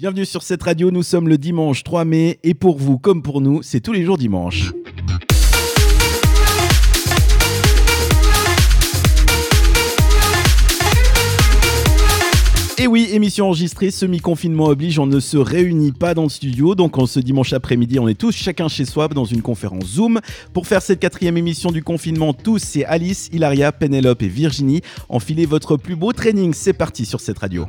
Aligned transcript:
Bienvenue 0.00 0.26
sur 0.26 0.44
cette 0.44 0.62
radio, 0.62 0.92
nous 0.92 1.02
sommes 1.02 1.28
le 1.28 1.38
dimanche 1.38 1.82
3 1.82 2.04
mai 2.04 2.38
et 2.44 2.54
pour 2.54 2.78
vous 2.78 3.00
comme 3.00 3.20
pour 3.20 3.40
nous, 3.40 3.64
c'est 3.64 3.80
tous 3.80 3.92
les 3.92 4.04
jours 4.04 4.16
dimanche. 4.16 4.70
Et 12.78 12.86
oui, 12.86 13.08
émission 13.10 13.46
enregistrée, 13.46 13.90
semi-confinement 13.90 14.66
oblige, 14.66 15.00
on 15.00 15.06
ne 15.06 15.18
se 15.18 15.36
réunit 15.36 15.90
pas 15.90 16.14
dans 16.14 16.22
le 16.22 16.28
studio, 16.28 16.76
donc 16.76 16.96
en 16.96 17.06
ce 17.06 17.18
dimanche 17.18 17.52
après-midi, 17.52 17.98
on 17.98 18.06
est 18.06 18.14
tous 18.14 18.36
chacun 18.36 18.68
chez 18.68 18.84
soi 18.84 19.08
dans 19.08 19.24
une 19.24 19.42
conférence 19.42 19.86
Zoom. 19.86 20.20
Pour 20.52 20.68
faire 20.68 20.80
cette 20.80 21.00
quatrième 21.00 21.36
émission 21.36 21.72
du 21.72 21.82
confinement, 21.82 22.32
tous, 22.34 22.60
c'est 22.60 22.84
Alice, 22.84 23.30
Hilaria, 23.32 23.72
Pénélope 23.72 24.22
et 24.22 24.28
Virginie. 24.28 24.80
Enfilez 25.08 25.44
votre 25.44 25.76
plus 25.76 25.96
beau 25.96 26.12
training, 26.12 26.54
c'est 26.54 26.72
parti 26.72 27.04
sur 27.04 27.20
cette 27.20 27.40
radio. 27.40 27.66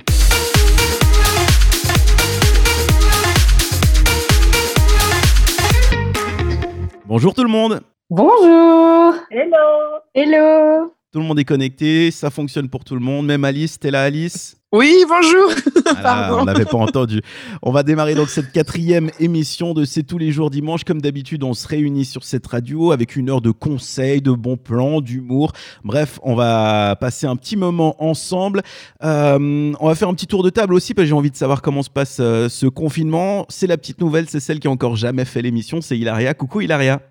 Bonjour 7.09 7.33
tout 7.33 7.41
le 7.41 7.49
monde. 7.49 7.81
Bonjour. 8.11 9.15
Hello. 9.31 9.99
Hello 10.13 10.93
Tout 11.11 11.21
le 11.21 11.25
monde 11.25 11.39
est 11.39 11.45
connecté, 11.45 12.11
ça 12.11 12.29
fonctionne 12.29 12.69
pour 12.69 12.83
tout 12.83 12.93
le 12.93 13.01
monde, 13.01 13.25
même 13.25 13.43
Alice, 13.43 13.79
t'es 13.79 13.89
là 13.89 14.03
Alice 14.03 14.61
Oui, 14.71 14.93
bonjour 15.09 15.51
Ah, 15.87 16.35
on 16.39 16.45
n'avait 16.45 16.65
pas 16.65 16.77
entendu. 16.77 17.21
On 17.63 17.71
va 17.71 17.81
démarrer 17.81 18.13
donc 18.13 18.29
cette 18.29 18.51
quatrième 18.51 19.09
émission 19.19 19.73
de 19.73 19.85
C'est 19.85 20.03
tous 20.03 20.19
les 20.19 20.31
jours 20.31 20.51
dimanche. 20.51 20.83
Comme 20.83 21.01
d'habitude, 21.01 21.43
on 21.43 21.55
se 21.55 21.67
réunit 21.67 22.05
sur 22.05 22.23
cette 22.23 22.45
radio 22.45 22.91
avec 22.91 23.15
une 23.15 23.31
heure 23.31 23.41
de 23.41 23.49
conseils, 23.49 24.21
de 24.21 24.29
bons 24.31 24.55
plans, 24.55 25.01
d'humour. 25.01 25.53
Bref, 25.83 26.19
on 26.21 26.35
va 26.35 26.95
passer 26.95 27.25
un 27.25 27.35
petit 27.35 27.57
moment 27.57 27.95
ensemble. 27.97 28.61
Euh, 29.03 29.73
on 29.79 29.87
va 29.87 29.95
faire 29.95 30.09
un 30.09 30.13
petit 30.13 30.27
tour 30.27 30.43
de 30.43 30.51
table 30.51 30.75
aussi 30.75 30.93
parce 30.93 31.05
que 31.05 31.09
j'ai 31.09 31.15
envie 31.15 31.31
de 31.31 31.35
savoir 31.35 31.63
comment 31.63 31.81
se 31.81 31.89
passe 31.89 32.19
euh, 32.19 32.49
ce 32.49 32.67
confinement. 32.67 33.47
C'est 33.49 33.65
la 33.65 33.77
petite 33.77 33.99
nouvelle, 33.99 34.29
c'est 34.29 34.39
celle 34.39 34.59
qui 34.59 34.67
a 34.67 34.71
encore 34.71 34.95
jamais 34.95 35.25
fait 35.25 35.41
l'émission, 35.41 35.81
c'est 35.81 35.97
Hilaria. 35.97 36.35
Coucou 36.35 36.61
Hilaria. 36.61 37.01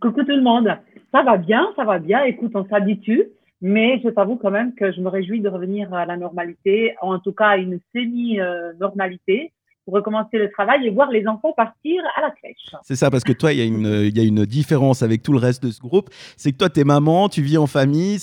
Coucou 0.00 0.22
tout 0.22 0.34
le 0.34 0.42
monde. 0.42 0.68
Ça 1.12 1.22
va 1.22 1.36
bien, 1.36 1.72
ça 1.76 1.84
va 1.84 1.98
bien. 1.98 2.24
Écoute, 2.24 2.52
on 2.54 2.66
s'habitue. 2.66 3.24
Mais 3.62 4.00
je 4.04 4.10
t'avoue 4.10 4.36
quand 4.36 4.50
même 4.50 4.74
que 4.74 4.92
je 4.92 5.00
me 5.00 5.08
réjouis 5.08 5.40
de 5.40 5.48
revenir 5.48 5.92
à 5.94 6.04
la 6.04 6.18
normalité, 6.18 6.94
en 7.00 7.18
tout 7.18 7.32
cas 7.32 7.48
à 7.48 7.56
une 7.56 7.80
semi-normalité, 7.94 9.52
pour 9.86 9.94
recommencer 9.94 10.36
le 10.36 10.50
travail 10.50 10.86
et 10.86 10.90
voir 10.90 11.10
les 11.10 11.26
enfants 11.26 11.52
partir 11.56 12.02
à 12.16 12.20
la 12.20 12.30
crèche. 12.32 12.74
C'est 12.82 12.96
ça, 12.96 13.10
parce 13.10 13.24
que 13.24 13.32
toi, 13.32 13.52
il 13.52 13.60
y, 13.60 14.10
y 14.10 14.20
a 14.20 14.24
une 14.24 14.44
différence 14.44 15.02
avec 15.02 15.22
tout 15.22 15.32
le 15.32 15.38
reste 15.38 15.62
de 15.64 15.70
ce 15.70 15.80
groupe. 15.80 16.10
C'est 16.36 16.52
que 16.52 16.58
toi, 16.58 16.68
t'es 16.68 16.84
maman, 16.84 17.28
tu 17.30 17.40
vis 17.40 17.56
en 17.56 17.66
famille. 17.66 18.18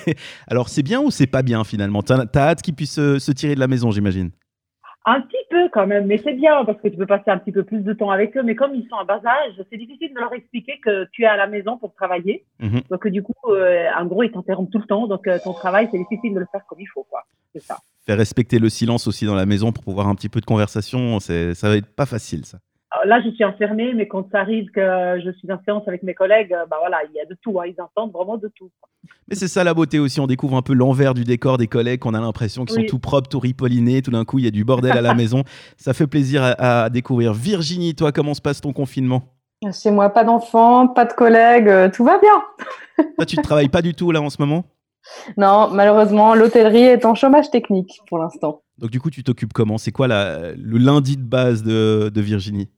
Alors, 0.48 0.70
c'est 0.70 0.82
bien 0.82 1.02
ou 1.02 1.10
c'est 1.10 1.26
pas 1.26 1.42
bien 1.42 1.64
finalement? 1.64 2.02
T'as 2.02 2.24
t'as 2.24 2.48
hâte 2.48 2.62
qu'ils 2.62 2.74
puissent 2.74 2.94
se, 2.94 3.18
se 3.18 3.32
tirer 3.32 3.56
de 3.56 3.60
la 3.60 3.68
maison, 3.68 3.90
j'imagine? 3.90 4.30
Un 5.10 5.22
petit 5.22 5.36
peu 5.48 5.68
quand 5.72 5.86
même, 5.86 6.06
mais 6.06 6.18
c'est 6.18 6.34
bien 6.34 6.64
parce 6.66 6.78
que 6.82 6.88
tu 6.88 6.96
peux 6.98 7.06
passer 7.06 7.30
un 7.30 7.38
petit 7.38 7.52
peu 7.52 7.62
plus 7.62 7.80
de 7.80 7.92
temps 7.94 8.10
avec 8.10 8.36
eux. 8.36 8.42
Mais 8.42 8.54
comme 8.54 8.74
ils 8.74 8.86
sont 8.88 8.96
en 8.96 9.06
bas 9.06 9.20
âge, 9.24 9.54
c'est 9.70 9.78
difficile 9.78 10.12
de 10.12 10.20
leur 10.20 10.34
expliquer 10.34 10.78
que 10.84 11.06
tu 11.12 11.22
es 11.22 11.26
à 11.26 11.36
la 11.36 11.46
maison 11.46 11.78
pour 11.78 11.94
travailler. 11.94 12.44
Mhm. 12.60 12.82
Donc 12.90 13.06
du 13.08 13.22
coup, 13.22 13.32
euh, 13.48 13.86
en 13.98 14.04
gros, 14.04 14.22
ils 14.22 14.30
t'interrompent 14.30 14.70
tout 14.70 14.78
le 14.78 14.84
temps. 14.86 15.06
Donc 15.06 15.26
euh, 15.26 15.38
ton 15.42 15.54
travail, 15.54 15.88
c'est 15.90 15.98
difficile 15.98 16.34
de 16.34 16.40
le 16.40 16.46
faire 16.52 16.60
comme 16.68 16.80
il 16.80 16.86
faut, 16.92 17.04
quoi. 17.08 17.22
C'est 17.54 17.62
ça. 17.62 17.78
Faire 18.06 18.18
respecter 18.18 18.58
le 18.58 18.68
silence 18.68 19.06
aussi 19.06 19.24
dans 19.24 19.34
la 19.34 19.46
maison 19.46 19.72
pour 19.72 19.82
pouvoir 19.82 20.08
un 20.08 20.14
petit 20.14 20.28
peu 20.28 20.40
de 20.40 20.46
conversation, 20.46 21.20
c'est- 21.20 21.54
ça 21.54 21.68
va 21.70 21.76
être 21.76 21.94
pas 21.94 22.06
facile 22.06 22.44
ça. 22.44 22.58
Là, 23.08 23.22
je 23.24 23.30
suis 23.30 23.44
enfermée, 23.44 23.94
mais 23.94 24.06
quand 24.06 24.28
ça 24.30 24.40
arrive 24.40 24.66
que 24.70 24.80
je 25.24 25.30
suis 25.38 25.50
en 25.50 25.58
séance 25.64 25.82
avec 25.88 26.02
mes 26.02 26.12
collègues, 26.14 26.52
euh, 26.52 26.66
bah 26.70 26.76
voilà, 26.78 26.98
il 27.08 27.16
y 27.16 27.20
a 27.20 27.24
de 27.24 27.34
tout. 27.40 27.58
Hein, 27.58 27.64
ils 27.66 27.80
entendent 27.80 28.12
vraiment 28.12 28.36
de 28.36 28.50
tout. 28.54 28.70
Mais 29.28 29.34
c'est 29.34 29.48
ça 29.48 29.64
la 29.64 29.72
beauté 29.72 29.98
aussi, 29.98 30.20
on 30.20 30.26
découvre 30.26 30.56
un 30.56 30.62
peu 30.62 30.74
l'envers 30.74 31.14
du 31.14 31.24
décor 31.24 31.56
des 31.56 31.68
collègues, 31.68 32.00
qu'on 32.00 32.12
a 32.14 32.20
l'impression 32.20 32.64
qu'ils 32.66 32.76
Oui. 32.78 32.82
sont 32.88 32.96
tout 32.96 32.98
propres, 32.98 33.28
tout 33.28 33.38
ripollinés, 33.38 34.02
tout 34.02 34.10
d'un 34.10 34.24
coup 34.26 34.38
il 34.38 34.44
y 34.44 34.48
a 34.48 34.50
du 34.50 34.64
bordel 34.64 34.92
à 34.96 35.00
la 35.00 35.14
maison. 35.14 35.42
Ça 35.78 35.94
fait 35.94 36.06
plaisir 36.06 36.42
à, 36.42 36.82
à 36.84 36.90
découvrir. 36.90 37.32
Virginie, 37.32 37.94
toi, 37.94 38.12
comment 38.12 38.34
se 38.34 38.42
passe 38.42 38.60
ton 38.60 38.72
confinement? 38.74 39.22
Chez 39.72 39.90
moi, 39.90 40.10
pas 40.10 40.24
d'enfants, 40.24 40.86
pas 40.88 41.04
de 41.06 41.12
collègues, 41.14 41.68
euh, 41.68 41.88
tout 41.90 42.04
va 42.04 42.18
bien 42.18 42.42
Toi, 43.16 43.24
tu 43.26 43.36
ne 43.38 43.42
travailles 43.42 43.68
pas 43.70 43.82
du 43.82 43.94
tout 43.94 44.10
là 44.12 44.20
en 44.20 44.28
ce 44.30 44.36
moment? 44.40 44.64
Non, 45.36 45.70
malheureusement, 45.72 46.34
l'hôtellerie 46.34 46.82
est 46.82 47.04
en 47.06 47.14
chômage 47.14 47.50
technique 47.50 48.00
pour 48.08 48.18
l'instant. 48.18 48.60
Donc 48.76 48.90
du 48.90 49.00
coup, 49.00 49.10
tu 49.10 49.24
t'occupes 49.24 49.52
comment? 49.52 49.78
C'est 49.78 49.92
quoi 49.92 50.06
la- 50.08 50.52
le 50.52 50.78
lundi 50.78 51.16
de 51.16 51.22
base 51.22 51.62
de, 51.62 52.10
de 52.12 52.20
Virginie? 52.20 52.68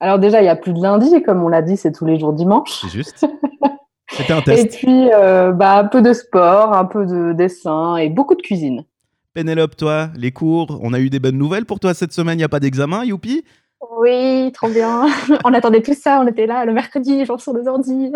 Alors 0.00 0.18
déjà, 0.18 0.40
il 0.40 0.44
n'y 0.44 0.48
a 0.48 0.56
plus 0.56 0.72
de 0.72 0.80
lundi, 0.80 1.22
comme 1.22 1.42
on 1.42 1.48
l'a 1.48 1.62
dit, 1.62 1.76
c'est 1.76 1.92
tous 1.92 2.06
les 2.06 2.18
jours 2.18 2.32
dimanche. 2.32 2.78
C'est 2.82 2.88
juste 2.88 3.26
C'était 4.10 4.32
un 4.32 4.40
Et 4.40 4.42
test. 4.42 4.78
puis, 4.78 5.10
euh, 5.12 5.52
bah, 5.52 5.78
un 5.78 5.84
peu 5.84 6.00
de 6.02 6.12
sport, 6.12 6.72
un 6.72 6.84
peu 6.86 7.04
de 7.04 7.32
dessin 7.32 7.96
et 7.96 8.08
beaucoup 8.08 8.34
de 8.34 8.42
cuisine. 8.42 8.84
Pénélope, 9.34 9.76
toi, 9.76 10.08
les 10.16 10.32
cours, 10.32 10.80
on 10.82 10.92
a 10.92 11.00
eu 11.00 11.10
des 11.10 11.20
bonnes 11.20 11.36
nouvelles 11.36 11.66
pour 11.66 11.78
toi 11.78 11.94
cette 11.94 12.12
semaine, 12.12 12.34
il 12.34 12.38
n'y 12.38 12.44
a 12.44 12.48
pas 12.48 12.60
d'examen, 12.60 13.04
youpi? 13.04 13.44
Oui, 13.96 14.50
trop 14.52 14.68
bien. 14.68 15.06
on 15.44 15.54
attendait 15.54 15.82
tout 15.82 15.94
ça, 15.94 16.20
on 16.20 16.26
était 16.26 16.46
là 16.46 16.64
le 16.64 16.72
mercredi, 16.72 17.24
genre 17.24 17.40
sur 17.40 17.56
les 17.56 17.68
ordi. 17.68 18.12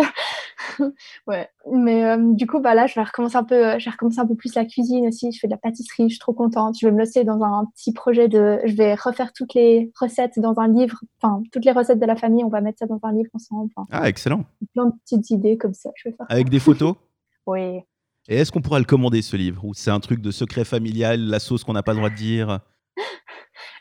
ouais. 1.29 1.49
Mais 1.71 2.05
euh, 2.05 2.17
du 2.35 2.47
coup, 2.47 2.59
bah 2.61 2.75
là, 2.75 2.87
je 2.87 2.95
vais 2.95 3.03
recommencer 3.03 3.37
un 3.37 3.45
peu, 3.45 3.55
euh, 3.55 3.79
je 3.79 3.85
vais 3.85 3.91
recommencer 3.93 4.19
un 4.19 4.27
peu 4.27 4.35
plus 4.35 4.55
la 4.55 4.65
cuisine 4.65 5.07
aussi. 5.07 5.31
Je 5.31 5.39
fais 5.39 5.47
de 5.47 5.53
la 5.53 5.59
pâtisserie, 5.59 6.05
je 6.09 6.15
suis 6.15 6.19
trop 6.19 6.33
contente. 6.33 6.77
Je 6.81 6.87
vais 6.87 6.93
me 6.93 6.99
lancer 6.99 7.23
dans 7.23 7.43
un 7.45 7.67
petit 7.77 7.93
projet 7.93 8.27
de, 8.29 8.59
je 8.65 8.75
vais 8.75 8.95
refaire 8.95 9.33
toutes 9.33 9.55
les 9.55 9.93
recettes 10.01 10.39
dans 10.39 10.59
un 10.59 10.67
livre, 10.69 10.99
enfin 11.21 11.43
toutes 11.53 11.65
les 11.65 11.73
recettes 11.73 12.01
de 12.01 12.07
la 12.07 12.17
famille, 12.17 12.43
on 12.45 12.49
va 12.49 12.61
mettre 12.61 12.81
ça 12.81 12.87
dans 12.87 13.01
un 13.05 13.13
livre 13.13 13.31
ensemble. 13.35 13.71
Enfin, 13.77 13.87
Ah, 13.93 14.09
excellent. 14.09 14.45
plein 14.75 14.87
de 14.87 14.93
petites 15.05 15.31
idées 15.31 15.57
comme 15.57 15.75
ça. 15.75 15.91
Je 15.95 16.09
vais 16.09 16.17
faire. 16.17 16.27
Avec 16.29 16.49
des 16.49 16.59
photos 16.59 16.95
Oui. 17.47 17.81
Et 18.29 18.37
est-ce 18.37 18.53
qu'on 18.53 18.61
pourra 18.63 18.79
le 18.79 18.85
commander 18.85 19.21
ce 19.23 19.37
livre? 19.37 19.65
Ou 19.65 19.75
c'est 19.75 19.91
un 19.91 19.99
truc 20.01 20.21
de 20.21 20.31
secret 20.31 20.65
familial, 20.65 21.21
la 21.21 21.41
sauce 21.41 21.65
qu'on 21.65 21.73
n'a 21.73 21.83
pas 21.83 21.93
le 21.93 21.99
droit 21.99 22.11
de 22.11 22.15
dire? 22.15 22.61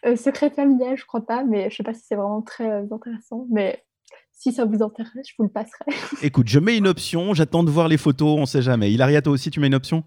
Euh, 0.06 0.16
secret 0.16 0.50
familial, 0.50 0.98
je 0.98 1.06
crois 1.06 1.26
pas, 1.26 1.44
mais 1.44 1.70
je 1.70 1.76
sais 1.76 1.84
pas 1.84 1.94
si 1.94 2.02
c'est 2.08 2.16
vraiment 2.16 2.42
très 2.42 2.70
euh, 2.70 2.86
intéressant. 2.92 3.46
Mais 3.52 3.84
si 4.32 4.52
ça 4.52 4.66
vous 4.66 4.82
intéresse, 4.82 5.28
je 5.28 5.34
vous 5.38 5.44
le 5.44 5.50
passerai. 5.50 5.86
Écoute, 6.24 6.48
je 6.48 6.60
mets 6.60 6.78
une 6.78 6.88
option, 6.88 7.34
j'attends 7.34 7.64
de 7.64 7.70
voir 7.70 7.88
les 7.88 7.98
photos, 7.98 8.40
on 8.40 8.46
sait 8.46 8.62
jamais. 8.62 8.92
Hilaria, 8.92 9.22
toi 9.22 9.34
aussi, 9.34 9.52
tu 9.52 9.60
mets 9.60 9.68
une 9.68 9.76
option? 9.76 10.04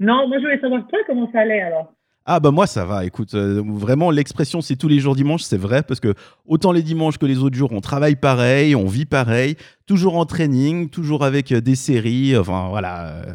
Non, 0.00 0.26
moi 0.28 0.38
je 0.38 0.42
voulais 0.44 0.60
savoir 0.60 0.86
toi 0.88 0.98
comment 1.06 1.30
ça 1.30 1.40
allait 1.40 1.60
alors? 1.60 1.92
Ah 2.26 2.40
bah 2.40 2.50
moi 2.50 2.66
ça 2.66 2.86
va, 2.86 3.04
écoute, 3.04 3.34
euh, 3.34 3.62
vraiment 3.66 4.10
l'expression 4.10 4.62
c'est 4.62 4.76
tous 4.76 4.88
les 4.88 4.98
jours 4.98 5.14
dimanche, 5.14 5.42
c'est 5.42 5.58
vrai, 5.58 5.82
parce 5.82 6.00
que 6.00 6.14
autant 6.46 6.72
les 6.72 6.82
dimanches 6.82 7.18
que 7.18 7.26
les 7.26 7.38
autres 7.38 7.54
jours, 7.54 7.70
on 7.72 7.82
travaille 7.82 8.16
pareil, 8.16 8.74
on 8.74 8.86
vit 8.86 9.04
pareil, 9.04 9.56
toujours 9.84 10.16
en 10.16 10.24
training, 10.24 10.88
toujours 10.88 11.22
avec 11.22 11.52
des 11.52 11.74
séries, 11.74 12.34
enfin 12.36 12.68
voilà. 12.70 13.08
euh, 13.08 13.34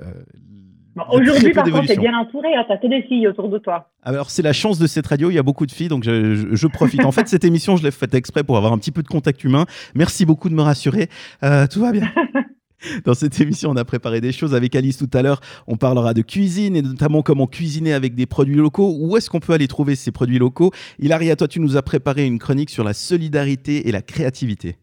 Bon, 0.95 1.03
très 1.03 1.17
Aujourd'hui, 1.21 1.51
par 1.53 1.63
contre, 1.69 1.85
t'es 1.87 1.97
bien 1.97 2.17
entouré. 2.17 2.53
Hein, 2.55 2.65
T'as 2.67 2.77
que 2.77 2.87
des 2.87 3.03
filles 3.03 3.27
autour 3.27 3.49
de 3.49 3.57
toi. 3.57 3.89
Alors 4.03 4.29
c'est 4.31 4.41
la 4.41 4.53
chance 4.53 4.79
de 4.79 4.87
cette 4.87 5.07
radio, 5.07 5.29
il 5.29 5.35
y 5.35 5.37
a 5.39 5.43
beaucoup 5.43 5.65
de 5.65 5.71
filles, 5.71 5.87
donc 5.87 6.03
je, 6.03 6.35
je- 6.35 6.55
je 6.55 6.67
profite. 6.67 7.05
En 7.05 7.11
fait, 7.11 7.27
cette 7.27 7.43
émission, 7.43 7.77
je 7.77 7.83
l'ai 7.83 7.91
faite 7.91 8.13
exprès 8.15 8.43
pour 8.43 8.57
avoir 8.57 8.73
un 8.73 8.77
petit 8.77 8.91
peu 8.91 9.03
de 9.03 9.07
contact 9.07 9.43
humain. 9.43 9.65
Merci 9.95 10.25
beaucoup 10.25 10.49
de 10.49 10.55
me 10.55 10.61
rassurer, 10.61 11.07
Euh, 11.43 11.67
tout 11.67 11.79
va 11.81 11.91
bien. 11.91 12.09
Dans 13.05 13.13
cette 13.13 13.39
émission, 13.41 13.71
on 13.71 13.75
a 13.75 13.83
préparé 13.83 14.21
des 14.21 14.31
choses 14.31 14.55
avec 14.55 14.73
Alice 14.73 14.97
tout 14.97 15.09
à 15.13 15.21
l'heure. 15.21 15.41
On 15.67 15.75
parlera 15.75 16.13
de 16.13 16.21
cuisine 16.21 16.77
et 16.77 16.81
notamment 16.81 17.21
comment 17.23 17.45
cuisiner 17.45 17.91
avec 17.91 18.15
des 18.15 18.25
produits 18.25 18.55
locaux. 18.55 18.95
Où 18.97 19.17
est-ce 19.17 19.29
qu'on 19.29 19.41
peut 19.41 19.51
aller 19.51 19.67
trouver 19.67 19.95
ces 19.95 20.11
produits 20.11 20.39
locaux? 20.39 20.71
Hilaria, 20.97 21.35
toi, 21.35 21.49
tu 21.49 21.59
nous 21.59 21.75
as 21.75 21.81
préparé 21.81 22.25
une 22.25 22.39
chronique 22.39 22.69
sur 22.69 22.85
la 22.85 22.93
solidarité 22.93 23.89
et 23.89 23.91
la 23.91 24.01
créativité. 24.01 24.77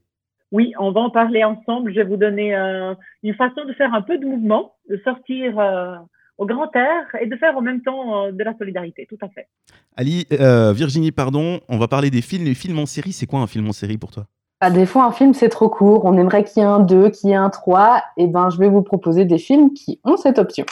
Oui, 0.53 0.73
on 0.79 0.93
va 0.93 1.01
en 1.01 1.11
parler 1.11 1.45
ensemble. 1.45 1.93
Je 1.93 2.01
vais 2.01 2.05
vous 2.05 2.17
donner 2.17 2.55
euh, 2.55 2.95
une 3.23 3.34
façon 3.34 3.65
de 3.65 3.73
faire 3.73 3.93
un 3.95 4.03
peu 4.03 4.19
de 4.19 4.27
mouvement, 4.27 4.75
de 4.89 5.01
sortir 5.05 5.59
euh, 5.59 5.97
au 6.39 6.47
grand 6.47 6.75
air 6.75 7.07
et 7.21 7.27
de 7.27 7.37
faire 7.37 7.57
en 7.57 7.62
même 7.62 7.83
temps 7.83 8.27
euh, 8.27 8.33
de 8.33 8.45
la 8.45 8.56
solidarité. 8.56 9.06
Tout 9.09 9.19
à 9.23 9.29
fait. 9.29 9.49
Ali, 9.97 10.27
euh, 10.33 10.73
Virginie, 10.73 11.12
pardon, 11.12 11.61
on 11.69 11.79
va 11.79 11.89
parler 11.89 12.11
des 12.11 12.23
films. 12.23 12.45
Les 12.45 12.55
films 12.55 12.79
en 12.79 12.87
série, 12.87 13.12
c'est 13.12 13.27
quoi 13.27 13.41
un 13.41 13.47
film 13.47 13.69
en 13.69 13.73
série 13.73 13.99
pour 13.99 14.11
toi? 14.11 14.27
Bah, 14.61 14.71
des 14.71 14.87
fois, 14.87 15.05
un 15.05 15.12
film, 15.12 15.35
c'est 15.35 15.49
trop 15.49 15.69
court. 15.69 16.05
On 16.05 16.17
aimerait 16.17 16.45
qu'il 16.45 16.62
y 16.62 16.65
ait 16.65 16.69
un 16.69 16.81
2, 16.81 17.11
qu'il 17.11 17.31
y 17.31 17.33
ait 17.33 17.37
un 17.37 17.51
3. 17.51 18.03
Et 18.17 18.27
ben, 18.27 18.49
je 18.51 18.59
vais 18.59 18.69
vous 18.69 18.83
proposer 18.83 19.25
des 19.25 19.39
films 19.39 19.73
qui 19.75 20.01
ont 20.05 20.17
cette 20.17 20.39
option. 20.39 20.65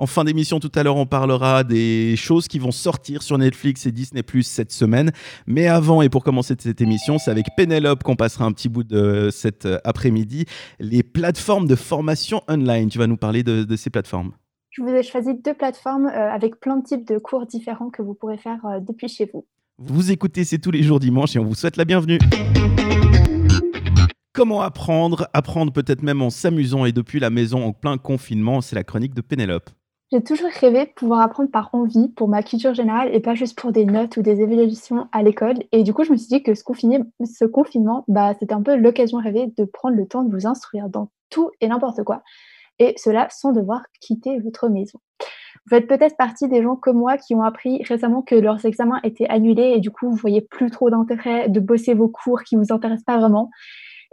En 0.00 0.06
fin 0.06 0.24
d'émission, 0.24 0.60
tout 0.60 0.72
à 0.76 0.82
l'heure, 0.82 0.96
on 0.96 1.04
parlera 1.04 1.62
des 1.62 2.16
choses 2.16 2.48
qui 2.48 2.58
vont 2.58 2.70
sortir 2.70 3.22
sur 3.22 3.36
Netflix 3.36 3.84
et 3.84 3.92
Disney 3.92 4.22
Plus 4.22 4.44
cette 4.44 4.72
semaine. 4.72 5.12
Mais 5.46 5.66
avant, 5.66 6.00
et 6.00 6.08
pour 6.08 6.24
commencer 6.24 6.54
cette 6.58 6.80
émission, 6.80 7.18
c'est 7.18 7.30
avec 7.30 7.48
Pénélope 7.54 8.02
qu'on 8.02 8.16
passera 8.16 8.46
un 8.46 8.52
petit 8.52 8.70
bout 8.70 8.82
de 8.82 9.28
cet 9.30 9.68
après-midi. 9.84 10.46
Les 10.78 11.02
plateformes 11.02 11.66
de 11.66 11.74
formation 11.74 12.40
online. 12.48 12.88
Tu 12.88 12.96
vas 12.96 13.06
nous 13.06 13.18
parler 13.18 13.42
de, 13.42 13.62
de 13.64 13.76
ces 13.76 13.90
plateformes. 13.90 14.32
Je 14.70 14.80
vous 14.80 14.88
ai 14.88 15.02
choisi 15.02 15.34
deux 15.34 15.52
plateformes 15.52 16.06
euh, 16.06 16.32
avec 16.32 16.58
plein 16.60 16.78
de 16.78 16.84
types 16.84 17.06
de 17.06 17.18
cours 17.18 17.44
différents 17.44 17.90
que 17.90 18.00
vous 18.00 18.14
pourrez 18.14 18.38
faire 18.38 18.64
euh, 18.64 18.80
depuis 18.80 19.08
chez 19.08 19.28
vous. 19.30 19.44
Vous 19.76 20.10
écoutez, 20.10 20.44
c'est 20.44 20.60
tous 20.60 20.70
les 20.70 20.82
jours 20.82 20.98
dimanche 20.98 21.36
et 21.36 21.38
on 21.38 21.44
vous 21.44 21.54
souhaite 21.54 21.76
la 21.76 21.84
bienvenue. 21.84 22.18
Comment 24.32 24.62
apprendre? 24.62 25.28
Apprendre 25.34 25.74
peut-être 25.74 26.02
même 26.02 26.22
en 26.22 26.30
s'amusant 26.30 26.86
et 26.86 26.92
depuis 26.92 27.20
la 27.20 27.28
maison 27.28 27.66
en 27.66 27.74
plein 27.74 27.98
confinement, 27.98 28.62
c'est 28.62 28.76
la 28.76 28.84
chronique 28.84 29.12
de 29.12 29.20
Pénélope. 29.20 29.68
J'ai 30.12 30.24
toujours 30.24 30.50
rêvé 30.50 30.86
de 30.86 30.90
pouvoir 30.90 31.20
apprendre 31.20 31.52
par 31.52 31.72
envie 31.72 32.08
pour 32.08 32.26
ma 32.26 32.42
culture 32.42 32.74
générale 32.74 33.14
et 33.14 33.20
pas 33.20 33.36
juste 33.36 33.56
pour 33.56 33.70
des 33.70 33.84
notes 33.84 34.16
ou 34.16 34.22
des 34.22 34.40
évaluations 34.40 35.06
à 35.12 35.22
l'école. 35.22 35.58
Et 35.70 35.84
du 35.84 35.94
coup, 35.94 36.02
je 36.02 36.10
me 36.10 36.16
suis 36.16 36.26
dit 36.26 36.42
que 36.42 36.52
ce, 36.54 36.64
confinement, 37.44 38.04
bah, 38.08 38.34
c'était 38.40 38.52
un 38.52 38.62
peu 38.62 38.74
l'occasion 38.74 39.18
rêvée 39.18 39.52
de 39.56 39.64
prendre 39.64 39.94
le 39.94 40.08
temps 40.08 40.24
de 40.24 40.34
vous 40.34 40.48
instruire 40.48 40.88
dans 40.88 41.10
tout 41.28 41.52
et 41.60 41.68
n'importe 41.68 42.02
quoi. 42.02 42.24
Et 42.80 42.94
cela 42.96 43.28
sans 43.30 43.52
devoir 43.52 43.82
quitter 44.00 44.40
votre 44.40 44.68
maison. 44.68 44.98
faites 45.68 45.86
peut-être 45.86 46.16
partie 46.16 46.48
des 46.48 46.60
gens 46.60 46.74
comme 46.74 46.96
moi 46.96 47.16
qui 47.16 47.36
ont 47.36 47.42
appris 47.42 47.80
récemment 47.84 48.22
que 48.22 48.34
leurs 48.34 48.64
examens 48.66 48.98
étaient 49.04 49.28
annulés 49.28 49.74
et 49.76 49.78
du 49.78 49.92
coup, 49.92 50.10
vous 50.10 50.16
voyez 50.16 50.40
plus 50.40 50.72
trop 50.72 50.90
d'intérêt 50.90 51.48
de 51.48 51.60
bosser 51.60 51.94
vos 51.94 52.08
cours 52.08 52.42
qui 52.42 52.56
vous 52.56 52.72
intéressent 52.72 53.04
pas 53.04 53.18
vraiment. 53.18 53.50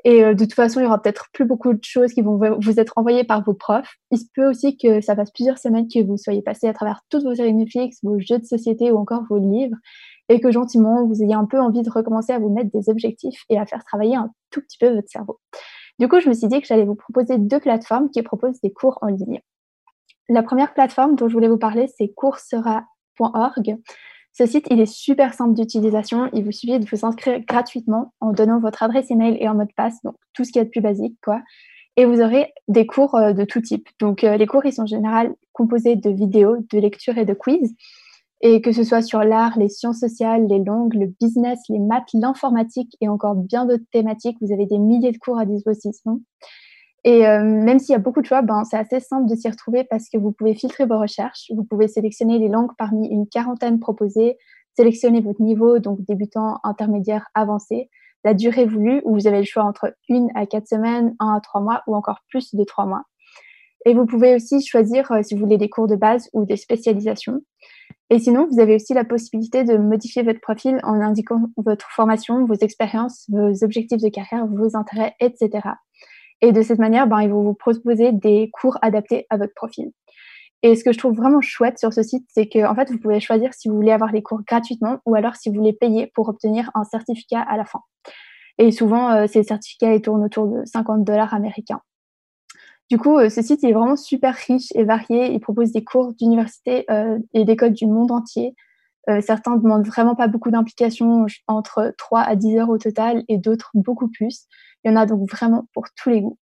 Et 0.03 0.23
euh, 0.23 0.33
de 0.33 0.45
toute 0.45 0.53
façon, 0.53 0.79
il 0.79 0.83
y 0.83 0.85
aura 0.85 1.01
peut-être 1.01 1.27
plus 1.33 1.45
beaucoup 1.45 1.73
de 1.73 1.83
choses 1.83 2.13
qui 2.13 2.21
vont 2.21 2.39
vous 2.59 2.79
être 2.79 2.93
envoyées 2.95 3.23
par 3.23 3.43
vos 3.43 3.53
profs. 3.53 3.95
Il 4.11 4.19
se 4.19 4.25
peut 4.33 4.47
aussi 4.47 4.77
que 4.77 5.01
ça 5.01 5.15
fasse 5.15 5.31
plusieurs 5.31 5.57
semaines 5.57 5.87
que 5.87 6.03
vous 6.03 6.17
soyez 6.17 6.41
passé 6.41 6.67
à 6.67 6.73
travers 6.73 7.01
toutes 7.09 7.23
vos 7.23 7.35
séries 7.35 7.53
Netflix, 7.53 7.97
vos 8.03 8.19
jeux 8.19 8.39
de 8.39 8.45
société 8.45 8.91
ou 8.91 8.97
encore 8.97 9.23
vos 9.29 9.39
livres 9.39 9.75
et 10.29 10.39
que 10.39 10.51
gentiment, 10.51 11.05
vous 11.05 11.23
ayez 11.23 11.33
un 11.33 11.45
peu 11.45 11.59
envie 11.59 11.81
de 11.81 11.89
recommencer 11.89 12.33
à 12.33 12.39
vous 12.39 12.49
mettre 12.49 12.69
des 12.71 12.89
objectifs 12.89 13.43
et 13.49 13.57
à 13.57 13.65
faire 13.65 13.83
travailler 13.83 14.15
un 14.15 14.31
tout 14.51 14.61
petit 14.61 14.77
peu 14.77 14.93
votre 14.93 15.09
cerveau. 15.09 15.39
Du 15.99 16.07
coup, 16.07 16.19
je 16.19 16.29
me 16.29 16.33
suis 16.33 16.47
dit 16.47 16.61
que 16.61 16.67
j'allais 16.67 16.85
vous 16.85 16.95
proposer 16.95 17.37
deux 17.37 17.59
plateformes 17.59 18.09
qui 18.09 18.21
proposent 18.21 18.59
des 18.61 18.71
cours 18.71 18.99
en 19.01 19.07
ligne. 19.07 19.41
La 20.29 20.43
première 20.43 20.73
plateforme 20.73 21.15
dont 21.15 21.27
je 21.27 21.33
voulais 21.33 21.47
vous 21.47 21.57
parler, 21.57 21.87
c'est 21.97 22.09
coursera.org. 22.09 23.77
Ce 24.37 24.45
site, 24.45 24.67
il 24.69 24.79
est 24.79 24.85
super 24.85 25.33
simple 25.33 25.55
d'utilisation. 25.55 26.29
Il 26.31 26.43
vous 26.43 26.51
suffit 26.51 26.77
de 26.77 26.85
vous 26.87 27.05
inscrire 27.07 27.39
gratuitement 27.39 28.13
en 28.19 28.33
donnant 28.33 28.59
votre 28.59 28.83
adresse 28.83 29.09
email 29.09 29.35
et 29.39 29.47
un 29.47 29.55
mot 29.55 29.63
de 29.63 29.73
passe, 29.75 29.99
donc 30.03 30.13
tout 30.33 30.43
ce 30.43 30.51
qui 30.51 30.59
est 30.59 30.65
de 30.65 30.69
plus 30.69 30.81
basique, 30.81 31.17
quoi. 31.23 31.41
Et 31.95 32.05
vous 32.05 32.21
aurez 32.21 32.53
des 32.67 32.85
cours 32.85 33.15
euh, 33.15 33.33
de 33.33 33.45
tout 33.45 33.61
type. 33.61 33.89
Donc, 33.99 34.23
euh, 34.23 34.37
les 34.37 34.45
cours, 34.45 34.63
ils 34.63 34.73
sont 34.73 34.83
en 34.83 34.85
général 34.85 35.33
composés 35.53 35.95
de 35.95 36.11
vidéos, 36.11 36.57
de 36.71 36.77
lectures 36.77 37.17
et 37.17 37.25
de 37.25 37.33
quiz. 37.33 37.73
Et 38.41 38.61
que 38.61 38.71
ce 38.71 38.83
soit 38.83 39.01
sur 39.01 39.23
l'art, 39.23 39.57
les 39.57 39.69
sciences 39.69 40.01
sociales, 40.01 40.45
les 40.47 40.63
langues, 40.63 40.93
le 40.93 41.07
business, 41.19 41.59
les 41.69 41.79
maths, 41.79 42.13
l'informatique 42.13 42.95
et 43.01 43.07
encore 43.07 43.33
bien 43.33 43.65
d'autres 43.65 43.85
thématiques, 43.91 44.37
vous 44.39 44.53
avez 44.53 44.67
des 44.67 44.77
milliers 44.77 45.11
de 45.11 45.17
cours 45.17 45.39
à 45.39 45.47
disposition. 45.47 46.21
Et 47.03 47.27
euh, 47.27 47.43
même 47.43 47.79
s'il 47.79 47.93
y 47.93 47.95
a 47.95 47.99
beaucoup 47.99 48.21
de 48.21 48.25
choix, 48.25 48.41
ben, 48.41 48.63
c'est 48.63 48.77
assez 48.77 48.99
simple 48.99 49.29
de 49.29 49.35
s'y 49.35 49.49
retrouver 49.49 49.83
parce 49.83 50.09
que 50.09 50.17
vous 50.17 50.31
pouvez 50.31 50.55
filtrer 50.55 50.85
vos 50.85 50.99
recherches, 50.99 51.51
vous 51.55 51.63
pouvez 51.63 51.87
sélectionner 51.87 52.39
les 52.39 52.49
langues 52.49 52.71
parmi 52.77 53.07
une 53.07 53.27
quarantaine 53.27 53.79
proposées, 53.79 54.37
sélectionner 54.75 55.21
votre 55.21 55.41
niveau, 55.41 55.79
donc 55.79 56.01
débutant, 56.01 56.59
intermédiaire, 56.63 57.27
avancé, 57.33 57.89
la 58.23 58.33
durée 58.33 58.65
voulue, 58.65 59.01
où 59.05 59.13
vous 59.13 59.27
avez 59.27 59.39
le 59.39 59.45
choix 59.45 59.63
entre 59.63 59.95
une 60.09 60.29
à 60.35 60.45
quatre 60.45 60.67
semaines, 60.67 61.15
un 61.19 61.35
à 61.35 61.39
trois 61.39 61.61
mois 61.61 61.83
ou 61.87 61.95
encore 61.95 62.19
plus 62.29 62.53
de 62.53 62.63
trois 62.63 62.85
mois. 62.85 63.03
Et 63.85 63.93
vous 63.93 64.05
pouvez 64.05 64.35
aussi 64.35 64.61
choisir 64.65 65.11
euh, 65.11 65.21
si 65.23 65.33
vous 65.33 65.41
voulez 65.41 65.57
des 65.57 65.69
cours 65.69 65.87
de 65.87 65.95
base 65.95 66.29
ou 66.33 66.45
des 66.45 66.57
spécialisations. 66.57 67.41
Et 68.09 68.19
sinon, 68.19 68.47
vous 68.51 68.59
avez 68.59 68.75
aussi 68.75 68.93
la 68.93 69.05
possibilité 69.05 69.63
de 69.63 69.77
modifier 69.77 70.23
votre 70.23 70.41
profil 70.41 70.79
en 70.83 70.99
indiquant 70.99 71.43
votre 71.57 71.87
formation, 71.91 72.45
vos 72.45 72.55
expériences, 72.55 73.25
vos 73.29 73.63
objectifs 73.63 74.01
de 74.01 74.09
carrière, 74.09 74.45
vos 74.47 74.75
intérêts, 74.75 75.15
etc. 75.19 75.69
Et 76.41 76.51
de 76.51 76.61
cette 76.61 76.79
manière, 76.79 77.07
ben, 77.07 77.21
ils 77.21 77.29
vont 77.29 77.43
vous 77.43 77.53
proposer 77.53 78.11
des 78.11 78.51
cours 78.53 78.77
adaptés 78.81 79.25
à 79.29 79.37
votre 79.37 79.53
profil. 79.55 79.91
Et 80.63 80.75
ce 80.75 80.83
que 80.83 80.91
je 80.91 80.97
trouve 80.97 81.15
vraiment 81.15 81.41
chouette 81.41 81.77
sur 81.77 81.93
ce 81.93 82.01
site, 82.01 82.25
c'est 82.29 82.47
que 82.47 82.65
en 82.65 82.73
fait, 82.73 82.91
vous 82.91 82.97
pouvez 82.97 83.19
choisir 83.19 83.53
si 83.53 83.69
vous 83.69 83.75
voulez 83.75 83.91
avoir 83.91 84.11
les 84.11 84.23
cours 84.23 84.41
gratuitement 84.43 84.99
ou 85.05 85.15
alors 85.15 85.35
si 85.35 85.49
vous 85.49 85.55
voulez 85.55 85.73
payer 85.73 86.11
pour 86.15 86.29
obtenir 86.29 86.71
un 86.73 86.83
certificat 86.83 87.41
à 87.41 87.57
la 87.57 87.65
fin. 87.65 87.81
Et 88.57 88.71
souvent, 88.71 89.11
euh, 89.11 89.27
ces 89.27 89.43
certificats 89.43 89.93
ils 89.93 90.01
tournent 90.01 90.23
autour 90.23 90.47
de 90.47 90.65
50 90.65 91.03
dollars 91.03 91.33
américains. 91.33 91.81
Du 92.89 92.97
coup, 92.97 93.17
euh, 93.17 93.29
ce 93.29 93.41
site 93.41 93.63
est 93.63 93.73
vraiment 93.73 93.97
super 93.97 94.33
riche 94.33 94.71
et 94.73 94.83
varié. 94.83 95.31
Il 95.31 95.39
propose 95.39 95.71
des 95.71 95.83
cours 95.83 96.13
d'université 96.13 96.85
euh, 96.89 97.19
et 97.33 97.45
d'écoles 97.45 97.73
du 97.73 97.85
monde 97.85 98.11
entier. 98.11 98.55
Certains 99.21 99.55
demandent 99.55 99.87
vraiment 99.87 100.15
pas 100.15 100.27
beaucoup 100.27 100.51
d'implication, 100.51 101.27
entre 101.47 101.93
3 101.97 102.19
à 102.23 102.35
10 102.35 102.57
heures 102.57 102.69
au 102.69 102.77
total, 102.77 103.23
et 103.29 103.37
d'autres 103.37 103.71
beaucoup 103.73 104.09
plus. 104.09 104.47
Il 104.83 104.91
y 104.91 104.93
en 104.93 104.97
a 104.97 105.05
donc 105.05 105.29
vraiment 105.29 105.67
pour 105.73 105.85
tous 105.95 106.09
les 106.09 106.21
goûts. 106.21 106.37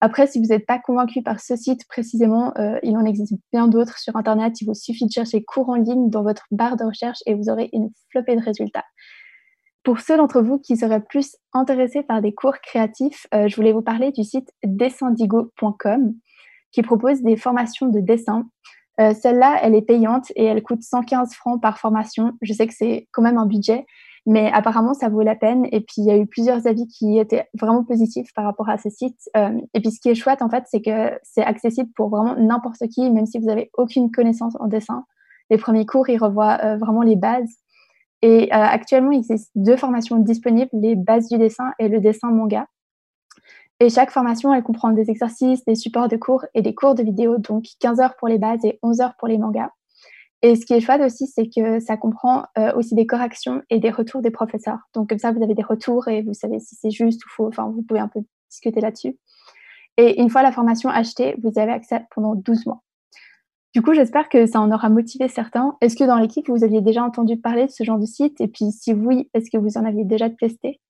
Après, 0.00 0.26
si 0.26 0.38
vous 0.38 0.46
n'êtes 0.46 0.66
pas 0.66 0.78
convaincu 0.78 1.22
par 1.22 1.40
ce 1.40 1.56
site 1.56 1.88
précisément, 1.88 2.52
il 2.82 2.96
en 2.98 3.04
existe 3.06 3.32
bien 3.50 3.66
d'autres 3.66 3.98
sur 3.98 4.14
Internet. 4.14 4.60
Il 4.60 4.66
vous 4.66 4.74
suffit 4.74 5.06
de 5.06 5.10
chercher 5.10 5.42
cours 5.42 5.70
en 5.70 5.76
ligne 5.76 6.10
dans 6.10 6.22
votre 6.22 6.44
barre 6.50 6.76
de 6.76 6.84
recherche 6.84 7.20
et 7.24 7.32
vous 7.32 7.48
aurez 7.48 7.70
une 7.72 7.88
flopée 8.10 8.36
de 8.36 8.42
résultats. 8.42 8.84
Pour 9.86 10.00
ceux 10.00 10.16
d'entre 10.16 10.42
vous 10.42 10.58
qui 10.58 10.76
seraient 10.76 11.00
plus 11.00 11.36
intéressés 11.52 12.02
par 12.02 12.20
des 12.20 12.34
cours 12.34 12.58
créatifs, 12.58 13.28
euh, 13.32 13.46
je 13.46 13.54
voulais 13.54 13.72
vous 13.72 13.82
parler 13.82 14.10
du 14.10 14.24
site 14.24 14.50
dessindigo.com 14.64 16.12
qui 16.72 16.82
propose 16.82 17.22
des 17.22 17.36
formations 17.36 17.86
de 17.86 18.00
dessin. 18.00 18.48
Euh, 18.98 19.14
celle-là, 19.14 19.60
elle 19.62 19.76
est 19.76 19.86
payante 19.86 20.32
et 20.34 20.44
elle 20.44 20.60
coûte 20.64 20.82
115 20.82 21.34
francs 21.34 21.62
par 21.62 21.78
formation. 21.78 22.32
Je 22.42 22.52
sais 22.52 22.66
que 22.66 22.74
c'est 22.74 23.06
quand 23.12 23.22
même 23.22 23.38
un 23.38 23.46
budget, 23.46 23.86
mais 24.26 24.50
apparemment, 24.52 24.92
ça 24.92 25.08
vaut 25.08 25.22
la 25.22 25.36
peine. 25.36 25.66
Et 25.72 25.80
puis, 25.80 25.98
il 25.98 26.04
y 26.04 26.10
a 26.10 26.16
eu 26.16 26.26
plusieurs 26.26 26.66
avis 26.66 26.86
qui 26.88 27.18
étaient 27.18 27.48
vraiment 27.58 27.84
positifs 27.84 28.32
par 28.34 28.44
rapport 28.44 28.68
à 28.68 28.76
ce 28.78 28.90
site. 28.90 29.18
Euh, 29.36 29.58
et 29.72 29.80
puis, 29.80 29.90
ce 29.90 30.00
qui 30.00 30.08
est 30.08 30.14
chouette, 30.14 30.42
en 30.42 30.50
fait, 30.50 30.64
c'est 30.66 30.82
que 30.82 31.18
c'est 31.22 31.44
accessible 31.44 31.90
pour 31.94 32.08
vraiment 32.08 32.34
n'importe 32.36 32.86
qui, 32.88 33.08
même 33.10 33.26
si 33.26 33.38
vous 33.38 33.46
n'avez 33.46 33.70
aucune 33.78 34.10
connaissance 34.10 34.54
en 34.58 34.66
dessin. 34.66 35.04
Les 35.50 35.58
premiers 35.58 35.86
cours, 35.86 36.08
ils 36.08 36.18
revoient 36.18 36.76
vraiment 36.76 37.02
les 37.02 37.16
bases. 37.16 37.54
Et 38.22 38.52
euh, 38.52 38.56
actuellement, 38.56 39.12
il 39.12 39.18
existe 39.18 39.50
deux 39.54 39.76
formations 39.76 40.18
disponibles, 40.18 40.70
les 40.72 40.96
bases 40.96 41.28
du 41.28 41.38
dessin 41.38 41.72
et 41.78 41.88
le 41.88 42.00
dessin 42.00 42.30
manga. 42.30 42.66
Et 43.78 43.90
chaque 43.90 44.10
formation, 44.10 44.54
elle 44.54 44.62
comprend 44.62 44.90
des 44.90 45.10
exercices, 45.10 45.64
des 45.64 45.74
supports 45.74 46.08
de 46.08 46.16
cours 46.16 46.44
et 46.54 46.62
des 46.62 46.74
cours 46.74 46.94
de 46.94 47.02
vidéo, 47.02 47.36
donc 47.38 47.66
15 47.80 48.00
heures 48.00 48.16
pour 48.16 48.28
les 48.28 48.38
bases 48.38 48.64
et 48.64 48.78
11 48.82 49.00
heures 49.02 49.14
pour 49.18 49.28
les 49.28 49.36
mangas. 49.36 49.70
Et 50.42 50.54
ce 50.54 50.66
qui 50.66 50.74
est 50.74 50.80
chouette 50.80 51.00
aussi, 51.00 51.26
c'est 51.26 51.48
que 51.48 51.80
ça 51.80 51.96
comprend 51.96 52.44
euh, 52.58 52.72
aussi 52.74 52.94
des 52.94 53.06
corrections 53.06 53.62
et 53.70 53.80
des 53.80 53.90
retours 53.90 54.22
des 54.22 54.30
professeurs. 54.30 54.78
Donc 54.94 55.08
comme 55.08 55.18
ça, 55.18 55.32
vous 55.32 55.42
avez 55.42 55.54
des 55.54 55.62
retours 55.62 56.08
et 56.08 56.22
vous 56.22 56.34
savez 56.34 56.60
si 56.60 56.76
c'est 56.76 56.90
juste 56.90 57.24
ou 57.24 57.28
faux. 57.28 57.48
Enfin, 57.48 57.70
vous 57.74 57.82
pouvez 57.82 58.00
un 58.00 58.08
peu 58.08 58.20
discuter 58.50 58.80
là-dessus. 58.80 59.16
Et 59.96 60.20
une 60.20 60.28
fois 60.28 60.42
la 60.42 60.52
formation 60.52 60.90
achetée, 60.90 61.36
vous 61.42 61.58
avez 61.58 61.72
accès 61.72 62.04
pendant 62.14 62.34
12 62.34 62.66
mois. 62.66 62.82
Du 63.74 63.82
coup, 63.82 63.92
j'espère 63.92 64.28
que 64.28 64.46
ça 64.46 64.60
en 64.60 64.72
aura 64.72 64.88
motivé 64.88 65.28
certains. 65.28 65.76
Est-ce 65.80 65.96
que 65.96 66.04
dans 66.04 66.16
l'équipe, 66.16 66.48
vous 66.48 66.64
aviez 66.64 66.80
déjà 66.80 67.02
entendu 67.02 67.36
parler 67.36 67.66
de 67.66 67.70
ce 67.70 67.84
genre 67.84 67.98
de 67.98 68.06
site? 68.06 68.40
Et 68.40 68.48
puis, 68.48 68.72
si 68.72 68.94
oui, 68.94 69.28
est-ce 69.34 69.50
que 69.50 69.58
vous 69.58 69.76
en 69.76 69.84
aviez 69.84 70.04
déjà 70.04 70.30
testé? 70.30 70.80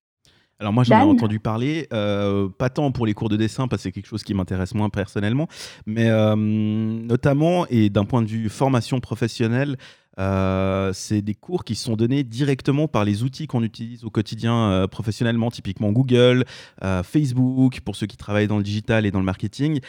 Alors 0.59 0.73
moi 0.73 0.85
j'en 0.85 1.01
ai 1.01 1.03
entendu 1.03 1.39
parler, 1.39 1.87
euh, 1.93 2.49
pas 2.49 2.71
tant 2.71 2.91
pour 2.91 3.07
les 3.07 3.15
cours 3.15 3.29
de 3.29 3.37
dessin 3.37 3.69
parce 3.69 3.83
que 3.83 3.89
c'est 3.89 3.93
quelque 3.93 4.07
chose 4.07 4.23
qui 4.23 4.33
m'intéresse 4.33 4.75
moins 4.75 4.89
personnellement, 4.89 5.49
mais 5.85 6.09
euh, 6.09 6.35
notamment 6.35 7.67
et 7.69 7.91
d'un 7.91 8.05
point 8.05 8.23
de 8.23 8.29
vue 8.29 8.49
formation 8.49 9.01
professionnelle, 9.01 9.77
euh, 10.19 10.93
c'est 10.95 11.21
des 11.21 11.35
cours 11.35 11.65
qui 11.65 11.75
sont 11.75 11.95
donnés 11.95 12.25
directement 12.25 12.89
par 12.89 13.05
les 13.05 13.23
outils 13.23 13.47
qu'on 13.47 13.63
utilise 13.63 14.05
au 14.05 14.11
quotidien 14.11 14.71
euh, 14.71 14.87
professionnellement, 14.87 15.51
typiquement 15.51 15.93
Google, 15.93 16.45
euh, 16.83 17.03
Facebook, 17.03 17.81
pour 17.81 17.97
ceux 17.97 18.07
qui 18.07 18.17
travaillent 18.17 18.47
dans 18.47 18.57
le 18.57 18.63
digital 18.63 19.05
et 19.05 19.11
dans 19.11 19.19
le 19.19 19.25
marketing. 19.25 19.81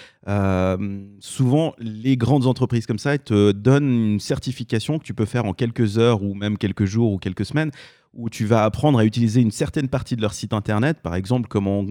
souvent, 1.20 1.74
les 1.80 2.18
grandes 2.18 2.46
entreprises 2.46 2.86
comme 2.86 3.00
ça 3.00 3.18
te 3.18 3.52
donnent 3.52 4.14
une 4.14 4.20
certification 4.20 5.00
que 5.00 5.04
tu 5.04 5.14
peux 5.14 5.26
faire 5.26 5.46
en 5.46 5.54
quelques 5.54 5.98
heures 5.98 6.22
ou 6.24 6.34
même 6.34 6.58
quelques 6.58 6.86
jours 6.86 7.14
ou 7.14 7.18
quelques 7.18 7.46
semaines 7.46 7.72
où 8.18 8.30
tu 8.30 8.46
vas 8.46 8.66
apprendre 8.66 9.00
à 9.00 9.06
utiliser 9.06 9.40
une 9.40 9.52
certaine 9.52 9.88
partie 9.88 10.18
de 10.18 10.22
leur 10.22 10.34
site 10.34 10.52
internet, 10.52 10.98
par 11.02 11.16
exemple 11.16 11.48
comment 11.48 11.86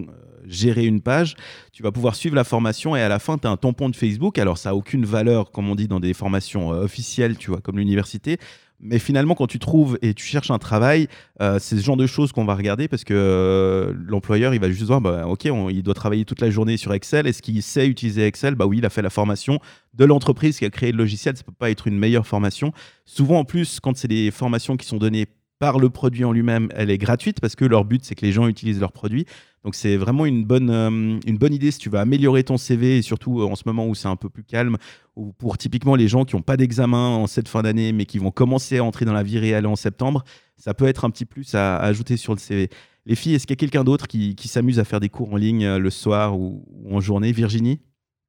gérer 0.47 0.85
une 0.85 1.01
page, 1.01 1.35
tu 1.71 1.83
vas 1.83 1.91
pouvoir 1.91 2.15
suivre 2.15 2.35
la 2.35 2.43
formation 2.43 2.95
et 2.95 3.01
à 3.01 3.09
la 3.09 3.19
fin, 3.19 3.37
tu 3.37 3.47
as 3.47 3.49
un 3.49 3.57
tampon 3.57 3.89
de 3.89 3.95
Facebook. 3.95 4.37
Alors, 4.39 4.57
ça 4.57 4.69
n'a 4.69 4.75
aucune 4.75 5.05
valeur, 5.05 5.51
comme 5.51 5.69
on 5.69 5.75
dit, 5.75 5.87
dans 5.87 5.99
des 5.99 6.13
formations 6.13 6.73
euh, 6.73 6.83
officielles, 6.83 7.37
tu 7.37 7.51
vois, 7.51 7.61
comme 7.61 7.77
l'université. 7.77 8.37
Mais 8.79 8.99
finalement, 8.99 9.33
quand 9.33 9.47
tu 9.47 9.57
trouves 9.57 9.97
et 10.03 10.13
tu 10.13 10.23
cherches 10.23 10.51
un 10.51 10.59
travail, 10.59 11.07
euh, 11.41 11.57
c'est 11.59 11.77
ce 11.77 11.83
genre 11.83 11.97
de 11.97 12.05
choses 12.05 12.31
qu'on 12.31 12.45
va 12.45 12.53
regarder 12.53 12.87
parce 12.87 13.03
que 13.03 13.13
euh, 13.15 13.93
l'employeur, 14.05 14.53
il 14.53 14.59
va 14.59 14.69
juste 14.69 14.83
voir, 14.83 15.01
bah, 15.01 15.25
OK, 15.27 15.45
il 15.45 15.81
doit 15.81 15.95
travailler 15.95 16.25
toute 16.25 16.41
la 16.41 16.51
journée 16.51 16.77
sur 16.77 16.93
Excel. 16.93 17.25
Est-ce 17.25 17.41
qu'il 17.41 17.63
sait 17.63 17.87
utiliser 17.87 18.27
Excel? 18.27 18.53
Bah 18.53 18.67
oui, 18.67 18.77
il 18.77 18.85
a 18.85 18.91
fait 18.91 19.01
la 19.01 19.09
formation 19.09 19.59
de 19.95 20.05
l'entreprise 20.05 20.59
qui 20.59 20.65
a 20.65 20.69
créé 20.69 20.91
le 20.91 20.97
logiciel. 20.99 21.35
Ça 21.35 21.43
peut 21.43 21.51
pas 21.51 21.71
être 21.71 21.87
une 21.87 21.97
meilleure 21.97 22.27
formation. 22.27 22.71
Souvent, 23.03 23.39
en 23.39 23.45
plus, 23.45 23.79
quand 23.79 23.97
c'est 23.97 24.07
des 24.07 24.29
formations 24.29 24.77
qui 24.77 24.85
sont 24.85 24.97
données 24.97 25.25
par 25.59 25.79
le 25.79 25.89
produit 25.89 26.23
en 26.23 26.31
lui-même, 26.31 26.69
elle 26.75 26.89
est 26.89 26.97
gratuite 26.97 27.39
parce 27.39 27.55
que 27.55 27.65
leur 27.65 27.85
but, 27.85 28.03
c'est 28.05 28.15
que 28.15 28.25
les 28.25 28.31
gens 28.31 28.47
utilisent 28.47 28.79
leur 28.79 28.91
produit. 28.91 29.25
Donc 29.63 29.75
c'est 29.75 29.97
vraiment 29.97 30.25
une 30.25 30.45
bonne, 30.45 30.69
euh, 30.69 31.19
une 31.25 31.37
bonne 31.37 31.53
idée 31.53 31.71
si 31.71 31.79
tu 31.79 31.89
veux 31.89 31.99
améliorer 31.99 32.43
ton 32.43 32.57
CV 32.57 32.97
et 32.97 33.01
surtout 33.01 33.41
euh, 33.41 33.45
en 33.45 33.55
ce 33.55 33.63
moment 33.65 33.87
où 33.87 33.95
c'est 33.95 34.07
un 34.07 34.15
peu 34.15 34.29
plus 34.29 34.43
calme, 34.43 34.77
ou 35.15 35.33
pour 35.33 35.57
typiquement 35.57 35.95
les 35.95 36.07
gens 36.07 36.25
qui 36.25 36.35
n'ont 36.35 36.41
pas 36.41 36.57
d'examen 36.57 37.09
en 37.09 37.27
cette 37.27 37.49
fin 37.49 37.63
d'année 37.63 37.91
mais 37.91 38.05
qui 38.05 38.19
vont 38.19 38.31
commencer 38.31 38.77
à 38.77 38.83
entrer 38.83 39.05
dans 39.05 39.13
la 39.13 39.23
vie 39.23 39.39
réelle 39.39 39.67
en 39.67 39.75
septembre, 39.75 40.23
ça 40.57 40.73
peut 40.73 40.87
être 40.87 41.05
un 41.05 41.09
petit 41.09 41.25
plus 41.25 41.55
à, 41.55 41.77
ajouter 41.79 42.17
sur 42.17 42.33
le 42.33 42.39
CV. 42.39 42.69
Les 43.05 43.15
filles, 43.15 43.35
est-ce 43.35 43.47
qu'il 43.47 43.55
y 43.55 43.59
a 43.59 43.61
quelqu'un 43.61 43.83
d'autre 43.83 44.07
qui, 44.07 44.35
s'amuse 44.45 44.79
à 44.79 44.83
faire 44.83 44.99
des 44.99 45.09
cours 45.09 45.33
en 45.33 45.37
ligne 45.37 45.65
euh, 45.65 45.79
le 45.79 45.89
soir 45.89 46.37
ou, 46.37 46.63
ou 46.83 46.95
en 46.95 46.99
journée? 46.99 47.31
Virginie? 47.31 47.79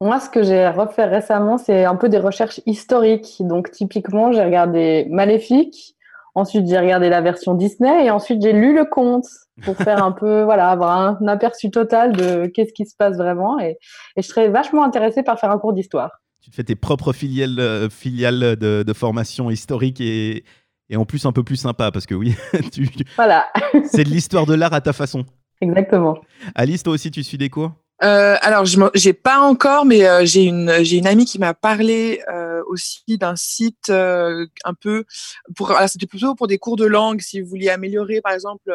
Moi, 0.00 0.20
ce 0.20 0.30
que 0.30 0.44
j'ai 0.44 0.68
refait 0.68 1.06
récemment, 1.06 1.58
c'est 1.58 1.84
un 1.84 1.96
peu 1.96 2.08
des 2.08 2.18
recherches 2.18 2.60
historiques. 2.66 3.38
Donc, 3.40 3.72
typiquement, 3.72 4.30
j'ai 4.30 4.44
regardé 4.44 5.08
Maléfique, 5.10 5.96
Ensuite, 6.38 6.68
j'ai 6.68 6.78
regardé 6.78 7.08
la 7.08 7.20
version 7.20 7.54
Disney 7.54 8.06
et 8.06 8.12
ensuite 8.12 8.40
j'ai 8.40 8.52
lu 8.52 8.72
le 8.72 8.84
conte 8.84 9.26
pour 9.64 9.76
faire 9.76 10.04
un 10.04 10.12
peu, 10.12 10.42
voilà, 10.44 10.70
avoir 10.70 10.96
un, 10.96 11.26
aperçu 11.26 11.68
total 11.68 12.12
de 12.12 12.46
qu'est-ce 12.46 12.72
qui 12.72 12.86
se 12.86 12.94
passe 12.96 13.16
vraiment. 13.16 13.58
Et, 13.58 13.76
je 14.16 14.22
serais 14.22 14.48
vachement 14.48 14.84
intéressée 14.84 15.24
par 15.24 15.40
faire 15.40 15.50
un 15.50 15.58
cours 15.58 15.72
d'histoire. 15.72 16.12
Tu 16.40 16.50
te 16.50 16.54
fais 16.54 16.62
tes 16.62 16.76
propres 16.76 17.12
filiales, 17.12 17.58
euh, 17.58 17.90
filiales 17.90 18.54
de, 18.54 18.92
formation 18.92 19.50
historique 19.50 20.00
et, 20.00 20.44
et, 20.90 20.96
en 20.96 21.04
plus 21.04 21.26
un 21.26 21.32
peu 21.32 21.42
plus 21.42 21.56
sympa 21.56 21.90
parce 21.90 22.06
que 22.06 22.14
oui, 22.14 22.36
tu, 22.72 22.88
voilà. 23.16 23.46
c'est 23.84 24.04
de 24.04 24.08
l'histoire 24.08 24.46
de 24.46 24.54
l'art 24.54 24.74
à 24.74 24.80
ta 24.80 24.92
façon. 24.92 25.24
Exactement. 25.60 26.18
Alice, 26.54 26.84
toi 26.84 26.92
aussi, 26.92 27.10
tu 27.10 27.24
suis 27.24 27.36
des 27.36 27.50
cours? 27.50 27.72
Euh, 28.02 28.36
alors, 28.40 28.64
je 28.64 28.78
n'ai 28.78 29.12
pas 29.12 29.40
encore, 29.40 29.84
mais 29.84 30.06
euh, 30.06 30.24
j'ai 30.24 30.44
une 30.44 30.84
j'ai 30.84 31.04
amie 31.04 31.24
qui 31.24 31.38
m'a 31.38 31.54
parlé 31.54 32.22
aussi 32.66 33.16
d'un 33.18 33.34
site 33.36 33.90
un 33.90 34.74
peu 34.80 35.04
pour, 35.56 35.74
c'était 35.86 36.06
plutôt 36.06 36.34
pour 36.34 36.46
des 36.46 36.58
cours 36.58 36.76
de 36.76 36.84
langue, 36.84 37.20
si 37.20 37.40
vous 37.40 37.48
vouliez 37.48 37.70
améliorer, 37.70 38.20
par 38.20 38.32
exemple, 38.32 38.70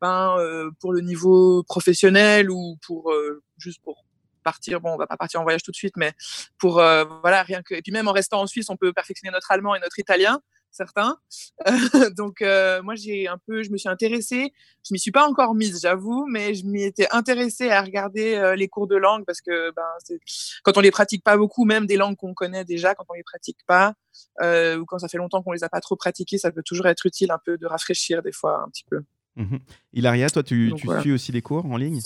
ben, 0.00 0.36
pour 0.80 0.92
le 0.92 1.00
niveau 1.00 1.62
professionnel 1.64 2.50
ou 2.50 2.78
pour 2.86 3.12
juste 3.58 3.82
pour 3.82 4.04
partir. 4.42 4.80
Bon, 4.80 4.94
on 4.94 4.96
va 4.96 5.06
pas 5.06 5.16
partir 5.16 5.40
en 5.40 5.42
voyage 5.42 5.62
tout 5.62 5.70
de 5.70 5.76
suite, 5.76 5.96
mais 5.96 6.12
pour 6.58 6.74
voilà 6.74 7.42
rien 7.42 7.62
que. 7.62 7.74
Et 7.74 7.82
puis 7.82 7.92
même 7.92 8.08
en 8.08 8.12
restant 8.12 8.40
en 8.40 8.46
Suisse, 8.46 8.70
on 8.70 8.76
peut 8.76 8.92
perfectionner 8.92 9.32
notre 9.32 9.52
allemand 9.52 9.74
et 9.74 9.80
notre 9.80 9.98
italien 9.98 10.40
certains. 10.76 11.18
donc 12.16 12.40
moi 12.82 12.94
j'ai 12.94 13.28
un 13.28 13.38
peu, 13.46 13.62
je 13.62 13.70
me 13.70 13.76
suis 13.76 13.88
intéressée. 13.88 14.52
Je 14.88 14.92
m'y 14.92 14.98
suis 14.98 15.10
pas 15.10 15.26
encore 15.26 15.54
mise, 15.54 15.80
j'avoue, 15.82 16.26
mais 16.30 16.54
je 16.54 16.64
m'y 16.64 16.84
étais 16.84 17.08
intéressée 17.10 17.70
à 17.70 17.82
regarder 17.82 18.54
les 18.56 18.68
cours 18.68 18.86
de 18.86 18.96
langue 18.96 19.24
parce 19.24 19.40
que 19.40 19.72
ben, 19.74 20.16
quand 20.62 20.76
on 20.76 20.80
les 20.80 20.90
pratique 20.90 21.24
pas 21.24 21.36
beaucoup, 21.36 21.64
même 21.64 21.86
des 21.86 21.96
langues 21.96 22.16
qu'on 22.16 22.34
connaît 22.34 22.64
déjà, 22.64 22.94
quand 22.94 23.04
on 23.08 23.14
les 23.14 23.24
pratique 23.24 23.58
pas 23.66 23.94
ou 24.40 24.84
quand 24.86 24.98
ça 24.98 25.08
fait 25.08 25.18
longtemps 25.18 25.42
qu'on 25.42 25.52
les 25.52 25.64
a 25.64 25.68
pas 25.68 25.80
trop 25.80 25.96
pratiquées, 25.96 26.38
ça 26.38 26.52
peut 26.52 26.62
toujours 26.64 26.86
être 26.86 27.06
utile 27.06 27.30
un 27.32 27.40
peu 27.44 27.58
de 27.58 27.66
rafraîchir 27.66 28.22
des 28.22 28.32
fois 28.32 28.62
un 28.64 28.68
petit 28.68 28.84
peu. 28.88 29.02
Mmh 29.36 29.56
Hilaria, 29.92 30.30
toi, 30.30 30.42
tu, 30.42 30.72
tu 30.76 30.88
suis 31.00 31.12
aussi 31.12 31.32
les 31.32 31.42
cours 31.42 31.66
en 31.66 31.76
ligne? 31.76 32.00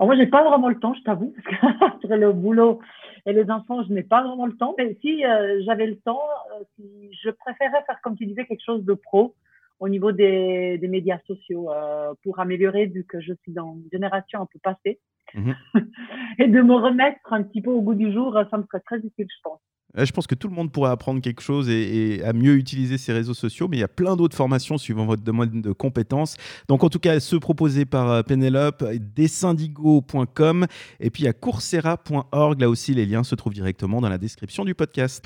Alors 0.00 0.06
Moi, 0.06 0.16
j'ai 0.16 0.30
pas 0.30 0.42
vraiment 0.42 0.70
le 0.70 0.80
temps, 0.80 0.94
je 0.94 1.02
t'avoue, 1.02 1.34
parce 1.44 1.60
que 1.60 1.84
entre 1.84 2.16
le 2.16 2.32
boulot 2.32 2.80
et 3.26 3.34
les 3.34 3.50
enfants, 3.50 3.84
je 3.84 3.92
n'ai 3.92 4.02
pas 4.02 4.22
vraiment 4.22 4.46
le 4.46 4.56
temps. 4.56 4.74
Mais 4.78 4.96
si 5.02 5.26
euh, 5.26 5.60
j'avais 5.66 5.86
le 5.86 5.98
temps, 5.98 6.22
euh, 6.54 6.64
si 6.74 7.12
je 7.22 7.28
préférerais 7.28 7.84
faire, 7.84 8.00
comme 8.02 8.16
tu 8.16 8.24
disais, 8.24 8.46
quelque 8.46 8.64
chose 8.64 8.82
de 8.82 8.94
pro 8.94 9.34
au 9.78 9.90
niveau 9.90 10.10
des, 10.10 10.78
des 10.78 10.88
médias 10.88 11.18
sociaux 11.26 11.70
euh, 11.70 12.14
pour 12.22 12.40
améliorer, 12.40 12.86
vu 12.86 13.04
que 13.04 13.20
je 13.20 13.34
suis 13.42 13.52
dans 13.52 13.74
une 13.74 13.90
génération 13.92 14.40
un 14.40 14.46
peu 14.46 14.58
passée. 14.62 14.98
Mmh 15.34 15.52
et 16.38 16.48
de 16.48 16.62
me 16.62 16.74
remettre 16.74 17.32
un 17.32 17.42
petit 17.42 17.60
peu 17.60 17.70
au 17.70 17.82
goût 17.82 17.94
du 17.94 18.10
jour, 18.10 18.32
ça 18.50 18.56
me 18.56 18.64
serait 18.64 18.80
très 18.80 18.96
utile, 18.96 19.26
je 19.28 19.40
pense. 19.44 19.60
Je 19.96 20.10
pense 20.12 20.26
que 20.26 20.34
tout 20.34 20.48
le 20.48 20.54
monde 20.54 20.70
pourrait 20.70 20.90
apprendre 20.90 21.20
quelque 21.20 21.42
chose 21.42 21.68
et, 21.68 22.22
à 22.24 22.32
mieux 22.32 22.54
utiliser 22.54 22.96
ces 22.98 23.12
réseaux 23.12 23.34
sociaux, 23.34 23.66
mais 23.68 23.76
il 23.76 23.80
y 23.80 23.84
a 23.84 23.88
plein 23.88 24.16
d'autres 24.16 24.36
formations 24.36 24.78
suivant 24.78 25.04
votre 25.04 25.22
domaine 25.22 25.60
de 25.60 25.72
compétences. 25.72 26.36
Donc 26.68 26.84
en 26.84 26.88
tout 26.88 27.00
cas, 27.00 27.18
ceux 27.18 27.40
proposés 27.40 27.84
par 27.84 28.10
euh, 28.10 28.22
Penelope, 28.22 28.84
dessindigo.com 29.16 30.66
et 31.00 31.10
puis 31.10 31.26
à 31.26 31.32
coursera.org. 31.32 32.60
Là 32.60 32.68
aussi, 32.68 32.94
les 32.94 33.06
liens 33.06 33.24
se 33.24 33.34
trouvent 33.34 33.54
directement 33.54 34.00
dans 34.00 34.08
la 34.08 34.18
description 34.18 34.64
du 34.64 34.74
podcast. 34.74 35.24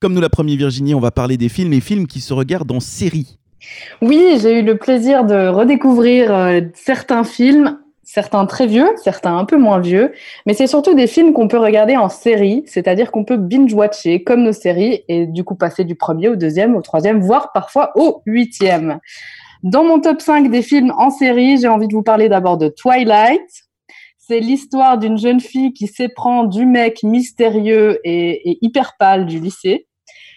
Comme 0.00 0.14
nous 0.14 0.20
l'a 0.20 0.30
promis 0.30 0.56
Virginie, 0.56 0.94
on 0.94 1.00
va 1.00 1.10
parler 1.10 1.36
des 1.36 1.48
films 1.48 1.72
et 1.72 1.80
films 1.80 2.06
qui 2.06 2.20
se 2.20 2.32
regardent 2.32 2.72
en 2.72 2.80
série. 2.80 3.38
Oui, 4.00 4.38
j'ai 4.40 4.60
eu 4.60 4.62
le 4.62 4.76
plaisir 4.78 5.24
de 5.24 5.48
redécouvrir 5.48 6.34
euh, 6.34 6.60
certains 6.74 7.24
films 7.24 7.78
certains 8.12 8.44
très 8.44 8.66
vieux, 8.66 8.88
certains 8.96 9.36
un 9.36 9.44
peu 9.44 9.56
moins 9.56 9.78
vieux, 9.78 10.12
mais 10.44 10.52
c'est 10.52 10.66
surtout 10.66 10.94
des 10.94 11.06
films 11.06 11.32
qu'on 11.32 11.46
peut 11.46 11.58
regarder 11.58 11.96
en 11.96 12.08
série, 12.08 12.64
c'est-à-dire 12.66 13.12
qu'on 13.12 13.24
peut 13.24 13.36
binge-watcher 13.36 14.24
comme 14.24 14.42
nos 14.42 14.52
séries 14.52 15.04
et 15.06 15.26
du 15.26 15.44
coup 15.44 15.54
passer 15.54 15.84
du 15.84 15.94
premier 15.94 16.28
au 16.28 16.34
deuxième, 16.34 16.74
au 16.74 16.82
troisième, 16.82 17.20
voire 17.20 17.52
parfois 17.52 17.92
au 17.94 18.22
huitième. 18.26 18.98
Dans 19.62 19.84
mon 19.84 20.00
top 20.00 20.20
5 20.20 20.50
des 20.50 20.62
films 20.62 20.92
en 20.98 21.10
série, 21.10 21.58
j'ai 21.58 21.68
envie 21.68 21.86
de 21.86 21.92
vous 21.92 22.02
parler 22.02 22.28
d'abord 22.28 22.58
de 22.58 22.68
Twilight. 22.68 23.46
C'est 24.18 24.40
l'histoire 24.40 24.98
d'une 24.98 25.18
jeune 25.18 25.40
fille 25.40 25.72
qui 25.72 25.86
s'éprend 25.86 26.44
du 26.44 26.66
mec 26.66 27.04
mystérieux 27.04 28.00
et, 28.02 28.50
et 28.50 28.58
hyper 28.60 28.96
pâle 28.98 29.26
du 29.26 29.38
lycée. 29.38 29.86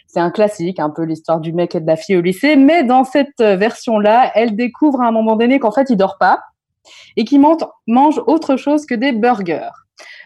C'est 0.06 0.20
un 0.20 0.30
classique, 0.30 0.80
un 0.80 0.92
peu 0.92 1.06
l'histoire 1.06 1.39
du 1.39 1.53
mec 1.53 1.74
et 1.74 1.80
de 1.80 1.88
la 1.88 1.96
fille 1.96 2.18
au 2.18 2.22
lycée, 2.22 2.56
mais 2.56 2.84
dans 2.84 3.03
cette 3.03 3.39
version-là, 3.39 4.32
elle 4.36 4.56
découvre 4.56 5.01
à 5.01 5.08
un 5.08 5.12
moment 5.12 5.36
donné 5.36 5.58
qu'en 5.58 5.72
fait, 5.72 5.89
il 5.89 5.98
dort 5.98 6.18
pas, 6.20 6.39
et 7.18 7.25
qui 7.25 7.40
mange 7.40 8.22
autre 8.28 8.56
chose 8.56 8.86
que 8.86 8.96
des 8.96 9.12
burgers. 9.12 9.70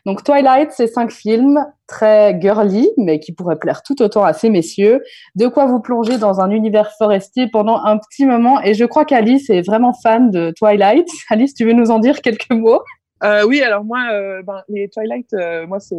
Donc 0.05 0.23
Twilight, 0.23 0.71
c'est 0.71 0.87
cinq 0.87 1.11
films 1.11 1.59
très 1.87 2.39
girly, 2.39 2.89
mais 2.97 3.19
qui 3.19 3.33
pourraient 3.33 3.59
plaire 3.59 3.83
tout 3.83 4.01
autant 4.01 4.23
à 4.23 4.33
ces 4.33 4.49
messieurs. 4.49 5.03
De 5.35 5.47
quoi 5.47 5.65
vous 5.65 5.81
plonger 5.81 6.17
dans 6.17 6.39
un 6.39 6.49
univers 6.49 6.91
forestier 6.97 7.47
pendant 7.47 7.83
un 7.83 7.97
petit 7.97 8.25
moment. 8.25 8.61
Et 8.61 8.73
je 8.73 8.85
crois 8.85 9.05
qu'Alice 9.05 9.49
est 9.49 9.61
vraiment 9.61 9.93
fan 9.93 10.31
de 10.31 10.53
Twilight. 10.57 11.07
Alice, 11.29 11.53
tu 11.53 11.65
veux 11.65 11.73
nous 11.73 11.91
en 11.91 11.99
dire 11.99 12.21
quelques 12.21 12.51
mots? 12.51 12.81
Euh, 13.23 13.45
oui, 13.47 13.61
alors 13.61 13.83
moi, 13.83 13.99
euh, 14.11 14.43
ben, 14.43 14.61
les 14.69 14.89
Twilight, 14.89 15.33
euh, 15.33 15.65
moi, 15.65 15.79
c'est 15.79 15.97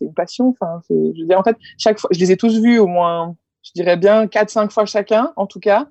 une 0.00 0.14
passion. 0.14 0.48
Enfin, 0.50 0.80
je 0.88 1.20
veux 1.20 1.26
dire, 1.26 1.38
en 1.38 1.42
fait, 1.42 1.56
chaque 1.78 1.98
fois, 1.98 2.10
je 2.12 2.20
les 2.20 2.32
ai 2.32 2.36
tous 2.36 2.60
vus 2.60 2.78
au 2.78 2.86
moins 2.86 3.34
je 3.74 3.82
dirais 3.82 3.96
bien 3.96 4.26
4-5 4.26 4.70
fois 4.70 4.84
chacun, 4.84 5.32
en 5.36 5.46
tout 5.46 5.60
cas. 5.60 5.86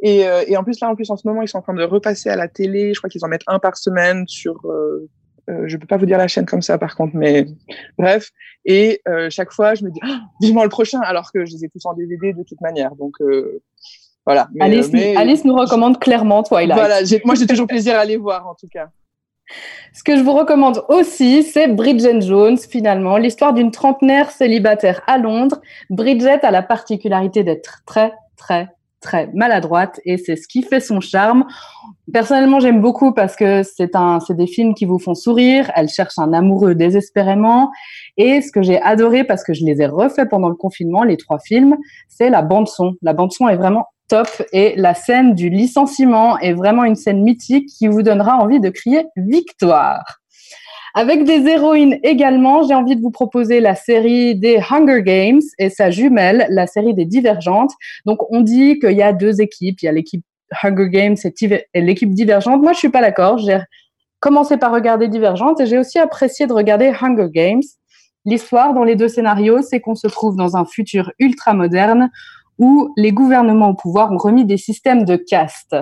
Et, 0.00 0.26
euh, 0.26 0.44
et, 0.46 0.56
en 0.56 0.62
plus, 0.62 0.78
là, 0.80 0.88
en 0.88 0.94
plus, 0.94 1.10
en 1.10 1.16
ce 1.16 1.26
moment, 1.26 1.42
ils 1.42 1.48
sont 1.48 1.58
en 1.58 1.62
train 1.62 1.74
de 1.74 1.82
repasser 1.82 2.28
à 2.28 2.36
la 2.36 2.48
télé. 2.48 2.94
Je 2.94 3.00
crois 3.00 3.10
qu'ils 3.10 3.24
en 3.24 3.28
mettent 3.28 3.44
un 3.46 3.58
par 3.58 3.76
semaine 3.76 4.26
sur. 4.28 4.60
Euh, 4.66 5.08
euh, 5.50 5.64
je 5.66 5.76
peux 5.76 5.86
pas 5.86 5.96
vous 5.96 6.06
dire 6.06 6.16
la 6.16 6.28
chaîne 6.28 6.46
comme 6.46 6.62
ça, 6.62 6.78
par 6.78 6.94
contre, 6.94 7.16
mais 7.16 7.46
bref. 7.98 8.30
Et 8.64 9.02
euh, 9.08 9.28
chaque 9.30 9.52
fois, 9.52 9.74
je 9.74 9.84
me 9.84 9.90
dis, 9.90 10.00
oh, 10.02 10.12
vivement 10.40 10.62
le 10.62 10.70
prochain, 10.70 11.00
alors 11.00 11.32
que 11.32 11.44
je 11.44 11.52
les 11.52 11.64
ai 11.64 11.68
tous 11.68 11.84
en 11.86 11.94
DVD 11.94 12.32
de 12.32 12.42
toute 12.44 12.60
manière. 12.60 12.94
Donc 12.94 13.16
voilà. 14.24 14.48
Mais, 14.54 14.64
Alice, 14.64 14.90
Alice, 15.16 15.44
nous 15.44 15.54
recommande 15.54 15.98
clairement 15.98 16.42
Twilight. 16.44 16.78
Voilà, 16.78 17.00
moi, 17.24 17.34
j'ai 17.34 17.46
toujours 17.46 17.66
plaisir 17.66 17.96
à 17.96 18.04
les 18.04 18.16
voir, 18.16 18.46
en 18.46 18.54
tout 18.54 18.68
cas. 18.68 18.88
Ce 19.92 20.02
que 20.02 20.16
je 20.16 20.22
vous 20.22 20.32
recommande 20.32 20.82
aussi, 20.88 21.42
c'est 21.42 21.68
Bridget 21.68 22.20
Jones, 22.22 22.58
finalement, 22.58 23.16
l'histoire 23.16 23.52
d'une 23.52 23.70
trentenaire 23.70 24.30
célibataire 24.30 25.02
à 25.06 25.18
Londres. 25.18 25.60
Bridget 25.90 26.44
a 26.44 26.50
la 26.50 26.62
particularité 26.62 27.44
d'être 27.44 27.82
très, 27.86 28.12
très, 28.36 28.68
très 29.00 29.28
maladroite 29.34 30.00
et 30.04 30.16
c'est 30.16 30.34
ce 30.34 30.48
qui 30.48 30.62
fait 30.62 30.80
son 30.80 31.00
charme. 31.00 31.44
Personnellement, 32.12 32.58
j'aime 32.58 32.80
beaucoup 32.80 33.12
parce 33.12 33.36
que 33.36 33.62
c'est 33.62 33.90
c'est 34.26 34.36
des 34.36 34.46
films 34.46 34.74
qui 34.74 34.86
vous 34.86 34.98
font 34.98 35.14
sourire. 35.14 35.70
Elle 35.76 35.88
cherche 35.88 36.18
un 36.18 36.32
amoureux 36.32 36.74
désespérément. 36.74 37.70
Et 38.16 38.40
ce 38.40 38.50
que 38.50 38.62
j'ai 38.62 38.80
adoré 38.80 39.24
parce 39.24 39.44
que 39.44 39.52
je 39.52 39.64
les 39.64 39.80
ai 39.80 39.86
refaits 39.86 40.28
pendant 40.28 40.48
le 40.48 40.56
confinement, 40.56 41.04
les 41.04 41.16
trois 41.16 41.38
films, 41.38 41.76
c'est 42.08 42.30
la 42.30 42.42
bande 42.42 42.66
son. 42.66 42.94
La 43.02 43.12
bande 43.12 43.32
son 43.32 43.48
est 43.48 43.56
vraiment 43.56 43.86
top 44.08 44.28
et 44.52 44.74
la 44.76 44.94
scène 44.94 45.34
du 45.34 45.48
licenciement 45.48 46.38
est 46.38 46.52
vraiment 46.52 46.84
une 46.84 46.96
scène 46.96 47.22
mythique 47.22 47.68
qui 47.78 47.88
vous 47.88 48.02
donnera 48.02 48.36
envie 48.36 48.60
de 48.60 48.70
crier 48.70 49.04
victoire. 49.16 50.20
Avec 50.96 51.24
des 51.24 51.44
héroïnes 51.48 51.98
également, 52.04 52.62
j'ai 52.62 52.74
envie 52.74 52.94
de 52.94 53.00
vous 53.00 53.10
proposer 53.10 53.58
la 53.58 53.74
série 53.74 54.36
des 54.36 54.60
Hunger 54.70 55.02
Games 55.02 55.40
et 55.58 55.68
sa 55.68 55.90
jumelle, 55.90 56.46
la 56.50 56.68
série 56.68 56.94
des 56.94 57.04
Divergentes. 57.04 57.72
Donc, 58.04 58.20
on 58.30 58.42
dit 58.42 58.78
qu'il 58.78 58.92
y 58.92 59.02
a 59.02 59.12
deux 59.12 59.40
équipes. 59.40 59.82
Il 59.82 59.86
y 59.86 59.88
a 59.88 59.92
l'équipe 59.92 60.24
Hunger 60.62 60.88
Games 60.90 61.16
et 61.74 61.80
l'équipe 61.80 62.14
Divergente. 62.14 62.62
Moi, 62.62 62.74
je 62.74 62.78
suis 62.78 62.90
pas 62.90 63.00
d'accord. 63.00 63.38
J'ai 63.38 63.58
commencé 64.20 64.56
par 64.56 64.72
regarder 64.72 65.08
Divergente 65.08 65.60
et 65.60 65.66
j'ai 65.66 65.78
aussi 65.78 65.98
apprécié 65.98 66.46
de 66.46 66.52
regarder 66.52 66.92
Hunger 67.00 67.28
Games. 67.28 67.62
L'histoire 68.24 68.72
dans 68.72 68.84
les 68.84 68.94
deux 68.94 69.08
scénarios, 69.08 69.62
c'est 69.62 69.80
qu'on 69.80 69.96
se 69.96 70.06
trouve 70.06 70.36
dans 70.36 70.56
un 70.56 70.64
futur 70.64 71.10
ultra 71.18 71.54
moderne 71.54 72.08
où 72.58 72.92
les 72.96 73.12
gouvernements 73.12 73.70
au 73.70 73.74
pouvoir 73.74 74.12
ont 74.12 74.18
remis 74.18 74.44
des 74.44 74.56
systèmes 74.56 75.04
de 75.04 75.16
caste. 75.16 75.76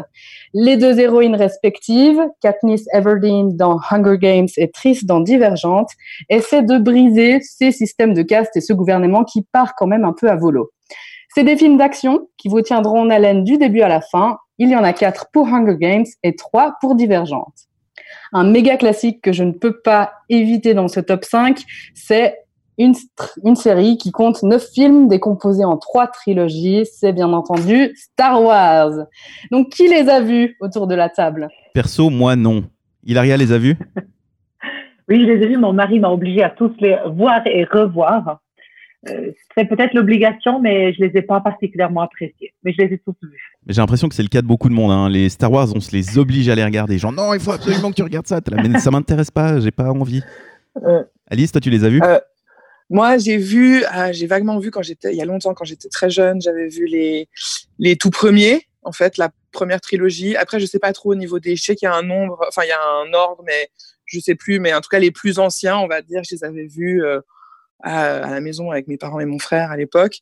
Les 0.55 0.77
deux 0.77 0.99
héroïnes 0.99 1.37
respectives, 1.37 2.21
Katniss 2.41 2.87
Everdeen 2.93 3.57
dans 3.57 3.79
Hunger 3.91 4.19
Games 4.19 4.49
et 4.57 4.71
Triss 4.71 5.05
dans 5.05 5.21
Divergente, 5.21 5.91
essaient 6.29 6.63
de 6.63 6.79
briser 6.79 7.41
ces 7.41 7.73
systèmes 7.73 8.15
de 8.15 8.23
caste 8.23 8.57
et 8.57 8.61
ce 8.61 8.73
gouvernement 8.73 9.25
qui 9.25 9.43
part 9.43 9.75
quand 9.75 9.87
même 9.87 10.05
un 10.05 10.13
peu 10.13 10.31
à 10.31 10.37
volo. 10.37 10.71
C'est 11.35 11.45
des 11.45 11.57
films 11.57 11.79
d'action 11.79 12.29
qui 12.37 12.49
vous 12.49 12.61
tiendront 12.61 13.01
en 13.01 13.11
haleine 13.11 13.45
du 13.45 13.57
début 13.57 13.81
à 13.81 13.89
la 13.89 14.03
fin. 14.03 14.37
Il 14.59 14.69
y 14.69 14.77
en 14.77 14.85
a 14.85 14.93
quatre 14.93 15.29
pour 15.33 15.49
Hunger 15.49 15.77
Games 15.79 16.05
et 16.23 16.37
trois 16.37 16.75
pour 16.81 16.95
Divergente. 16.95 17.69
Un 18.35 18.45
méga 18.45 18.77
classique 18.77 19.23
que 19.23 19.33
je 19.33 19.43
ne 19.43 19.53
peux 19.53 19.81
pas 19.81 20.13
éviter 20.29 20.75
dans 20.75 20.89
ce 20.89 21.01
top 21.01 21.25
5, 21.25 21.63
c'est 21.95 22.37
une, 22.79 22.95
une, 23.45 23.57
série 23.57 23.99
qui 23.99 24.11
compte 24.11 24.43
neuf 24.43 24.69
films 24.73 25.09
décomposés 25.09 25.65
en 25.65 25.77
trois 25.77 26.07
trilogies. 26.07 26.85
C'est 26.87 27.13
bien 27.13 27.33
entendu 27.33 27.93
Star 27.97 28.43
Wars. 28.43 29.07
Donc, 29.51 29.69
qui 29.71 29.89
les 29.89 30.09
a 30.09 30.21
vus 30.21 30.57
autour 30.61 30.87
de 30.87 30.95
la 30.95 31.09
table? 31.09 31.49
Perso, 31.75 32.11
moi 32.11 32.37
non. 32.37 32.65
Hilaria 33.05 33.37
les 33.37 33.53
a 33.53 33.59
vus? 33.59 33.77
Oui, 35.09 35.21
je 35.21 35.27
les 35.27 35.45
ai 35.45 35.49
vus. 35.49 35.59
Mon 35.59 35.73
mari 35.73 35.99
m'a 35.99 36.11
obligé 36.11 36.43
à 36.43 36.49
tous 36.51 36.73
les 36.81 36.97
voir 37.15 37.41
et 37.47 37.65
revoir. 37.65 38.41
Euh, 39.09 39.33
c'est 39.57 39.65
peut-être 39.65 39.95
l'obligation, 39.95 40.61
mais 40.61 40.93
je 40.93 41.03
les 41.05 41.19
ai 41.19 41.23
pas 41.23 41.41
particulièrement 41.41 42.03
appréciés. 42.03 42.55
Mais 42.63 42.73
je 42.73 42.85
les 42.85 42.95
ai 42.95 42.99
tous 42.99 43.17
vus. 43.21 43.53
J'ai 43.67 43.81
l'impression 43.81 44.09
que 44.09 44.15
c'est 44.15 44.23
le 44.23 44.29
cas 44.29 44.43
de 44.43 44.47
beaucoup 44.47 44.69
de 44.69 44.75
monde. 44.75 44.93
Hein. 44.93 45.09
Les 45.09 45.29
Star 45.29 45.51
Wars, 45.51 45.69
on 45.75 45.81
se 45.81 45.95
les 45.95 46.19
oblige 46.19 46.49
à 46.49 46.55
les 46.55 46.65
regarder. 46.65 46.99
Genre, 46.99 47.13
non, 47.13 47.35
il 47.35 47.41
faut 47.41 47.51
absolument 47.51 47.91
que 47.91 47.97
tu 47.97 48.03
regardes 48.03 48.29
ça. 48.29 48.41
Mais 48.53 48.79
ça 48.79 48.91
m'intéresse 48.91 49.31
pas, 49.31 49.61
j'ai 49.61 49.73
pas 49.73 49.91
envie. 49.91 50.23
Euh, 50.85 51.03
Alice, 51.29 51.51
toi, 51.51 51.61
tu 51.61 51.71
les 51.71 51.85
as 51.85 51.89
vus? 51.89 52.01
euh, 52.03 52.19
moi, 52.93 53.17
j'ai 53.17 53.39
vu, 53.39 53.85
ah, 53.89 54.13
j'ai 54.13 54.27
vaguement 54.27 54.59
vu 54.59 54.71
quand 54.71 54.83
j'étais, 54.83 55.13
il 55.13 55.17
y 55.17 55.23
a 55.23 55.25
longtemps, 55.25 55.55
quand 55.55 55.65
j'étais 55.65 55.89
très 55.89 56.11
jeune, 56.11 56.43
j'avais 56.43 56.69
vu 56.69 56.87
les, 56.87 57.27
les 57.79 57.97
tout 57.97 58.11
premiers, 58.11 58.69
en 58.83 58.93
fait, 58.93 59.17
la 59.17 59.31
première 59.51 59.81
trilogie. 59.81 60.37
Après, 60.37 60.61
je 60.61 60.67
sais 60.67 60.79
pas 60.79 60.93
trop 60.93 61.13
au 61.13 61.15
niveau 61.15 61.39
des, 61.39 61.57
je 61.57 61.63
sais 61.63 61.75
qu'il 61.75 61.87
y 61.87 61.89
a 61.89 61.95
un 61.95 62.03
nombre, 62.03 62.45
enfin, 62.47 62.65
il 62.65 62.69
y 62.69 62.73
a 62.73 62.83
un 62.83 63.15
ordre, 63.15 63.43
mais 63.47 63.71
je 64.05 64.21
sais 64.21 64.35
plus. 64.35 64.61
Mais 64.61 64.75
en 64.75 64.83
tout 64.83 64.91
cas, 64.91 64.99
les 64.99 65.11
plus 65.11 65.39
anciens, 65.39 65.79
on 65.79 65.87
va 65.87 66.03
dire, 66.03 66.23
je 66.23 66.35
les 66.35 66.45
avais 66.45 66.67
vus 66.67 67.03
euh, 67.03 67.21
à, 67.81 68.31
la 68.31 68.41
maison 68.43 68.71
avec 68.71 68.89
mes 68.89 68.99
parents 68.99 69.21
et 69.21 69.25
mon 69.25 69.39
frère 69.39 69.71
à 69.71 69.79
l'époque. 69.79 70.19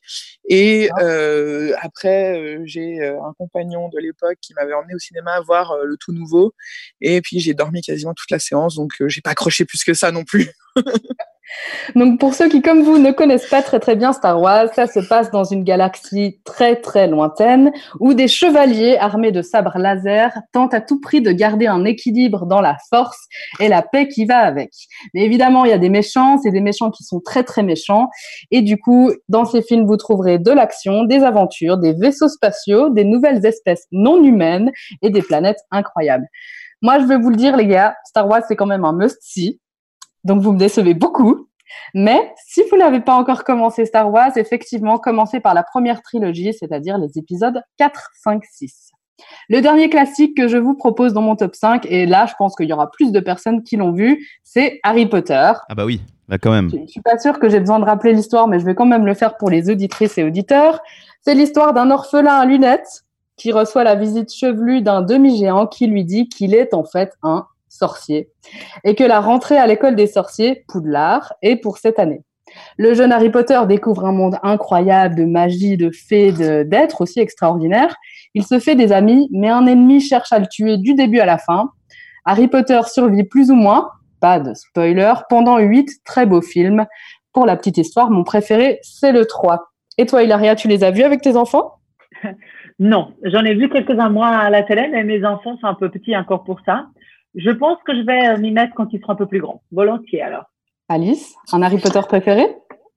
Et 0.47 0.89
ah. 0.91 1.03
euh, 1.03 1.73
après, 1.81 2.39
euh, 2.39 2.61
j'ai 2.63 3.05
un 3.05 3.33
compagnon 3.37 3.89
de 3.89 3.99
l'époque 3.99 4.37
qui 4.41 4.53
m'avait 4.53 4.73
emmené 4.73 4.95
au 4.95 4.99
cinéma 4.99 5.41
voir 5.41 5.75
le 5.83 5.97
tout 5.97 6.13
nouveau. 6.13 6.53
Et 7.01 7.21
puis, 7.21 7.41
j'ai 7.41 7.53
dormi 7.53 7.81
quasiment 7.81 8.13
toute 8.13 8.31
la 8.31 8.39
séance, 8.39 8.75
donc 8.75 8.93
j'ai 9.07 9.19
pas 9.19 9.31
accroché 9.31 9.65
plus 9.65 9.83
que 9.83 9.93
ça 9.93 10.13
non 10.13 10.23
plus. 10.23 10.49
Donc 11.95 12.19
pour 12.19 12.33
ceux 12.33 12.49
qui, 12.49 12.61
comme 12.61 12.81
vous, 12.81 12.97
ne 12.97 13.11
connaissent 13.11 13.49
pas 13.49 13.61
très 13.61 13.79
très 13.79 13.95
bien 13.95 14.13
Star 14.13 14.39
Wars, 14.39 14.73
ça 14.73 14.87
se 14.87 14.99
passe 14.99 15.31
dans 15.31 15.43
une 15.43 15.63
galaxie 15.63 16.39
très 16.43 16.77
très 16.77 17.07
lointaine 17.07 17.71
où 17.99 18.13
des 18.13 18.27
chevaliers 18.27 18.97
armés 18.97 19.31
de 19.31 19.41
sabres 19.41 19.77
laser 19.77 20.31
tentent 20.53 20.73
à 20.73 20.81
tout 20.81 20.99
prix 20.99 21.21
de 21.21 21.31
garder 21.31 21.67
un 21.67 21.85
équilibre 21.85 22.45
dans 22.45 22.61
la 22.61 22.77
force 22.89 23.27
et 23.59 23.67
la 23.67 23.81
paix 23.81 24.07
qui 24.07 24.25
va 24.25 24.37
avec. 24.37 24.71
Mais 25.13 25.23
évidemment, 25.23 25.65
il 25.65 25.71
y 25.71 25.73
a 25.73 25.77
des 25.77 25.89
méchants, 25.89 26.37
c'est 26.41 26.51
des 26.51 26.61
méchants 26.61 26.91
qui 26.91 27.03
sont 27.03 27.19
très 27.19 27.43
très 27.43 27.63
méchants. 27.63 28.09
Et 28.51 28.61
du 28.61 28.77
coup, 28.77 29.11
dans 29.29 29.45
ces 29.45 29.61
films, 29.61 29.85
vous 29.85 29.97
trouverez 29.97 30.39
de 30.39 30.51
l'action, 30.51 31.03
des 31.03 31.23
aventures, 31.23 31.77
des 31.77 31.93
vaisseaux 31.93 32.29
spatiaux, 32.29 32.89
des 32.89 33.03
nouvelles 33.03 33.45
espèces 33.45 33.87
non 33.91 34.23
humaines 34.23 34.71
et 35.01 35.09
des 35.09 35.21
planètes 35.21 35.59
incroyables. 35.71 36.27
Moi, 36.81 36.99
je 36.99 37.05
vais 37.05 37.17
vous 37.17 37.29
le 37.29 37.35
dire, 37.35 37.55
les 37.57 37.67
gars, 37.67 37.95
Star 38.05 38.27
Wars, 38.27 38.41
c'est 38.47 38.55
quand 38.55 38.65
même 38.65 38.85
un 38.85 38.93
must-see. 38.93 39.59
Donc, 40.23 40.41
vous 40.41 40.51
me 40.51 40.59
décevez 40.59 40.93
beaucoup. 40.93 41.47
Mais 41.93 42.33
si 42.45 42.61
vous 42.69 42.77
n'avez 42.77 42.99
pas 42.99 43.15
encore 43.15 43.43
commencé 43.43 43.85
Star 43.85 44.11
Wars, 44.11 44.31
effectivement, 44.35 44.97
commencez 44.97 45.39
par 45.39 45.53
la 45.53 45.63
première 45.63 46.01
trilogie, 46.01 46.53
c'est-à-dire 46.53 46.97
les 46.97 47.17
épisodes 47.17 47.61
4, 47.77 48.09
5, 48.23 48.43
6. 48.43 48.91
Le 49.49 49.61
dernier 49.61 49.89
classique 49.89 50.35
que 50.35 50.47
je 50.47 50.57
vous 50.57 50.73
propose 50.73 51.13
dans 51.13 51.21
mon 51.21 51.35
top 51.35 51.55
5, 51.55 51.85
et 51.85 52.05
là, 52.05 52.25
je 52.25 52.33
pense 52.37 52.55
qu'il 52.55 52.67
y 52.67 52.73
aura 52.73 52.89
plus 52.89 53.11
de 53.11 53.19
personnes 53.19 53.63
qui 53.63 53.77
l'ont 53.77 53.91
vu, 53.91 54.27
c'est 54.43 54.79
Harry 54.83 55.05
Potter. 55.05 55.51
Ah 55.69 55.75
bah 55.75 55.85
oui, 55.85 56.01
là 56.27 56.37
quand 56.37 56.51
même. 56.51 56.69
Je 56.71 56.77
ne 56.77 56.87
suis 56.87 57.01
pas 57.01 57.19
sûre 57.19 57.39
que 57.39 57.49
j'ai 57.49 57.59
besoin 57.59 57.79
de 57.79 57.85
rappeler 57.85 58.13
l'histoire, 58.13 58.47
mais 58.47 58.59
je 58.59 58.65
vais 58.65 58.75
quand 58.75 58.85
même 58.85 59.05
le 59.05 59.13
faire 59.13 59.37
pour 59.37 59.49
les 59.49 59.69
auditrices 59.69 60.17
et 60.17 60.23
auditeurs. 60.23 60.81
C'est 61.21 61.35
l'histoire 61.35 61.73
d'un 61.73 61.91
orphelin 61.91 62.33
à 62.33 62.45
lunettes 62.45 63.03
qui 63.37 63.51
reçoit 63.51 63.83
la 63.83 63.95
visite 63.95 64.33
chevelue 64.33 64.81
d'un 64.81 65.01
demi-géant 65.01 65.67
qui 65.67 65.87
lui 65.87 66.03
dit 66.03 66.29
qu'il 66.29 66.53
est 66.53 66.73
en 66.73 66.83
fait 66.83 67.13
un 67.23 67.45
sorcier 67.71 68.29
et 68.83 68.95
que 68.95 69.03
la 69.03 69.19
rentrée 69.19 69.57
à 69.57 69.65
l'école 69.65 69.95
des 69.95 70.07
sorciers, 70.07 70.65
Poudlard, 70.67 71.33
est 71.41 71.55
pour 71.55 71.77
cette 71.77 71.99
année. 71.99 72.21
Le 72.77 72.93
jeune 72.93 73.11
Harry 73.11 73.29
Potter 73.29 73.59
découvre 73.67 74.05
un 74.05 74.11
monde 74.11 74.37
incroyable 74.43 75.15
de 75.15 75.23
magie, 75.23 75.77
de 75.77 75.89
fées, 75.89 76.31
d'êtres 76.65 77.01
aussi 77.01 77.19
extraordinaires. 77.19 77.95
Il 78.33 78.45
se 78.45 78.59
fait 78.59 78.75
des 78.75 78.91
amis, 78.91 79.29
mais 79.31 79.49
un 79.49 79.65
ennemi 79.67 80.01
cherche 80.01 80.33
à 80.33 80.39
le 80.39 80.47
tuer 80.47 80.77
du 80.77 80.93
début 80.93 81.19
à 81.19 81.25
la 81.25 81.37
fin. 81.37 81.69
Harry 82.25 82.47
Potter 82.47 82.81
survit 82.87 83.23
plus 83.23 83.51
ou 83.51 83.55
moins, 83.55 83.89
pas 84.19 84.39
de 84.39 84.53
spoiler, 84.53 85.13
pendant 85.29 85.59
huit 85.59 85.89
très 86.03 86.25
beaux 86.25 86.41
films. 86.41 86.85
Pour 87.33 87.45
la 87.45 87.55
petite 87.55 87.77
histoire, 87.77 88.11
mon 88.11 88.23
préféré, 88.23 88.79
c'est 88.81 89.13
le 89.13 89.25
3. 89.25 89.71
Et 89.97 90.05
toi, 90.05 90.23
Hilaria, 90.23 90.55
tu 90.55 90.67
les 90.67 90.83
as 90.83 90.91
vus 90.91 91.03
avec 91.03 91.21
tes 91.21 91.35
enfants? 91.37 91.75
Non, 92.79 93.13
j'en 93.21 93.45
ai 93.45 93.53
vu 93.53 93.69
quelques-uns 93.69 94.09
moi 94.09 94.27
à 94.27 94.49
la 94.49 94.63
télé, 94.63 94.87
mais 94.91 95.03
mes 95.03 95.23
enfants 95.23 95.55
sont 95.57 95.67
un 95.67 95.75
peu 95.75 95.89
petits 95.89 96.17
encore 96.17 96.43
pour 96.43 96.61
ça. 96.65 96.87
Je 97.35 97.49
pense 97.51 97.77
que 97.85 97.95
je 97.95 98.01
vais 98.01 98.37
m'y 98.37 98.51
mettre 98.51 98.73
quand 98.75 98.87
ils 98.91 98.99
seront 98.99 99.13
un 99.13 99.15
peu 99.15 99.25
plus 99.25 99.39
grands. 99.39 99.61
Volontiers 99.71 100.21
alors. 100.21 100.45
Alice, 100.89 101.35
un 101.53 101.61
Harry 101.61 101.77
Potter 101.77 102.01
préféré? 102.07 102.47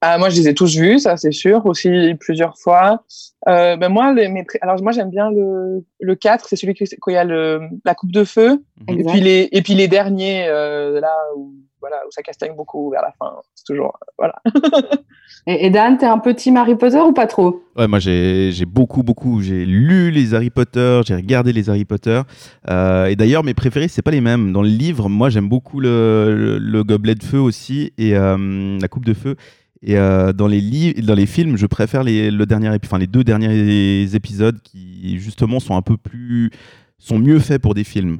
Ah, 0.06 0.18
moi, 0.18 0.28
je 0.28 0.36
les 0.36 0.48
ai 0.48 0.54
tous 0.54 0.76
vus, 0.76 0.98
ça 0.98 1.16
c'est 1.16 1.32
sûr, 1.32 1.64
aussi 1.64 1.88
plusieurs 2.20 2.58
fois. 2.58 3.04
Euh, 3.48 3.76
ben 3.76 3.88
moi, 3.88 4.12
les, 4.12 4.28
mes, 4.28 4.44
alors 4.60 4.82
moi 4.82 4.92
j'aime 4.92 5.08
bien 5.08 5.30
le, 5.30 5.82
le 5.98 6.14
4, 6.14 6.46
c'est 6.46 6.56
celui 6.56 6.74
qui 6.74 6.84
il 6.84 7.12
y 7.12 7.16
a 7.16 7.24
le, 7.24 7.60
la 7.86 7.94
coupe 7.94 8.12
de 8.12 8.24
feu, 8.24 8.62
et 8.86 9.02
puis 9.02 9.20
les, 9.20 9.48
et 9.50 9.62
puis 9.62 9.74
les 9.74 9.88
derniers 9.88 10.46
euh, 10.46 11.00
là 11.00 11.16
où 11.36 11.54
voilà 11.84 11.98
où 12.06 12.10
ça 12.10 12.22
castagne 12.22 12.56
beaucoup 12.56 12.90
vers 12.90 13.02
la 13.02 13.12
fin. 13.18 13.36
C'est 13.54 13.64
toujours 13.64 13.98
euh, 14.02 14.12
voilà. 14.16 14.34
et, 15.46 15.66
et, 15.66 15.70
Dan, 15.70 15.98
t'es 15.98 16.06
un 16.06 16.18
petit 16.18 16.56
Harry 16.56 16.76
Potter 16.76 17.00
ou 17.00 17.12
pas 17.12 17.26
trop? 17.26 17.62
Ouais, 17.76 17.86
moi 17.86 17.98
j'ai 17.98 18.64
beaucoup 18.66 19.02
beaucoup, 19.02 19.42
j'ai 19.42 19.66
lu 19.66 20.10
les 20.10 20.34
Harry 20.34 20.50
Potter, 20.50 21.00
j'ai 21.04 21.14
regardé 21.14 21.52
les 21.52 21.68
Harry 21.68 21.84
Potter, 21.84 22.22
euh, 22.70 23.06
et 23.06 23.16
d'ailleurs 23.16 23.44
mes 23.44 23.54
préférés 23.54 23.88
c'est 23.88 24.02
pas 24.02 24.12
les 24.12 24.20
mêmes. 24.22 24.52
Dans 24.52 24.62
le 24.62 24.68
livre, 24.68 25.08
moi 25.08 25.28
j'aime 25.28 25.48
beaucoup 25.48 25.80
le, 25.80 26.58
le, 26.58 26.84
gobelet 26.84 27.14
de 27.14 27.22
feu 27.22 27.38
aussi 27.38 27.92
et 27.98 28.16
euh, 28.16 28.78
la 28.80 28.88
coupe 28.88 29.04
de 29.04 29.14
feu. 29.14 29.36
Et 29.86 29.98
euh, 29.98 30.32
dans, 30.32 30.46
les 30.46 30.94
dans 30.94 31.14
les 31.14 31.26
films, 31.26 31.58
je 31.58 31.66
préfère 31.66 32.02
les, 32.02 32.30
le 32.30 32.46
dernier, 32.46 32.70
enfin, 32.82 32.98
les 32.98 33.06
deux 33.06 33.22
derniers 33.22 34.14
épisodes 34.14 34.58
qui, 34.62 35.18
justement, 35.18 35.60
sont 35.60 35.76
un 35.76 35.82
peu 35.82 35.98
plus. 35.98 36.50
sont 36.98 37.18
mieux 37.18 37.38
faits 37.38 37.60
pour 37.60 37.74
des 37.74 37.84
films. 37.84 38.18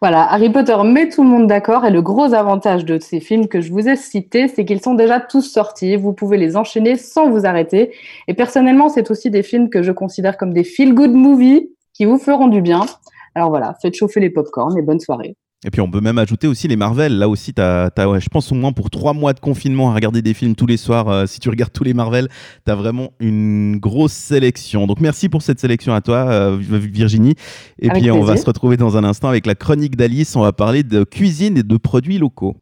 Voilà, 0.00 0.30
Harry 0.32 0.50
Potter 0.50 0.76
met 0.84 1.08
tout 1.08 1.22
le 1.22 1.28
monde 1.28 1.46
d'accord 1.46 1.84
et 1.84 1.90
le 1.90 2.02
gros 2.02 2.34
avantage 2.34 2.84
de 2.84 2.98
ces 2.98 3.20
films 3.20 3.48
que 3.48 3.60
je 3.60 3.72
vous 3.72 3.88
ai 3.88 3.96
cités, 3.96 4.48
c'est 4.48 4.64
qu'ils 4.64 4.80
sont 4.80 4.94
déjà 4.94 5.20
tous 5.20 5.42
sortis. 5.42 5.96
Vous 5.96 6.12
pouvez 6.12 6.36
les 6.36 6.56
enchaîner 6.56 6.96
sans 6.96 7.30
vous 7.30 7.46
arrêter. 7.46 7.92
Et 8.26 8.34
personnellement, 8.34 8.88
c'est 8.88 9.10
aussi 9.10 9.30
des 9.30 9.42
films 9.42 9.70
que 9.70 9.82
je 9.82 9.92
considère 9.92 10.36
comme 10.36 10.52
des 10.52 10.64
feel-good 10.64 11.12
movies 11.12 11.70
qui 11.94 12.04
vous 12.04 12.18
feront 12.18 12.48
du 12.48 12.62
bien. 12.62 12.86
Alors 13.34 13.50
voilà, 13.50 13.74
faites 13.82 13.94
chauffer 13.94 14.20
les 14.20 14.30
popcorns 14.30 14.76
et 14.78 14.82
bonne 14.82 15.00
soirée. 15.00 15.36
Et 15.66 15.70
puis 15.72 15.80
on 15.80 15.90
peut 15.90 16.00
même 16.00 16.18
ajouter 16.18 16.46
aussi 16.46 16.68
les 16.68 16.76
Marvel. 16.76 17.18
Là 17.18 17.28
aussi, 17.28 17.52
tu 17.52 17.60
as, 17.60 17.90
je 17.96 18.28
pense 18.28 18.52
au 18.52 18.54
moins 18.54 18.70
pour 18.70 18.90
trois 18.90 19.12
mois 19.12 19.32
de 19.32 19.40
confinement 19.40 19.90
à 19.90 19.94
regarder 19.94 20.22
des 20.22 20.32
films 20.32 20.54
tous 20.54 20.66
les 20.66 20.76
soirs. 20.76 21.08
Euh, 21.08 21.26
si 21.26 21.40
tu 21.40 21.48
regardes 21.48 21.72
tous 21.72 21.82
les 21.82 21.94
Marvel, 21.94 22.28
tu 22.64 22.70
as 22.70 22.76
vraiment 22.76 23.10
une 23.18 23.78
grosse 23.78 24.12
sélection. 24.12 24.86
Donc 24.86 25.00
merci 25.00 25.28
pour 25.28 25.42
cette 25.42 25.58
sélection 25.58 25.94
à 25.94 26.00
toi, 26.00 26.28
euh, 26.30 26.56
Virginie. 26.60 27.34
Et 27.80 27.90
puis 27.90 28.08
on 28.12 28.22
va 28.22 28.36
se 28.36 28.46
retrouver 28.46 28.76
dans 28.76 28.96
un 28.96 29.02
instant 29.02 29.28
avec 29.28 29.46
la 29.46 29.56
chronique 29.56 29.96
d'Alice. 29.96 30.36
On 30.36 30.42
va 30.42 30.52
parler 30.52 30.84
de 30.84 31.02
cuisine 31.02 31.58
et 31.58 31.64
de 31.64 31.76
produits 31.76 32.18
locaux. 32.18 32.56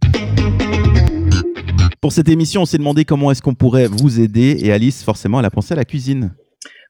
Pour 2.00 2.12
cette 2.12 2.30
émission, 2.30 2.62
on 2.62 2.66
s'est 2.66 2.78
demandé 2.78 3.04
comment 3.04 3.30
est-ce 3.30 3.42
qu'on 3.42 3.54
pourrait 3.54 3.88
vous 3.88 4.20
aider. 4.20 4.56
Et 4.62 4.72
Alice, 4.72 5.02
forcément, 5.02 5.38
elle 5.40 5.46
a 5.46 5.50
pensé 5.50 5.74
à 5.74 5.76
la 5.76 5.84
cuisine. 5.84 6.32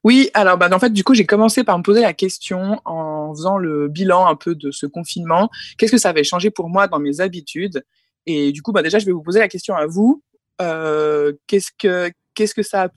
Oui, 0.03 0.29
alors 0.33 0.57
bah, 0.57 0.69
en 0.71 0.79
fait, 0.79 0.91
du 0.91 1.03
coup, 1.03 1.13
j'ai 1.13 1.25
commencé 1.25 1.63
par 1.63 1.77
me 1.77 1.83
poser 1.83 2.01
la 2.01 2.13
question 2.13 2.81
en 2.85 3.33
faisant 3.33 3.57
le 3.57 3.87
bilan 3.87 4.27
un 4.27 4.35
peu 4.35 4.55
de 4.55 4.71
ce 4.71 4.85
confinement. 4.85 5.49
Qu'est-ce 5.77 5.91
que 5.91 5.97
ça 5.97 6.09
avait 6.09 6.23
changé 6.23 6.49
pour 6.49 6.69
moi 6.69 6.87
dans 6.87 6.99
mes 6.99 7.19
habitudes? 7.19 7.83
Et 8.25 8.51
du 8.51 8.61
coup, 8.61 8.71
bah, 8.71 8.83
déjà, 8.83 8.99
je 8.99 9.05
vais 9.05 9.11
vous 9.11 9.23
poser 9.23 9.39
la 9.39 9.47
question 9.47 9.75
à 9.75 9.85
vous. 9.85 10.21
Euh, 10.61 11.33
qu'est-ce 11.47 11.71
que 11.77 12.11
qu'est-ce 12.35 12.53
que 12.53 12.63
ça 12.63 12.89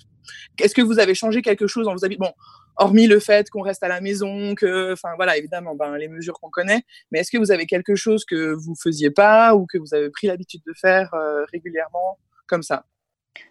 Est-ce 0.59 0.75
que 0.75 0.83
vous 0.83 0.99
avez 0.99 1.15
changé 1.15 1.43
quelque 1.43 1.67
chose 1.67 1.87
dans 1.87 1.93
vos 1.93 2.05
habitudes 2.05 2.21
Bon, 2.21 2.33
hormis 2.77 3.07
le 3.07 3.21
fait 3.21 3.49
qu'on 3.51 3.63
reste 3.63 3.83
à 3.83 3.89
la 3.89 4.01
maison, 4.01 4.55
que, 4.55 4.93
enfin 4.93 5.11
voilà, 5.17 5.37
évidemment, 5.37 5.75
ben, 5.75 5.97
les 5.97 6.09
mesures 6.09 6.39
qu'on 6.41 6.51
connaît. 6.51 6.83
Mais 7.11 7.21
est-ce 7.21 7.31
que 7.31 7.39
vous 7.39 7.53
avez 7.53 7.67
quelque 7.67 7.95
chose 7.95 8.25
que 8.25 8.53
vous 8.53 8.75
faisiez 8.75 9.11
pas 9.11 9.55
ou 9.55 9.67
que 9.67 9.79
vous 9.79 9.95
avez 9.95 10.11
pris 10.11 10.27
l'habitude 10.27 10.63
de 10.67 10.73
faire 10.75 11.13
euh, 11.15 11.45
régulièrement 11.53 12.19
comme 12.47 12.63
ça? 12.63 12.85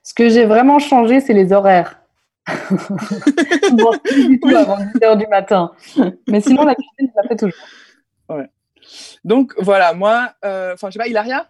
Ce 0.04 0.14
que 0.14 0.30
j'ai 0.30 0.46
vraiment 0.46 0.80
changé, 0.80 1.20
c'est 1.22 1.34
les 1.34 1.54
horaires 1.54 1.99
bon, 3.74 3.92
du 4.28 4.40
tout 4.40 4.56
avant 4.56 4.78
10 4.78 5.04
heures 5.04 5.18
du 5.18 5.28
matin. 5.28 5.72
Mais 6.28 6.42
sinon, 6.42 6.66
la 6.66 6.76
cuisine, 6.76 7.12
ça 7.16 7.24
fait 7.28 7.36
toujours. 7.36 7.54
Ouais. 8.30 8.50
Donc, 9.24 9.54
voilà, 9.58 9.94
moi, 9.94 10.32
euh, 10.46 10.74
enfin, 10.74 10.88
euh, 10.88 10.90
je 10.90 10.94
sais 10.94 11.00
pas, 11.00 11.08
Hilaria 11.08 11.48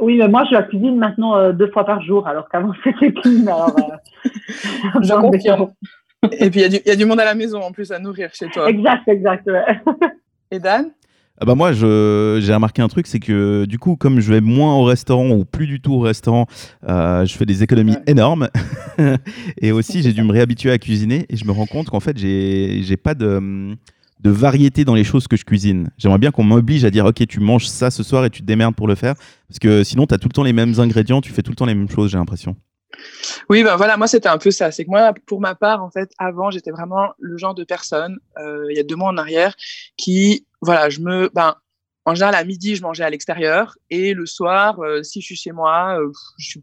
Oui, 0.00 0.16
mais 0.18 0.28
moi, 0.28 0.44
je 0.48 0.54
la 0.54 0.62
cuisine 0.62 0.96
maintenant 0.96 1.36
euh, 1.36 1.52
deux 1.52 1.70
fois 1.70 1.84
par 1.84 2.02
jour, 2.02 2.26
alors 2.26 2.48
qu'avant, 2.48 2.72
c'était 2.84 3.12
clean. 3.12 3.46
Alors, 3.46 3.76
euh, 3.78 4.30
je 5.02 5.12
confirme. 5.20 5.72
Et 6.32 6.50
puis, 6.50 6.62
il 6.62 6.74
y, 6.74 6.88
y, 6.88 6.90
a 6.90 6.96
du 6.96 7.06
monde 7.06 7.20
à 7.20 7.24
la 7.24 7.34
maison, 7.34 7.60
en 7.60 7.72
plus, 7.72 7.92
à 7.92 7.98
nourrir 7.98 8.30
chez 8.34 8.48
toi. 8.48 8.68
Exact, 8.68 9.06
exact. 9.06 9.46
Ouais. 9.46 9.80
Et 10.50 10.58
Dan? 10.58 10.90
Ah 11.40 11.44
bah 11.44 11.54
moi, 11.54 11.72
j'ai 11.72 12.54
remarqué 12.54 12.82
un 12.82 12.88
truc, 12.88 13.06
c'est 13.06 13.20
que 13.20 13.64
du 13.64 13.78
coup, 13.78 13.94
comme 13.94 14.18
je 14.18 14.32
vais 14.32 14.40
moins 14.40 14.74
au 14.74 14.82
restaurant 14.82 15.30
ou 15.30 15.44
plus 15.44 15.68
du 15.68 15.80
tout 15.80 15.94
au 15.94 16.00
restaurant, 16.00 16.46
euh, 16.88 17.24
je 17.24 17.36
fais 17.36 17.46
des 17.46 17.62
économies 17.62 17.96
énormes. 18.08 18.48
et 19.60 19.70
aussi, 19.70 20.02
j'ai 20.02 20.12
dû 20.12 20.22
me 20.24 20.32
réhabituer 20.32 20.72
à 20.72 20.78
cuisiner 20.78 21.26
et 21.28 21.36
je 21.36 21.44
me 21.44 21.52
rends 21.52 21.66
compte 21.66 21.90
qu'en 21.90 22.00
fait, 22.00 22.18
j'ai 22.18 22.96
pas 22.96 23.14
de, 23.14 23.76
de 24.20 24.30
variété 24.30 24.84
dans 24.84 24.94
les 24.94 25.04
choses 25.04 25.28
que 25.28 25.36
je 25.36 25.44
cuisine. 25.44 25.90
J'aimerais 25.96 26.18
bien 26.18 26.32
qu'on 26.32 26.42
m'oblige 26.42 26.84
à 26.84 26.90
dire, 26.90 27.06
ok, 27.06 27.24
tu 27.28 27.38
manges 27.38 27.68
ça 27.68 27.92
ce 27.92 28.02
soir 28.02 28.24
et 28.24 28.30
tu 28.30 28.42
te 28.42 28.46
démerdes 28.46 28.74
pour 28.74 28.88
le 28.88 28.96
faire. 28.96 29.14
Parce 29.48 29.60
que 29.60 29.84
sinon, 29.84 30.06
tu 30.06 30.14
as 30.14 30.18
tout 30.18 30.28
le 30.28 30.32
temps 30.34 30.42
les 30.42 30.52
mêmes 30.52 30.74
ingrédients, 30.80 31.20
tu 31.20 31.32
fais 31.32 31.42
tout 31.42 31.52
le 31.52 31.56
temps 31.56 31.66
les 31.66 31.74
mêmes 31.74 31.88
choses, 31.88 32.10
j'ai 32.10 32.18
l'impression. 32.18 32.56
Oui, 33.48 33.62
ben 33.62 33.76
voilà, 33.76 33.96
moi 33.96 34.08
c'était 34.08 34.28
un 34.28 34.38
peu 34.38 34.50
ça. 34.50 34.72
C'est 34.72 34.84
que 34.84 34.90
moi, 34.90 35.12
pour 35.26 35.40
ma 35.40 35.54
part, 35.54 35.84
en 35.84 35.90
fait, 35.90 36.10
avant, 36.18 36.50
j'étais 36.50 36.70
vraiment 36.72 37.10
le 37.18 37.36
genre 37.36 37.54
de 37.54 37.62
personne, 37.62 38.18
euh, 38.38 38.66
il 38.70 38.76
y 38.76 38.80
a 38.80 38.82
deux 38.82 38.96
mois 38.96 39.10
en 39.10 39.16
arrière, 39.16 39.54
qui 39.96 40.46
voilà, 40.60 40.88
je 40.90 41.00
me, 41.00 41.30
ben, 41.34 41.54
en 42.08 42.14
général, 42.14 42.36
à 42.36 42.44
midi, 42.44 42.74
je 42.74 42.80
mangeais 42.80 43.04
à 43.04 43.10
l'extérieur 43.10 43.76
et 43.90 44.14
le 44.14 44.24
soir, 44.24 44.80
euh, 44.80 45.02
si 45.02 45.20
je 45.20 45.26
suis 45.26 45.36
chez 45.36 45.52
moi, 45.52 46.00
euh, 46.00 46.10
je, 46.38 46.58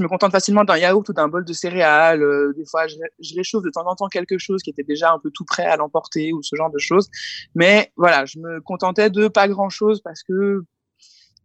me 0.00 0.06
contente 0.06 0.30
facilement 0.30 0.62
d'un 0.62 0.76
yaourt 0.76 1.08
ou 1.08 1.12
d'un 1.12 1.26
bol 1.26 1.44
de 1.44 1.52
céréales. 1.52 2.22
Euh, 2.22 2.52
des 2.56 2.64
fois, 2.64 2.86
je, 2.86 2.94
je, 3.18 3.34
réchauffe 3.34 3.64
de 3.64 3.70
temps 3.70 3.84
en 3.84 3.96
temps 3.96 4.06
quelque 4.06 4.38
chose 4.38 4.62
qui 4.62 4.70
était 4.70 4.84
déjà 4.84 5.12
un 5.12 5.18
peu 5.18 5.32
tout 5.32 5.44
prêt 5.44 5.64
à 5.64 5.76
l'emporter 5.76 6.32
ou 6.32 6.40
ce 6.44 6.54
genre 6.54 6.70
de 6.70 6.78
choses. 6.78 7.08
Mais 7.56 7.90
voilà, 7.96 8.26
je 8.26 8.38
me 8.38 8.60
contentais 8.60 9.10
de 9.10 9.26
pas 9.26 9.48
grand 9.48 9.70
chose 9.70 10.00
parce 10.02 10.22
que 10.22 10.62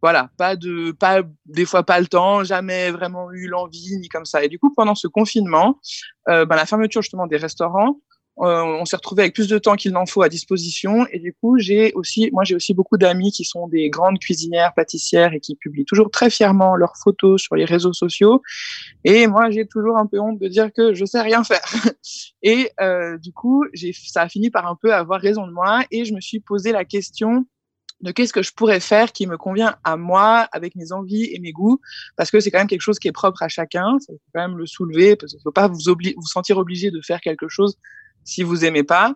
voilà, 0.00 0.30
pas 0.38 0.54
de, 0.54 0.92
pas 0.92 1.22
des 1.44 1.64
fois 1.64 1.82
pas 1.82 1.98
le 1.98 2.06
temps, 2.06 2.44
jamais 2.44 2.92
vraiment 2.92 3.32
eu 3.32 3.48
l'envie 3.48 3.96
ni 3.98 4.08
comme 4.08 4.24
ça. 4.24 4.44
Et 4.44 4.48
du 4.48 4.60
coup, 4.60 4.72
pendant 4.72 4.94
ce 4.94 5.08
confinement, 5.08 5.80
ben, 6.26 6.46
la 6.48 6.66
fermeture 6.66 7.02
justement 7.02 7.26
des 7.26 7.38
restaurants, 7.38 7.96
euh, 7.96 8.11
on 8.36 8.84
s'est 8.84 8.96
retrouvé 8.96 9.22
avec 9.22 9.34
plus 9.34 9.48
de 9.48 9.58
temps 9.58 9.76
qu'il 9.76 9.92
n'en 9.92 10.06
faut 10.06 10.22
à 10.22 10.28
disposition. 10.28 11.06
Et 11.12 11.18
du 11.18 11.32
coup, 11.34 11.58
j'ai 11.58 11.92
aussi, 11.92 12.30
moi, 12.32 12.44
j'ai 12.44 12.54
aussi 12.54 12.74
beaucoup 12.74 12.96
d'amis 12.96 13.30
qui 13.30 13.44
sont 13.44 13.68
des 13.68 13.90
grandes 13.90 14.18
cuisinières, 14.18 14.72
pâtissières 14.74 15.34
et 15.34 15.40
qui 15.40 15.54
publient 15.54 15.84
toujours 15.84 16.10
très 16.10 16.30
fièrement 16.30 16.74
leurs 16.74 16.96
photos 16.96 17.42
sur 17.42 17.56
les 17.56 17.64
réseaux 17.64 17.92
sociaux. 17.92 18.42
Et 19.04 19.26
moi, 19.26 19.50
j'ai 19.50 19.66
toujours 19.66 19.98
un 19.98 20.06
peu 20.06 20.18
honte 20.18 20.38
de 20.38 20.48
dire 20.48 20.72
que 20.72 20.94
je 20.94 21.04
sais 21.04 21.20
rien 21.20 21.44
faire. 21.44 21.64
Et 22.42 22.70
euh, 22.80 23.18
du 23.18 23.32
coup, 23.32 23.64
j'ai, 23.72 23.92
ça 23.92 24.22
a 24.22 24.28
fini 24.28 24.50
par 24.50 24.66
un 24.66 24.76
peu 24.76 24.92
avoir 24.94 25.20
raison 25.20 25.46
de 25.46 25.52
moi. 25.52 25.84
Et 25.90 26.04
je 26.04 26.14
me 26.14 26.20
suis 26.20 26.40
posé 26.40 26.72
la 26.72 26.84
question 26.84 27.46
de 28.00 28.10
qu'est-ce 28.10 28.32
que 28.32 28.42
je 28.42 28.52
pourrais 28.52 28.80
faire 28.80 29.12
qui 29.12 29.26
me 29.28 29.36
convient 29.36 29.76
à 29.84 29.96
moi, 29.96 30.48
avec 30.50 30.74
mes 30.74 30.90
envies 30.90 31.28
et 31.32 31.38
mes 31.38 31.52
goûts, 31.52 31.80
parce 32.16 32.32
que 32.32 32.40
c'est 32.40 32.50
quand 32.50 32.58
même 32.58 32.66
quelque 32.66 32.80
chose 32.80 32.98
qui 32.98 33.06
est 33.06 33.12
propre 33.12 33.42
à 33.44 33.48
chacun. 33.48 33.98
Ça 34.00 34.12
faut 34.12 34.18
quand 34.34 34.40
même 34.40 34.58
le 34.58 34.66
soulever, 34.66 35.14
parce 35.14 35.32
qu'il 35.32 35.38
ne 35.38 35.42
faut 35.42 35.52
pas 35.52 35.68
vous, 35.68 35.78
vous 35.78 36.26
sentir 36.26 36.58
obligé 36.58 36.90
de 36.90 37.00
faire 37.00 37.20
quelque 37.20 37.46
chose 37.48 37.78
si 38.24 38.42
vous 38.42 38.64
aimez 38.64 38.82
pas. 38.82 39.14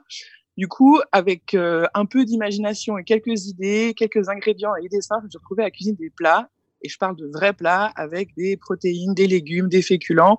Du 0.56 0.68
coup, 0.68 1.00
avec 1.12 1.54
euh, 1.54 1.86
un 1.94 2.06
peu 2.06 2.24
d'imagination 2.24 2.96
et 2.96 3.04
quelques 3.04 3.46
idées, 3.46 3.94
quelques 3.96 4.28
ingrédients 4.28 4.74
et 4.76 4.88
des 4.88 5.02
simples, 5.02 5.22
je 5.22 5.26
me 5.26 5.30
suis 5.30 5.38
retrouvée 5.38 5.64
à 5.64 5.70
cuisiner 5.70 5.96
des 5.98 6.10
plats. 6.10 6.48
Et 6.82 6.88
je 6.88 6.98
parle 6.98 7.16
de 7.16 7.26
vrais 7.26 7.52
plats 7.52 7.92
avec 7.96 8.34
des 8.36 8.56
protéines, 8.56 9.14
des 9.14 9.26
légumes, 9.26 9.68
des 9.68 9.82
féculents, 9.82 10.38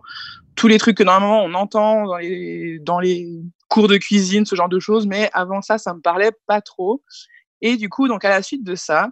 tous 0.55 0.67
les 0.67 0.77
trucs 0.77 0.97
que 0.97 1.03
normalement 1.03 1.43
on 1.43 1.53
entend 1.55 2.05
dans 2.05 2.17
les, 2.17 2.79
dans 2.79 2.99
les 2.99 3.27
cours 3.69 3.87
de 3.87 3.97
cuisine, 3.97 4.45
ce 4.45 4.55
genre 4.55 4.69
de 4.69 4.79
choses. 4.79 5.07
Mais 5.07 5.29
avant 5.33 5.61
ça, 5.61 5.77
ça 5.77 5.93
me 5.93 5.99
parlait 5.99 6.31
pas 6.45 6.61
trop. 6.61 7.03
Et 7.61 7.75
du 7.75 7.89
coup, 7.89 8.07
donc 8.07 8.23
à 8.23 8.29
la 8.29 8.41
suite 8.41 8.63
de 8.63 8.75
ça, 8.75 9.09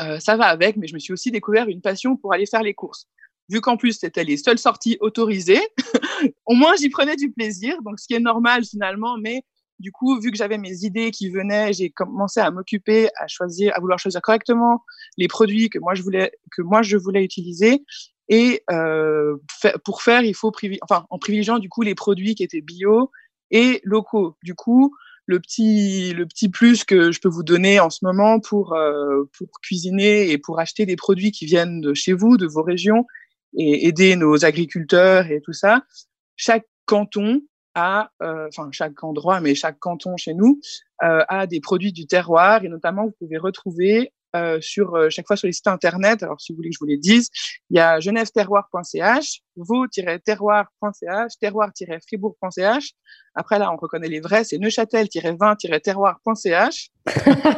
euh, 0.00 0.18
ça 0.18 0.36
va 0.36 0.46
avec, 0.46 0.76
mais 0.76 0.86
je 0.86 0.94
me 0.94 0.98
suis 0.98 1.12
aussi 1.12 1.30
découvert 1.30 1.68
une 1.68 1.80
passion 1.80 2.16
pour 2.16 2.32
aller 2.32 2.46
faire 2.46 2.62
les 2.62 2.74
courses. 2.74 3.08
Vu 3.48 3.60
qu'en 3.60 3.76
plus 3.76 3.92
c'était 3.98 4.24
les 4.24 4.36
seules 4.36 4.58
sorties 4.58 4.96
autorisées, 5.00 5.60
au 6.46 6.54
moins 6.54 6.74
j'y 6.76 6.88
prenais 6.88 7.16
du 7.16 7.30
plaisir, 7.30 7.80
donc 7.82 8.00
ce 8.00 8.06
qui 8.06 8.14
est 8.14 8.20
normal 8.20 8.64
finalement, 8.64 9.16
mais 9.18 9.44
du 9.82 9.90
coup, 9.90 10.20
vu 10.20 10.30
que 10.30 10.36
j'avais 10.36 10.58
mes 10.58 10.84
idées 10.84 11.10
qui 11.10 11.28
venaient, 11.28 11.72
j'ai 11.72 11.90
commencé 11.90 12.38
à 12.38 12.52
m'occuper, 12.52 13.08
à 13.18 13.26
choisir, 13.26 13.72
à 13.76 13.80
vouloir 13.80 13.98
choisir 13.98 14.22
correctement 14.22 14.84
les 15.18 15.26
produits 15.26 15.70
que 15.70 15.80
moi 15.80 15.94
je 15.94 16.02
voulais, 16.02 16.30
que 16.52 16.62
moi 16.62 16.82
je 16.82 16.96
voulais 16.96 17.24
utiliser. 17.24 17.82
Et 18.28 18.62
euh, 18.70 19.36
pour 19.84 20.02
faire, 20.02 20.22
il 20.22 20.34
faut 20.34 20.52
enfin, 20.82 21.04
en 21.10 21.18
privilégiant 21.18 21.58
du 21.58 21.68
coup 21.68 21.82
les 21.82 21.96
produits 21.96 22.36
qui 22.36 22.44
étaient 22.44 22.60
bio 22.60 23.10
et 23.50 23.80
locaux. 23.82 24.36
Du 24.44 24.54
coup, 24.54 24.94
le 25.26 25.40
petit, 25.40 26.14
le 26.14 26.26
petit 26.26 26.48
plus 26.48 26.84
que 26.84 27.10
je 27.10 27.20
peux 27.20 27.28
vous 27.28 27.42
donner 27.42 27.80
en 27.80 27.90
ce 27.90 28.04
moment 28.04 28.38
pour, 28.38 28.74
euh, 28.74 29.24
pour 29.36 29.48
cuisiner 29.62 30.30
et 30.30 30.38
pour 30.38 30.60
acheter 30.60 30.86
des 30.86 30.96
produits 30.96 31.32
qui 31.32 31.44
viennent 31.44 31.80
de 31.80 31.92
chez 31.92 32.12
vous, 32.12 32.36
de 32.36 32.46
vos 32.46 32.62
régions, 32.62 33.04
et 33.56 33.86
aider 33.86 34.16
nos 34.16 34.44
agriculteurs 34.44 35.30
et 35.30 35.40
tout 35.40 35.52
ça. 35.52 35.82
Chaque 36.36 36.66
canton 36.86 37.42
a, 37.74 38.10
euh, 38.22 38.48
enfin 38.48 38.68
chaque 38.72 39.02
endroit, 39.02 39.40
mais 39.40 39.54
chaque 39.54 39.78
canton 39.78 40.16
chez 40.16 40.34
nous 40.34 40.60
euh, 41.02 41.24
a 41.28 41.46
des 41.46 41.60
produits 41.60 41.92
du 41.92 42.06
terroir 42.06 42.64
et 42.64 42.68
notamment 42.68 43.04
vous 43.04 43.14
pouvez 43.18 43.38
retrouver 43.38 44.12
euh, 44.34 44.62
sur 44.62 44.94
euh, 44.94 45.10
chaque 45.10 45.26
fois 45.26 45.36
sur 45.36 45.46
les 45.46 45.52
sites 45.52 45.66
internet. 45.66 46.22
Alors, 46.22 46.40
si 46.40 46.52
vous 46.52 46.56
voulez 46.56 46.70
que 46.70 46.76
je 46.76 46.78
vous 46.80 46.86
les 46.86 46.96
dise, 46.96 47.28
il 47.68 47.76
y 47.76 47.80
a 47.80 48.00
genève-terroir.ch, 48.00 49.42
vaux-terroir.ch, 49.56 51.38
terroir-fribourg.ch. 51.38 52.92
Après, 53.34 53.58
là, 53.58 53.70
on 53.70 53.76
reconnaît 53.76 54.08
les 54.08 54.20
vrais, 54.20 54.44
c'est 54.44 54.56
neuchâtel-20-terroir.ch. 54.56 56.90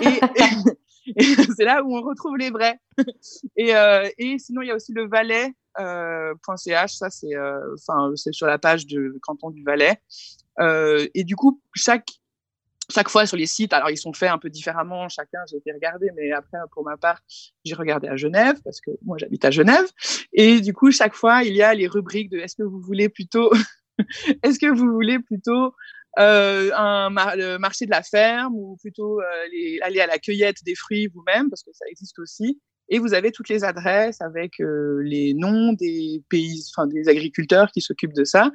et, 0.03 0.19
et, 1.17 1.37
c'est 1.57 1.65
là 1.65 1.85
où 1.85 1.97
on 1.97 2.03
retrouve 2.03 2.37
les 2.39 2.51
vrais. 2.51 2.81
et, 3.57 3.77
euh, 3.77 4.09
et 4.19 4.41
sinon, 4.41 4.63
il 4.63 4.69
y 4.69 4.73
a 4.73 4.75
aussi 4.75 4.93
le 4.93 5.07
Valais.ch, 5.07 5.55
euh, 5.79 6.35
ça 6.45 7.11
c'est 7.11 7.37
enfin 7.75 8.13
c'est 8.17 8.33
sur 8.33 8.47
la 8.47 8.59
page 8.59 8.87
du 8.87 9.13
canton 9.23 9.51
du 9.51 9.63
Valais. 9.65 10.01
et 10.61 11.25
du 11.25 11.37
coup, 11.37 11.61
chaque 11.75 12.09
chaque 12.91 13.09
fois 13.09 13.27
sur 13.27 13.37
les 13.37 13.47
sites, 13.47 13.73
alors 13.73 13.91
ils 13.91 13.97
sont 13.97 14.13
faits 14.13 14.31
un 14.31 14.39
peu 14.39 14.51
différemment, 14.51 15.09
chacun, 15.09 15.41
j'ai 15.51 15.57
été 15.57 15.73
regarder, 15.73 16.11
mais 16.17 16.33
après, 16.33 16.59
pour 16.73 16.85
ma 16.85 16.97
part, 16.97 17.21
j'ai 17.65 17.75
regardé 17.75 18.09
à 18.09 18.17
Genève, 18.17 18.57
parce 18.63 18.81
que 18.81 18.91
moi, 19.05 19.17
j'habite 19.19 19.45
à 19.45 19.51
Genève. 19.51 19.87
Et 20.33 20.61
du 20.61 20.73
coup, 20.73 20.91
chaque 20.91 21.15
fois, 21.15 21.43
il 21.45 21.55
y 21.55 21.63
a 21.63 21.75
les 21.75 21.87
rubriques 21.87 22.31
de 22.31 22.39
est-ce 22.39 22.57
que 22.57 22.63
vous 22.63 22.81
voulez 22.81 23.09
plutôt, 23.09 23.51
est-ce 24.43 24.59
que 24.59 24.67
vous 24.67 24.91
voulez 24.93 25.19
plutôt 25.19 25.75
euh, 26.19 26.71
un 26.75 27.11
le 27.37 27.57
marché 27.59 27.87
de 27.87 27.91
la 27.91 28.03
ferme 28.03 28.55
ou 28.55 28.77
plutôt 28.77 29.21
euh, 29.21 29.79
aller 29.83 30.01
à 30.01 30.07
la 30.07 30.19
cueillette 30.19 30.63
des 30.65 30.75
fruits 30.75 31.09
vous-même, 31.09 31.51
parce 31.51 31.63
que 31.63 31.73
ça 31.73 31.87
existe 31.89 32.19
aussi. 32.19 32.61
Et 32.89 32.99
vous 32.99 33.15
avez 33.15 33.33
toutes 33.33 33.49
les 33.49 33.65
adresses 33.65 34.21
avec 34.21 34.61
euh, 34.61 35.01
les 35.03 35.35
noms 35.35 35.73
des 35.73 36.23
pays, 36.29 36.63
enfin 36.75 36.87
des 36.87 37.09
agriculteurs 37.09 37.71
qui 37.73 37.81
s'occupent 37.81 38.15
de 38.15 38.25
ça. 38.25 38.51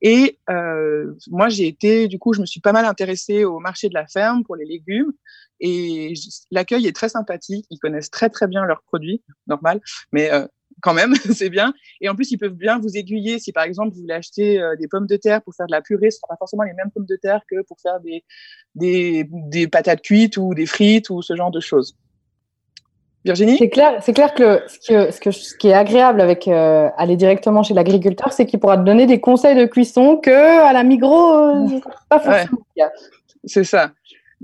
Et 0.00 0.38
euh, 0.50 1.14
moi, 1.28 1.48
j'ai 1.48 1.66
été, 1.66 2.08
du 2.08 2.18
coup, 2.18 2.32
je 2.32 2.40
me 2.40 2.46
suis 2.46 2.60
pas 2.60 2.72
mal 2.72 2.84
intéressée 2.86 3.44
au 3.44 3.58
marché 3.58 3.88
de 3.88 3.94
la 3.94 4.06
ferme 4.06 4.42
pour 4.44 4.56
les 4.56 4.64
légumes. 4.64 5.12
Et 5.60 6.14
l'accueil 6.50 6.86
est 6.86 6.96
très 6.96 7.08
sympathique. 7.08 7.66
Ils 7.70 7.78
connaissent 7.78 8.10
très 8.10 8.28
très 8.28 8.46
bien 8.46 8.64
leurs 8.64 8.82
produits, 8.82 9.22
normal, 9.46 9.80
mais 10.12 10.32
euh, 10.32 10.46
quand 10.80 10.94
même, 10.94 11.14
c'est 11.34 11.50
bien. 11.50 11.74
Et 12.00 12.08
en 12.08 12.14
plus, 12.14 12.30
ils 12.30 12.38
peuvent 12.38 12.54
bien 12.54 12.78
vous 12.78 12.96
aiguiller. 12.96 13.38
Si 13.38 13.52
par 13.52 13.64
exemple 13.64 13.94
vous 13.94 14.02
voulez 14.02 14.14
acheter 14.14 14.60
euh, 14.60 14.76
des 14.76 14.88
pommes 14.88 15.06
de 15.06 15.16
terre 15.16 15.42
pour 15.42 15.54
faire 15.54 15.66
de 15.66 15.72
la 15.72 15.82
purée, 15.82 16.10
ce 16.10 16.18
sera 16.18 16.28
pas 16.28 16.36
forcément 16.38 16.64
les 16.64 16.72
mêmes 16.72 16.90
pommes 16.92 17.06
de 17.06 17.16
terre 17.16 17.42
que 17.50 17.62
pour 17.62 17.80
faire 17.80 18.00
des, 18.00 18.24
des, 18.74 19.26
des 19.30 19.68
patates 19.68 20.02
cuites 20.02 20.36
ou 20.36 20.54
des 20.54 20.66
frites 20.66 21.10
ou 21.10 21.22
ce 21.22 21.36
genre 21.36 21.50
de 21.50 21.60
choses. 21.60 21.96
Virginie 23.24 23.56
C'est 23.56 23.70
clair, 23.70 23.96
c'est 24.02 24.12
clair 24.12 24.34
que 24.34 24.62
ce, 24.66 24.78
que, 24.86 25.10
ce, 25.10 25.20
que, 25.20 25.30
ce 25.30 25.56
qui 25.56 25.68
est 25.68 25.74
agréable 25.74 26.20
avec 26.20 26.46
euh, 26.46 26.88
aller 26.98 27.16
directement 27.16 27.62
chez 27.62 27.72
l'agriculteur, 27.72 28.32
c'est 28.32 28.44
qu'il 28.44 28.60
pourra 28.60 28.76
te 28.76 28.82
donner 28.82 29.06
des 29.06 29.20
conseils 29.20 29.56
de 29.56 29.64
cuisson 29.64 30.16
que 30.16 30.30
à 30.30 30.72
la 30.72 30.82
Migros, 30.84 31.32
euh, 31.32 31.80
pas 32.08 32.20
forcément. 32.20 32.58
C'est 33.44 33.64
ça. 33.64 33.90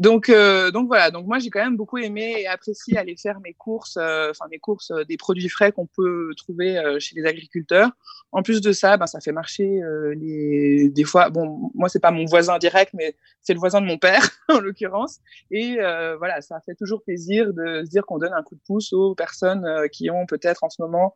Donc, 0.00 0.30
euh, 0.30 0.70
donc 0.70 0.86
voilà. 0.86 1.10
Donc 1.10 1.26
moi, 1.26 1.38
j'ai 1.38 1.50
quand 1.50 1.62
même 1.62 1.76
beaucoup 1.76 1.98
aimé 1.98 2.34
et 2.38 2.46
apprécié 2.46 2.96
aller 2.96 3.16
faire 3.16 3.38
mes 3.40 3.52
courses, 3.52 3.98
euh, 4.00 4.30
enfin 4.30 4.46
mes 4.50 4.58
courses 4.58 4.90
euh, 4.92 5.04
des 5.04 5.18
produits 5.18 5.50
frais 5.50 5.72
qu'on 5.72 5.86
peut 5.86 6.30
trouver 6.38 6.80
chez 6.98 7.14
les 7.16 7.26
agriculteurs. 7.26 7.90
En 8.32 8.42
plus 8.42 8.62
de 8.62 8.72
ça, 8.72 8.96
ben 8.96 9.06
ça 9.06 9.20
fait 9.20 9.32
marcher 9.32 9.80
les 10.16 10.88
des 10.88 11.04
fois. 11.04 11.28
Bon, 11.28 11.70
moi 11.74 11.90
c'est 11.90 12.00
pas 12.00 12.12
mon 12.12 12.24
voisin 12.24 12.56
direct, 12.58 12.92
mais 12.94 13.14
c'est 13.42 13.52
le 13.52 13.58
voisin 13.58 13.82
de 13.82 13.86
mon 13.86 13.98
père 13.98 14.26
en 14.48 14.60
l'occurrence. 14.60 15.18
Et 15.50 15.76
voilà, 16.18 16.40
ça 16.40 16.60
fait 16.64 16.74
toujours 16.74 17.02
plaisir 17.02 17.52
de 17.52 17.84
se 17.84 17.90
dire 17.90 18.06
qu'on 18.06 18.18
donne 18.18 18.32
un 18.32 18.42
coup 18.42 18.54
de 18.54 18.62
pouce 18.66 18.94
aux 18.94 19.14
personnes 19.14 19.66
qui 19.92 20.10
ont 20.10 20.24
peut-être 20.24 20.64
en 20.64 20.70
ce 20.70 20.80
moment 20.80 21.14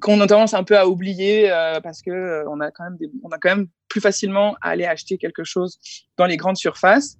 qu'on 0.00 0.20
a 0.20 0.26
tendance 0.26 0.54
un 0.54 0.64
peu 0.64 0.76
à 0.76 0.86
oublier 0.86 1.48
parce 1.82 2.02
que 2.02 2.44
on 2.48 2.60
a 2.60 2.70
quand 2.70 2.84
même 2.84 2.96
des, 2.98 3.10
on 3.22 3.30
a 3.30 3.38
quand 3.38 3.56
même 3.56 3.68
plus 3.88 4.00
facilement 4.00 4.56
à 4.60 4.70
aller 4.70 4.84
acheter 4.84 5.16
quelque 5.16 5.44
chose 5.44 5.78
dans 6.18 6.26
les 6.26 6.36
grandes 6.36 6.58
surfaces. 6.58 7.16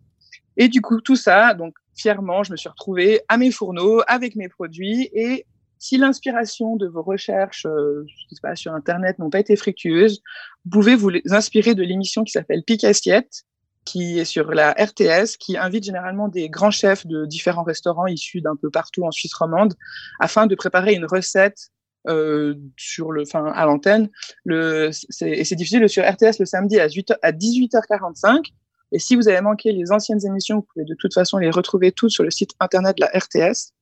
Et 0.60 0.68
du 0.68 0.82
coup, 0.82 1.00
tout 1.00 1.16
ça, 1.16 1.54
donc 1.54 1.74
fièrement, 1.96 2.42
je 2.44 2.52
me 2.52 2.56
suis 2.58 2.68
retrouvée 2.68 3.22
à 3.28 3.38
mes 3.38 3.50
fourneaux 3.50 4.02
avec 4.06 4.36
mes 4.36 4.50
produits. 4.50 5.08
Et 5.14 5.46
si 5.78 5.96
l'inspiration 5.96 6.76
de 6.76 6.86
vos 6.86 7.02
recherches 7.02 7.64
euh, 7.64 8.04
je 8.06 8.34
sais 8.34 8.40
pas, 8.42 8.54
sur 8.54 8.74
Internet 8.74 9.18
n'ont 9.18 9.30
pas 9.30 9.40
été 9.40 9.56
fructueuses, 9.56 10.20
vous 10.66 10.70
pouvez 10.70 10.96
vous 10.96 11.12
inspirer 11.30 11.74
de 11.74 11.82
l'émission 11.82 12.24
qui 12.24 12.32
s'appelle 12.32 12.62
Pic 12.62 12.84
Assiette, 12.84 13.44
qui 13.86 14.18
est 14.18 14.26
sur 14.26 14.52
la 14.52 14.72
RTS, 14.72 15.38
qui 15.38 15.56
invite 15.56 15.84
généralement 15.84 16.28
des 16.28 16.50
grands 16.50 16.70
chefs 16.70 17.06
de 17.06 17.24
différents 17.24 17.62
restaurants 17.62 18.06
issus 18.06 18.42
d'un 18.42 18.54
peu 18.54 18.68
partout 18.68 19.04
en 19.04 19.10
Suisse 19.10 19.32
romande, 19.32 19.72
afin 20.20 20.46
de 20.46 20.54
préparer 20.54 20.92
une 20.92 21.06
recette 21.06 21.70
euh, 22.06 22.54
sur 22.76 23.12
le, 23.12 23.24
fin, 23.24 23.46
à 23.46 23.64
l'antenne. 23.64 24.10
Et 24.50 24.90
c'est 24.92 25.54
difficile 25.56 25.88
sur 25.88 26.04
RTS 26.04 26.38
le 26.38 26.44
samedi 26.44 26.78
à, 26.78 26.86
8, 26.86 27.14
à 27.22 27.32
18h45. 27.32 28.52
Et 28.92 28.98
si 28.98 29.16
vous 29.16 29.28
avez 29.28 29.40
manqué 29.40 29.72
les 29.72 29.92
anciennes 29.92 30.24
émissions, 30.24 30.56
vous 30.56 30.66
pouvez 30.72 30.84
de 30.84 30.94
toute 30.94 31.14
façon 31.14 31.38
les 31.38 31.50
retrouver 31.50 31.92
toutes 31.92 32.10
sur 32.10 32.24
le 32.24 32.30
site 32.30 32.52
internet 32.60 32.96
de 32.96 33.02
la 33.02 33.18
RTS. 33.18 33.72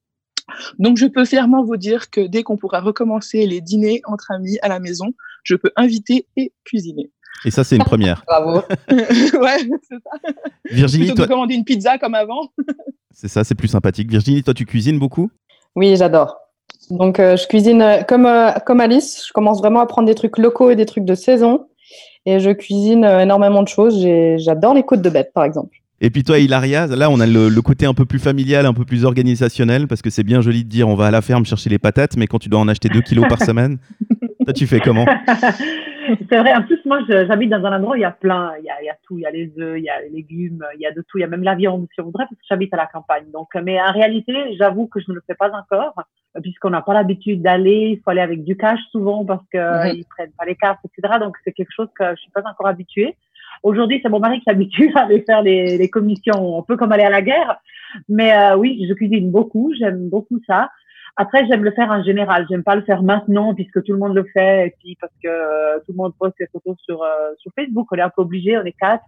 Donc, 0.78 0.96
je 0.96 1.06
peux 1.06 1.24
fièrement 1.24 1.62
vous 1.62 1.76
dire 1.76 2.10
que 2.10 2.26
dès 2.26 2.42
qu'on 2.42 2.56
pourra 2.56 2.80
recommencer 2.80 3.46
les 3.46 3.60
dîners 3.60 4.00
entre 4.04 4.30
amis 4.30 4.58
à 4.62 4.68
la 4.68 4.80
maison, 4.80 5.14
je 5.42 5.56
peux 5.56 5.70
inviter 5.76 6.26
et 6.36 6.52
cuisiner. 6.64 7.10
Et 7.44 7.50
ça, 7.50 7.64
c'est 7.64 7.76
une 7.76 7.84
première. 7.84 8.22
Bravo. 8.26 8.62
ouais, 8.90 9.58
c'est 9.88 9.98
ça. 10.02 10.32
Virginie, 10.70 11.06
Plutôt 11.06 11.16
toi... 11.16 11.26
que 11.26 11.32
commander 11.32 11.54
une 11.54 11.64
pizza 11.64 11.98
comme 11.98 12.14
avant. 12.14 12.50
c'est 13.12 13.28
ça, 13.28 13.44
c'est 13.44 13.54
plus 13.54 13.68
sympathique. 13.68 14.10
Virginie, 14.10 14.42
toi, 14.42 14.54
tu 14.54 14.66
cuisines 14.66 14.98
beaucoup? 14.98 15.30
Oui, 15.76 15.96
j'adore. 15.96 16.36
Donc, 16.90 17.20
euh, 17.20 17.36
je 17.36 17.46
cuisine 17.46 17.82
euh, 17.82 18.02
comme, 18.02 18.26
euh, 18.26 18.52
comme 18.66 18.80
Alice. 18.80 19.24
Je 19.26 19.32
commence 19.32 19.58
vraiment 19.58 19.80
à 19.80 19.86
prendre 19.86 20.06
des 20.06 20.14
trucs 20.14 20.38
locaux 20.38 20.70
et 20.70 20.76
des 20.76 20.86
trucs 20.86 21.04
de 21.04 21.14
saison. 21.14 21.68
Et 22.26 22.40
je 22.40 22.50
cuisine 22.50 23.04
euh, 23.04 23.20
énormément 23.20 23.62
de 23.62 23.68
choses. 23.68 24.06
J'adore 24.38 24.74
les 24.74 24.82
côtes 24.82 25.02
de 25.02 25.10
bête, 25.10 25.32
par 25.32 25.44
exemple. 25.44 25.76
Et 26.00 26.10
puis 26.10 26.22
toi, 26.22 26.38
Hilaria, 26.38 26.86
là, 26.86 27.10
on 27.10 27.18
a 27.18 27.26
le, 27.26 27.60
côté 27.60 27.84
un 27.84 27.94
peu 27.94 28.04
plus 28.04 28.20
familial, 28.20 28.66
un 28.66 28.74
peu 28.74 28.84
plus 28.84 29.04
organisationnel, 29.04 29.88
parce 29.88 30.00
que 30.00 30.10
c'est 30.10 30.22
bien 30.22 30.40
joli 30.40 30.62
de 30.62 30.68
dire 30.68 30.88
on 30.88 30.94
va 30.94 31.06
à 31.06 31.10
la 31.10 31.22
ferme 31.22 31.44
chercher 31.44 31.70
les 31.70 31.78
patates, 31.78 32.16
mais 32.16 32.28
quand 32.28 32.38
tu 32.38 32.48
dois 32.48 32.60
en 32.60 32.68
acheter 32.68 32.88
2 32.88 33.00
kilos 33.00 33.26
par 33.28 33.42
semaine, 33.42 33.78
toi, 34.44 34.52
tu 34.52 34.66
fais 34.66 34.80
comment 34.80 35.06
C'est 36.30 36.38
vrai. 36.38 36.54
En 36.54 36.62
plus, 36.62 36.78
moi, 36.86 37.00
j'habite 37.08 37.50
dans 37.50 37.64
un 37.64 37.76
endroit 37.76 37.94
où 37.94 37.96
il 37.96 38.02
y 38.02 38.04
a 38.04 38.12
plein, 38.12 38.52
il 38.60 38.64
y 38.64 38.70
a, 38.70 38.80
il 38.80 38.86
y 38.86 38.88
a 38.88 38.96
tout, 39.02 39.18
il 39.18 39.22
y 39.22 39.26
a 39.26 39.30
les 39.30 39.52
œufs, 39.58 39.76
il 39.76 39.84
y 39.84 39.90
a 39.90 40.00
les 40.02 40.10
légumes, 40.10 40.64
il 40.76 40.80
y 40.80 40.86
a 40.86 40.92
de 40.92 41.02
tout, 41.02 41.18
il 41.18 41.22
y 41.22 41.24
a 41.24 41.26
même 41.26 41.42
la 41.42 41.54
viande 41.54 41.86
si 41.92 42.00
on 42.00 42.04
voudrait, 42.04 42.24
parce 42.24 42.36
que 42.36 42.46
j'habite 42.48 42.72
à 42.72 42.76
la 42.76 42.86
campagne. 42.86 43.24
Donc, 43.32 43.48
mais 43.62 43.80
en 43.80 43.92
réalité, 43.92 44.32
j'avoue 44.56 44.86
que 44.86 45.00
je 45.00 45.06
ne 45.08 45.16
le 45.16 45.22
fais 45.26 45.34
pas 45.34 45.50
encore, 45.50 45.94
puisqu'on 46.42 46.70
n'a 46.70 46.82
pas 46.82 46.94
l'habitude 46.94 47.42
d'aller. 47.42 47.96
Il 47.96 48.00
faut 48.02 48.10
aller 48.10 48.20
avec 48.20 48.44
du 48.44 48.56
cash 48.56 48.80
souvent 48.90 49.24
parce 49.24 49.44
qu'ils 49.50 49.60
mm 49.60 49.96
ils 49.96 50.04
prennent 50.04 50.32
pas 50.38 50.44
les 50.44 50.56
cartes, 50.56 50.80
etc. 50.84 51.18
Donc, 51.20 51.36
c'est 51.44 51.52
quelque 51.52 51.72
chose 51.74 51.88
que 51.98 52.04
je 52.10 52.16
suis 52.16 52.30
pas 52.30 52.42
encore 52.48 52.66
habituée. 52.66 53.16
Aujourd'hui, 53.62 54.00
c'est 54.02 54.08
mon 54.08 54.20
mari 54.20 54.38
qui 54.38 54.44
s'habitue 54.44 54.92
à 54.94 55.00
aller 55.02 55.22
faire 55.22 55.42
les, 55.42 55.78
les, 55.78 55.88
commissions, 55.88 56.58
un 56.58 56.62
peu 56.62 56.76
comme 56.76 56.92
aller 56.92 57.04
à 57.04 57.10
la 57.10 57.22
guerre. 57.22 57.58
Mais 58.08 58.32
euh, 58.36 58.56
oui, 58.56 58.84
je 58.88 58.94
cuisine 58.94 59.30
beaucoup, 59.30 59.72
j'aime 59.78 60.08
beaucoup 60.08 60.38
ça. 60.46 60.70
Après, 61.20 61.44
j'aime 61.48 61.64
le 61.64 61.72
faire 61.72 61.90
en 61.90 62.02
général. 62.04 62.46
J'aime 62.48 62.62
pas 62.62 62.76
le 62.76 62.82
faire 62.82 63.02
maintenant 63.02 63.52
puisque 63.52 63.82
tout 63.82 63.92
le 63.92 63.98
monde 63.98 64.14
le 64.14 64.24
fait 64.32 64.68
et 64.68 64.74
puis 64.78 64.96
parce 65.00 65.12
que 65.22 65.28
euh, 65.28 65.78
tout 65.80 65.90
le 65.90 65.96
monde 65.96 66.14
poste 66.16 66.36
les 66.38 66.46
photos 66.46 66.76
sur 66.78 67.02
euh, 67.02 67.34
sur 67.38 67.50
Facebook. 67.56 67.88
On 67.90 67.96
est 67.96 68.02
un 68.02 68.08
peu 68.08 68.22
obligé, 68.22 68.56
on 68.56 68.64
est 68.64 68.76
quatre. 68.78 69.04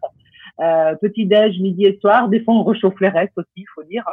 Euh, 0.59 0.97
petit 0.97 1.25
déj, 1.25 1.61
midi 1.61 1.85
et 1.87 1.99
soir. 2.01 2.29
Des 2.29 2.43
fois, 2.43 2.55
on 2.55 2.65
rechauffe 2.65 2.99
les 3.01 3.11
restes 3.11 3.39
aussi, 3.39 3.49
il 3.59 3.67
faut 3.73 3.85
dire. 3.85 4.05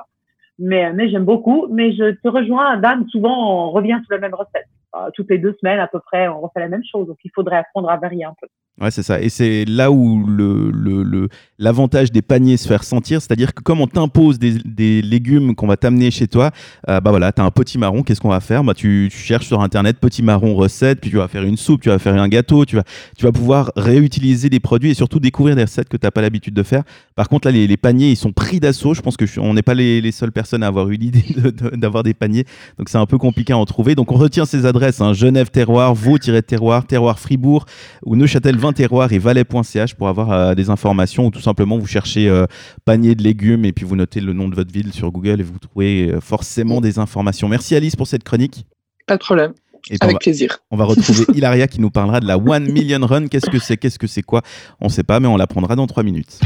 Mais, 0.60 0.92
mais 0.94 1.10
j'aime 1.10 1.26
beaucoup. 1.26 1.68
Mais 1.70 1.94
je 1.94 2.12
te 2.12 2.28
rejoins, 2.28 2.78
Dan, 2.78 3.08
souvent 3.10 3.68
on 3.68 3.72
revient 3.72 4.00
sur 4.06 4.14
la 4.14 4.20
même 4.20 4.34
recette. 4.34 4.68
Euh, 4.96 5.10
toutes 5.14 5.30
les 5.30 5.38
deux 5.38 5.56
semaines 5.60 5.80
à 5.80 5.88
peu 5.88 6.00
près, 6.00 6.28
on 6.28 6.40
refait 6.40 6.62
la 6.62 6.70
même 6.70 6.84
chose. 6.90 7.08
Donc 7.08 7.18
il 7.24 7.32
faudrait 7.34 7.58
apprendre 7.58 7.90
à 7.90 7.98
varier 7.98 8.24
un 8.24 8.34
peu. 8.40 8.48
Ouais, 8.80 8.92
c'est 8.92 9.02
ça. 9.02 9.20
Et 9.20 9.30
c'est 9.30 9.66
là 9.66 9.90
où 9.90 10.24
le, 10.28 10.70
le, 10.70 11.30
l'avantage 11.58 12.12
des 12.12 12.22
paniers 12.22 12.58
se 12.58 12.68
fait 12.68 12.76
ressentir. 12.76 13.20
C'est-à-dire 13.22 13.56
que 13.56 13.64
comme 13.64 13.82
on 13.82 13.88
t'impose 13.88 14.38
des, 14.38 14.60
des 14.64 15.02
légumes 15.02 15.56
qu'on 15.56 15.66
va 15.66 15.78
t'amener 15.78 16.12
chez 16.12 16.28
toi, 16.28 16.52
euh, 16.88 17.02
bah 17.02 17.10
voilà, 17.10 17.32
tu 17.32 17.42
as 17.42 17.44
un 17.44 17.50
petit 17.50 17.80
marron, 17.80 18.04
qu'est-ce 18.04 18.22
qu'on 18.22 18.30
va 18.30 18.40
faire? 18.40 18.64
Bah 18.64 18.76
tu, 18.76 19.10
tu, 19.12 19.18
cherches 19.18 19.48
sur 19.48 19.62
Internet 19.62 19.98
petit 20.00 20.22
marron 20.22 20.54
recette, 20.54 21.02
puis 21.02 21.10
tu 21.10 21.18
vas 21.18 21.28
faire 21.28 21.42
une 21.42 21.58
soupe, 21.58 21.82
tu 21.82 21.90
vas 21.90 21.98
faire 21.98 22.22
un 22.22 22.28
gâteau, 22.28 22.66
tu 22.66 22.76
vas, 22.76 22.84
tu 23.18 23.26
vas 23.26 23.32
pouvoir 23.32 23.72
réutiliser 23.76 24.52
des 24.52 24.60
produits 24.60 24.92
et 24.92 24.94
surtout 24.94 25.20
découvrir 25.20 25.56
des 25.56 25.64
recettes 25.64 25.90
que 25.90 25.98
tu 25.98 26.06
n'as 26.06 26.12
pas 26.12 26.22
l'habitude 26.22 26.54
de 26.54 26.64
faire. 26.64 26.84
Par 27.16 27.30
contre, 27.30 27.48
là, 27.48 27.52
les, 27.52 27.66
les 27.66 27.78
paniers, 27.78 28.12
ils 28.12 28.16
sont 28.16 28.32
pris 28.32 28.60
d'assaut. 28.60 28.94
Je 28.94 29.02
pense 29.02 29.18
que 29.18 29.26
on 29.40 29.56
n'est 29.56 29.64
pas 29.64 29.74
les, 29.74 30.02
les, 30.02 30.12
seules 30.12 30.32
personnes 30.32 30.62
à 30.62 30.68
avoir 30.68 30.88
eu 30.90 30.98
l'idée 30.98 31.26
d'avoir 31.74 32.04
des 32.04 32.14
paniers. 32.14 32.46
Donc 32.78 32.90
c'est 32.90 33.00
un 33.00 33.08
peu 33.08 33.18
compliqué 33.18 33.54
à 33.54 33.58
en 33.58 33.66
trouver. 33.66 33.96
Donc 33.96 34.12
on 34.12 34.16
retient 34.16 34.46
ces 34.46 34.68
adresses 34.68 34.77
hein, 34.84 35.14
Genève 35.14 35.50
Terroir, 35.50 35.94
Vaud-Terroir, 35.94 36.86
Terroir 36.86 37.20
Fribourg 37.20 37.66
ou 38.06 38.16
Neuchâtel 38.16 38.58
20 38.58 38.74
Terroir 38.74 39.12
et 39.12 39.20
Valais 39.20 39.44
.ch 39.64 39.96
pour 39.96 40.08
avoir 40.08 40.32
euh, 40.32 40.56
des 40.56 40.70
informations 40.70 41.28
ou 41.28 41.32
tout 41.32 41.42
simplement 41.42 41.78
vous 41.78 41.88
cherchez 41.88 42.30
euh, 42.30 42.46
panier 42.86 43.16
de 43.16 43.24
légumes 43.24 43.66
et 43.66 43.74
puis 43.74 43.86
vous 43.86 43.96
notez 43.96 44.20
le 44.20 44.34
nom 44.34 44.48
de 44.48 44.56
votre 44.56 44.72
ville 44.72 44.94
sur 44.94 45.12
Google 45.12 45.40
et 45.40 45.44
vous 45.44 45.60
trouvez 45.60 46.10
euh, 46.10 46.22
forcément 46.22 46.82
des 46.82 47.00
informations. 47.00 47.48
Merci 47.48 47.76
Alice 47.76 47.96
pour 47.96 48.08
cette 48.08 48.24
chronique. 48.24 48.66
Pas 49.06 49.16
de 49.16 49.22
problème. 49.22 49.54
Avec 50.02 50.20
plaisir. 50.20 50.60
On 50.70 50.78
va 50.78 50.86
retrouver 50.86 51.26
Hilaria 51.34 51.68
qui 51.68 51.80
nous 51.80 51.92
parlera 51.92 52.20
de 52.20 52.28
la 52.28 52.38
One 52.38 52.72
Million 52.72 53.06
Run. 53.06 53.28
Qu'est-ce 53.28 53.50
que 53.50 53.60
c'est? 53.60 53.78
Qu'est-ce 53.78 54.00
que 54.00 54.08
c'est 54.08 54.24
quoi? 54.24 54.42
On 54.82 54.86
ne 54.86 54.92
sait 54.92 55.04
pas, 55.04 55.20
mais 55.20 55.28
on 55.28 55.38
l'apprendra 55.38 55.76
dans 55.76 55.88
trois 55.88 56.04
minutes. 56.04 56.40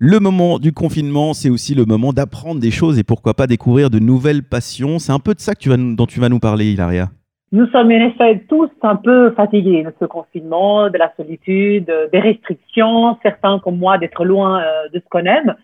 Le 0.00 0.20
moment 0.20 0.60
du 0.60 0.72
confinement, 0.72 1.32
c'est 1.34 1.50
aussi 1.50 1.74
le 1.74 1.84
moment 1.84 2.12
d'apprendre 2.12 2.60
des 2.60 2.70
choses 2.70 3.00
et 3.00 3.02
pourquoi 3.02 3.34
pas 3.34 3.48
découvrir 3.48 3.90
de 3.90 3.98
nouvelles 3.98 4.44
passions. 4.44 5.00
C'est 5.00 5.10
un 5.10 5.18
peu 5.18 5.34
de 5.34 5.40
ça 5.40 5.54
dont 5.76 6.06
tu 6.06 6.20
vas 6.20 6.28
nous 6.28 6.38
parler, 6.38 6.66
Hilaria. 6.66 7.08
Nous 7.50 7.66
sommes 7.70 7.88
en 7.88 8.06
effet 8.06 8.44
tous 8.48 8.70
un 8.82 8.94
peu 8.94 9.32
fatigués 9.32 9.82
de 9.82 9.92
ce 9.98 10.04
confinement, 10.04 10.88
de 10.88 10.98
la 10.98 11.12
solitude, 11.16 11.92
des 12.12 12.20
restrictions, 12.20 13.18
certains 13.24 13.58
comme 13.58 13.76
moi 13.76 13.98
d'être 13.98 14.24
loin 14.24 14.60
euh, 14.60 14.88
de 14.94 15.00
ce 15.00 15.04
qu'on 15.10 15.24
aime. 15.24 15.56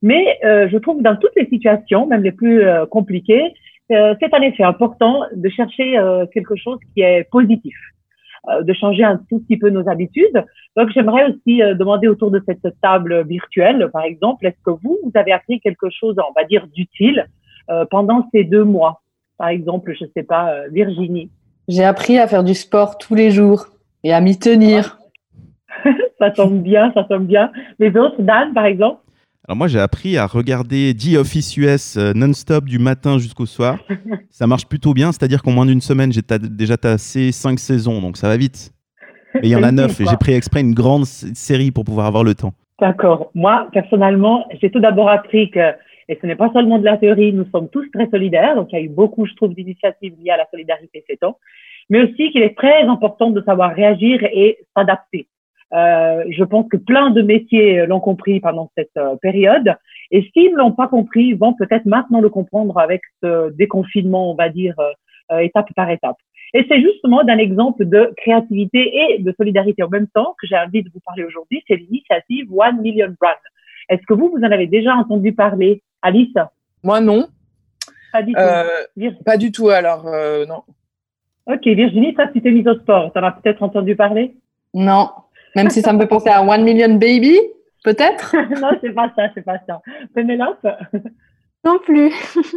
Mais 0.00 0.38
euh, 0.42 0.70
je 0.72 0.78
trouve 0.78 0.96
que 0.96 1.02
dans 1.02 1.16
toutes 1.16 1.36
les 1.36 1.46
situations, 1.48 2.06
même 2.06 2.22
les 2.22 2.32
plus 2.32 2.62
euh, 2.62 2.86
compliquées, 2.86 3.52
c'est 3.90 4.34
en 4.34 4.40
effet 4.40 4.62
important 4.62 5.20
de 5.36 5.48
chercher 5.50 5.98
quelque 6.32 6.56
chose 6.56 6.78
qui 6.94 7.02
est 7.02 7.28
positif, 7.30 7.74
de 8.48 8.72
changer 8.72 9.04
un 9.04 9.20
tout 9.28 9.38
petit 9.40 9.56
peu 9.56 9.70
nos 9.70 9.88
habitudes. 9.88 10.44
Donc 10.76 10.90
j'aimerais 10.94 11.26
aussi 11.30 11.60
demander 11.78 12.08
autour 12.08 12.30
de 12.30 12.42
cette 12.46 12.66
table 12.80 13.24
virtuelle, 13.26 13.88
par 13.92 14.02
exemple, 14.02 14.46
est-ce 14.46 14.60
que 14.64 14.70
vous, 14.70 14.98
vous 15.04 15.12
avez 15.14 15.32
appris 15.32 15.60
quelque 15.60 15.90
chose, 15.90 16.16
on 16.18 16.32
va 16.34 16.44
dire, 16.44 16.66
d'utile 16.74 17.26
pendant 17.90 18.28
ces 18.32 18.44
deux 18.44 18.64
mois? 18.64 19.02
Par 19.42 19.48
exemple, 19.48 19.92
je 19.98 20.04
sais 20.14 20.22
pas, 20.22 20.52
euh, 20.52 20.68
Virginie 20.70 21.28
J'ai 21.66 21.82
appris 21.82 22.16
à 22.16 22.28
faire 22.28 22.44
du 22.44 22.54
sport 22.54 22.96
tous 22.96 23.16
les 23.16 23.32
jours 23.32 23.66
et 24.04 24.12
à 24.12 24.20
m'y 24.20 24.38
tenir. 24.38 24.98
ça 26.20 26.30
tombe 26.30 26.62
bien, 26.62 26.92
ça 26.94 27.02
tombe 27.02 27.26
bien. 27.26 27.50
Les 27.80 27.96
autres, 27.96 28.22
Dan, 28.22 28.54
par 28.54 28.66
exemple? 28.66 29.00
Alors 29.48 29.56
moi 29.56 29.66
j'ai 29.66 29.80
appris 29.80 30.16
à 30.16 30.26
regarder 30.26 30.94
The 30.94 31.16
Office 31.16 31.56
US 31.56 31.96
euh, 31.96 32.12
non-stop 32.14 32.64
du 32.64 32.78
matin 32.78 33.18
jusqu'au 33.18 33.44
soir. 33.44 33.78
ça 34.30 34.46
marche 34.46 34.66
plutôt 34.66 34.94
bien, 34.94 35.10
c'est-à-dire 35.10 35.42
qu'en 35.42 35.50
moins 35.50 35.66
d'une 35.66 35.80
semaine 35.80 36.12
j'ai 36.12 36.20
déjà 36.48 36.76
tassé 36.76 37.32
cinq 37.32 37.58
saisons, 37.58 38.00
donc 38.00 38.16
ça 38.16 38.28
va 38.28 38.36
vite. 38.36 38.72
Mais 39.34 39.48
il 39.48 39.48
y 39.48 39.56
en 39.56 39.64
a 39.64 39.72
neuf 39.72 40.00
et 40.00 40.04
j'ai 40.08 40.16
pris 40.16 40.32
exprès 40.34 40.60
une 40.60 40.74
grande 40.74 41.06
série 41.06 41.72
pour 41.72 41.84
pouvoir 41.84 42.06
avoir 42.06 42.22
le 42.22 42.36
temps. 42.36 42.52
D'accord. 42.80 43.32
Moi 43.34 43.68
personnellement 43.72 44.46
j'ai 44.60 44.70
tout 44.70 44.78
d'abord 44.78 45.08
appris 45.08 45.50
que 45.50 45.72
et 46.08 46.18
ce 46.20 46.26
n'est 46.26 46.36
pas 46.36 46.50
seulement 46.52 46.78
de 46.78 46.84
la 46.84 46.96
théorie, 46.96 47.32
nous 47.32 47.46
sommes 47.50 47.68
tous 47.68 47.88
très 47.90 48.08
solidaires, 48.10 48.54
donc 48.54 48.68
il 48.72 48.78
y 48.78 48.82
a 48.82 48.84
eu 48.84 48.88
beaucoup, 48.88 49.26
je 49.26 49.34
trouve, 49.34 49.54
d'initiatives 49.54 50.14
liées 50.20 50.30
à 50.30 50.36
la 50.36 50.46
solidarité 50.50 51.04
ces 51.08 51.16
temps, 51.16 51.38
mais 51.90 52.00
aussi 52.02 52.30
qu'il 52.30 52.42
est 52.42 52.56
très 52.56 52.82
important 52.82 53.30
de 53.30 53.42
savoir 53.42 53.74
réagir 53.74 54.22
et 54.24 54.58
s'adapter. 54.76 55.26
Euh, 55.74 56.24
je 56.30 56.44
pense 56.44 56.68
que 56.68 56.76
plein 56.76 57.10
de 57.10 57.22
métiers 57.22 57.86
l'ont 57.86 58.00
compris 58.00 58.40
pendant 58.40 58.70
cette 58.76 58.96
euh, 58.98 59.16
période, 59.16 59.74
et 60.10 60.28
s'ils 60.32 60.52
ne 60.52 60.58
l'ont 60.58 60.72
pas 60.72 60.88
compris, 60.88 61.32
vont 61.32 61.54
peut-être 61.54 61.86
maintenant 61.86 62.20
le 62.20 62.28
comprendre 62.28 62.78
avec 62.78 63.00
ce 63.22 63.50
déconfinement, 63.50 64.30
on 64.30 64.34
va 64.34 64.50
dire, 64.50 64.74
euh, 65.30 65.38
étape 65.38 65.72
par 65.74 65.90
étape. 65.90 66.16
Et 66.54 66.66
c'est 66.68 66.82
justement 66.82 67.24
d'un 67.24 67.38
exemple 67.38 67.86
de 67.86 68.12
créativité 68.18 68.92
et 68.94 69.18
de 69.20 69.32
solidarité 69.38 69.82
en 69.82 69.88
même 69.88 70.08
temps 70.08 70.34
que 70.38 70.46
j'ai 70.46 70.56
envie 70.56 70.82
de 70.82 70.90
vous 70.92 71.00
parler 71.06 71.24
aujourd'hui, 71.24 71.62
c'est 71.66 71.76
l'initiative 71.76 72.52
One 72.52 72.82
Million 72.82 73.14
Run. 73.20 73.30
Est-ce 73.88 74.02
que 74.06 74.12
vous, 74.12 74.30
vous 74.30 74.44
en 74.44 74.50
avez 74.50 74.66
déjà 74.66 74.94
entendu 74.94 75.32
parler 75.32 75.82
Alice? 76.02 76.34
Moi, 76.82 77.00
non. 77.00 77.28
Pas 78.12 78.22
du 78.22 78.34
tout. 78.34 78.38
Euh, 78.38 79.10
pas 79.24 79.38
du 79.38 79.50
tout, 79.50 79.70
alors, 79.70 80.06
euh, 80.06 80.44
non. 80.44 80.62
Ok, 81.46 81.66
Virginie, 81.66 82.14
toi, 82.14 82.26
tu 82.28 82.42
t'es 82.42 82.50
mise 82.50 82.68
au 82.68 82.74
sport. 82.74 83.12
Tu 83.12 83.18
en 83.18 83.24
as 83.24 83.32
peut-être 83.32 83.62
entendu 83.62 83.96
parler? 83.96 84.34
Non. 84.74 85.08
Même 85.56 85.70
si 85.70 85.80
ça 85.80 85.92
me 85.92 86.00
fait 86.00 86.06
penser 86.06 86.30
à 86.30 86.42
One 86.42 86.64
Million 86.64 86.94
Baby, 86.94 87.38
peut-être 87.84 88.34
Non, 88.60 88.70
c'est 88.80 88.92
pas 88.92 89.12
ça, 89.16 89.28
c'est 89.34 89.44
pas 89.44 89.58
ça. 89.66 89.80
Pénélope 90.14 90.66
Non 91.64 91.78
plus. 91.84 92.12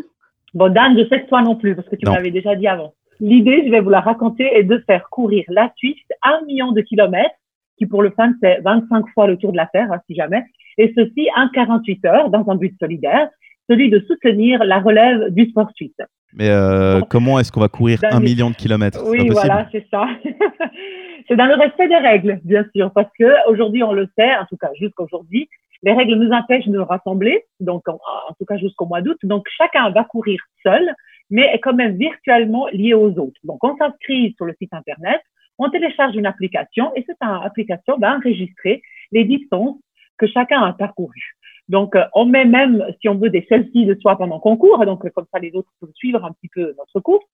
bon, 0.53 0.71
Dan, 0.71 0.97
je 0.97 1.07
sais 1.07 1.21
que 1.21 1.27
toi 1.27 1.41
non 1.41 1.55
plus, 1.55 1.75
parce 1.75 1.87
que 1.89 1.95
tu 1.95 2.05
m'avais 2.05 2.31
déjà 2.31 2.55
dit 2.55 2.67
avant. 2.67 2.93
L'idée, 3.19 3.63
je 3.65 3.71
vais 3.71 3.79
vous 3.79 3.89
la 3.89 4.01
raconter, 4.01 4.45
est 4.57 4.63
de 4.63 4.83
faire 4.85 5.09
courir 5.09 5.43
la 5.47 5.71
Suisse 5.77 6.03
un 6.23 6.41
million 6.45 6.71
de 6.71 6.81
kilomètres, 6.81 7.35
qui 7.77 7.85
pour 7.85 8.01
le 8.01 8.11
fun, 8.11 8.33
c'est 8.41 8.61
25 8.61 9.05
fois 9.13 9.27
le 9.27 9.37
tour 9.37 9.51
de 9.51 9.57
la 9.57 9.67
Terre, 9.67 9.91
hein, 9.91 9.99
si 10.07 10.15
jamais, 10.15 10.43
et 10.77 10.93
ceci 10.95 11.27
en 11.35 11.49
48 11.49 12.05
heures 12.05 12.29
dans 12.29 12.49
un 12.49 12.55
but 12.55 12.75
solidaire, 12.79 13.29
celui 13.69 13.89
de 13.89 13.99
soutenir 14.07 14.63
la 14.63 14.79
relève 14.79 15.29
du 15.29 15.49
sport 15.49 15.71
suisse. 15.75 15.95
Mais 16.33 16.49
euh, 16.49 17.01
comment 17.09 17.39
est-ce 17.39 17.51
qu'on 17.51 17.61
va 17.61 17.69
courir 17.69 17.99
un 18.11 18.19
million 18.19 18.49
de 18.49 18.55
kilomètres? 18.55 19.01
Oui, 19.07 19.29
voilà, 19.29 19.67
c'est 19.71 19.85
ça. 19.89 20.07
c'est 21.27 21.35
dans 21.35 21.45
le 21.45 21.55
respect 21.55 21.87
des 21.87 21.97
règles, 21.97 22.39
bien 22.43 22.65
sûr, 22.75 22.91
parce 22.93 23.09
que 23.17 23.49
aujourd'hui, 23.49 23.83
on 23.83 23.93
le 23.93 24.07
sait, 24.17 24.35
en 24.35 24.45
tout 24.45 24.57
cas 24.57 24.69
jusqu'à 24.75 25.03
aujourd'hui, 25.03 25.49
les 25.83 25.93
règles 25.93 26.15
nous 26.15 26.31
empêchent 26.31 26.67
de 26.67 26.77
nous 26.77 26.85
rassembler, 26.85 27.43
donc 27.59 27.87
en, 27.87 27.99
tout 28.39 28.45
cas 28.45 28.57
jusqu'au 28.57 28.85
mois 28.85 29.01
d'août. 29.01 29.17
Donc 29.23 29.47
chacun 29.57 29.89
va 29.91 30.03
courir 30.03 30.39
seul, 30.63 30.93
mais 31.29 31.43
est 31.53 31.59
quand 31.59 31.73
même 31.73 31.97
virtuellement 31.97 32.67
lié 32.67 32.93
aux 32.93 33.17
autres. 33.19 33.39
Donc 33.43 33.63
on 33.63 33.75
s'inscrit 33.77 34.33
sur 34.37 34.45
le 34.45 34.53
site 34.59 34.73
internet, 34.73 35.21
on 35.57 35.69
télécharge 35.69 36.15
une 36.15 36.25
application 36.25 36.91
et 36.95 37.03
cette 37.07 37.17
application 37.21 37.97
va 37.97 38.15
enregistrer 38.15 38.81
les 39.11 39.23
distances 39.23 39.77
que 40.17 40.27
chacun 40.27 40.61
a 40.61 40.73
parcouru. 40.73 41.35
Donc, 41.67 41.95
euh, 41.95 42.05
on 42.13 42.25
met 42.25 42.45
même, 42.45 42.85
si 43.01 43.09
on 43.09 43.15
veut, 43.15 43.29
des 43.29 43.45
selfies 43.49 43.85
de 43.85 43.95
soi 43.99 44.17
pendant 44.17 44.39
qu'on 44.39 44.55
court, 44.55 44.85
donc 44.85 45.09
comme 45.11 45.25
ça 45.33 45.39
les 45.39 45.55
autres 45.55 45.71
peuvent 45.79 45.91
suivre 45.95 46.23
un 46.23 46.31
petit 46.31 46.49
peu 46.53 46.75
notre 46.77 46.99
course. 46.99 47.25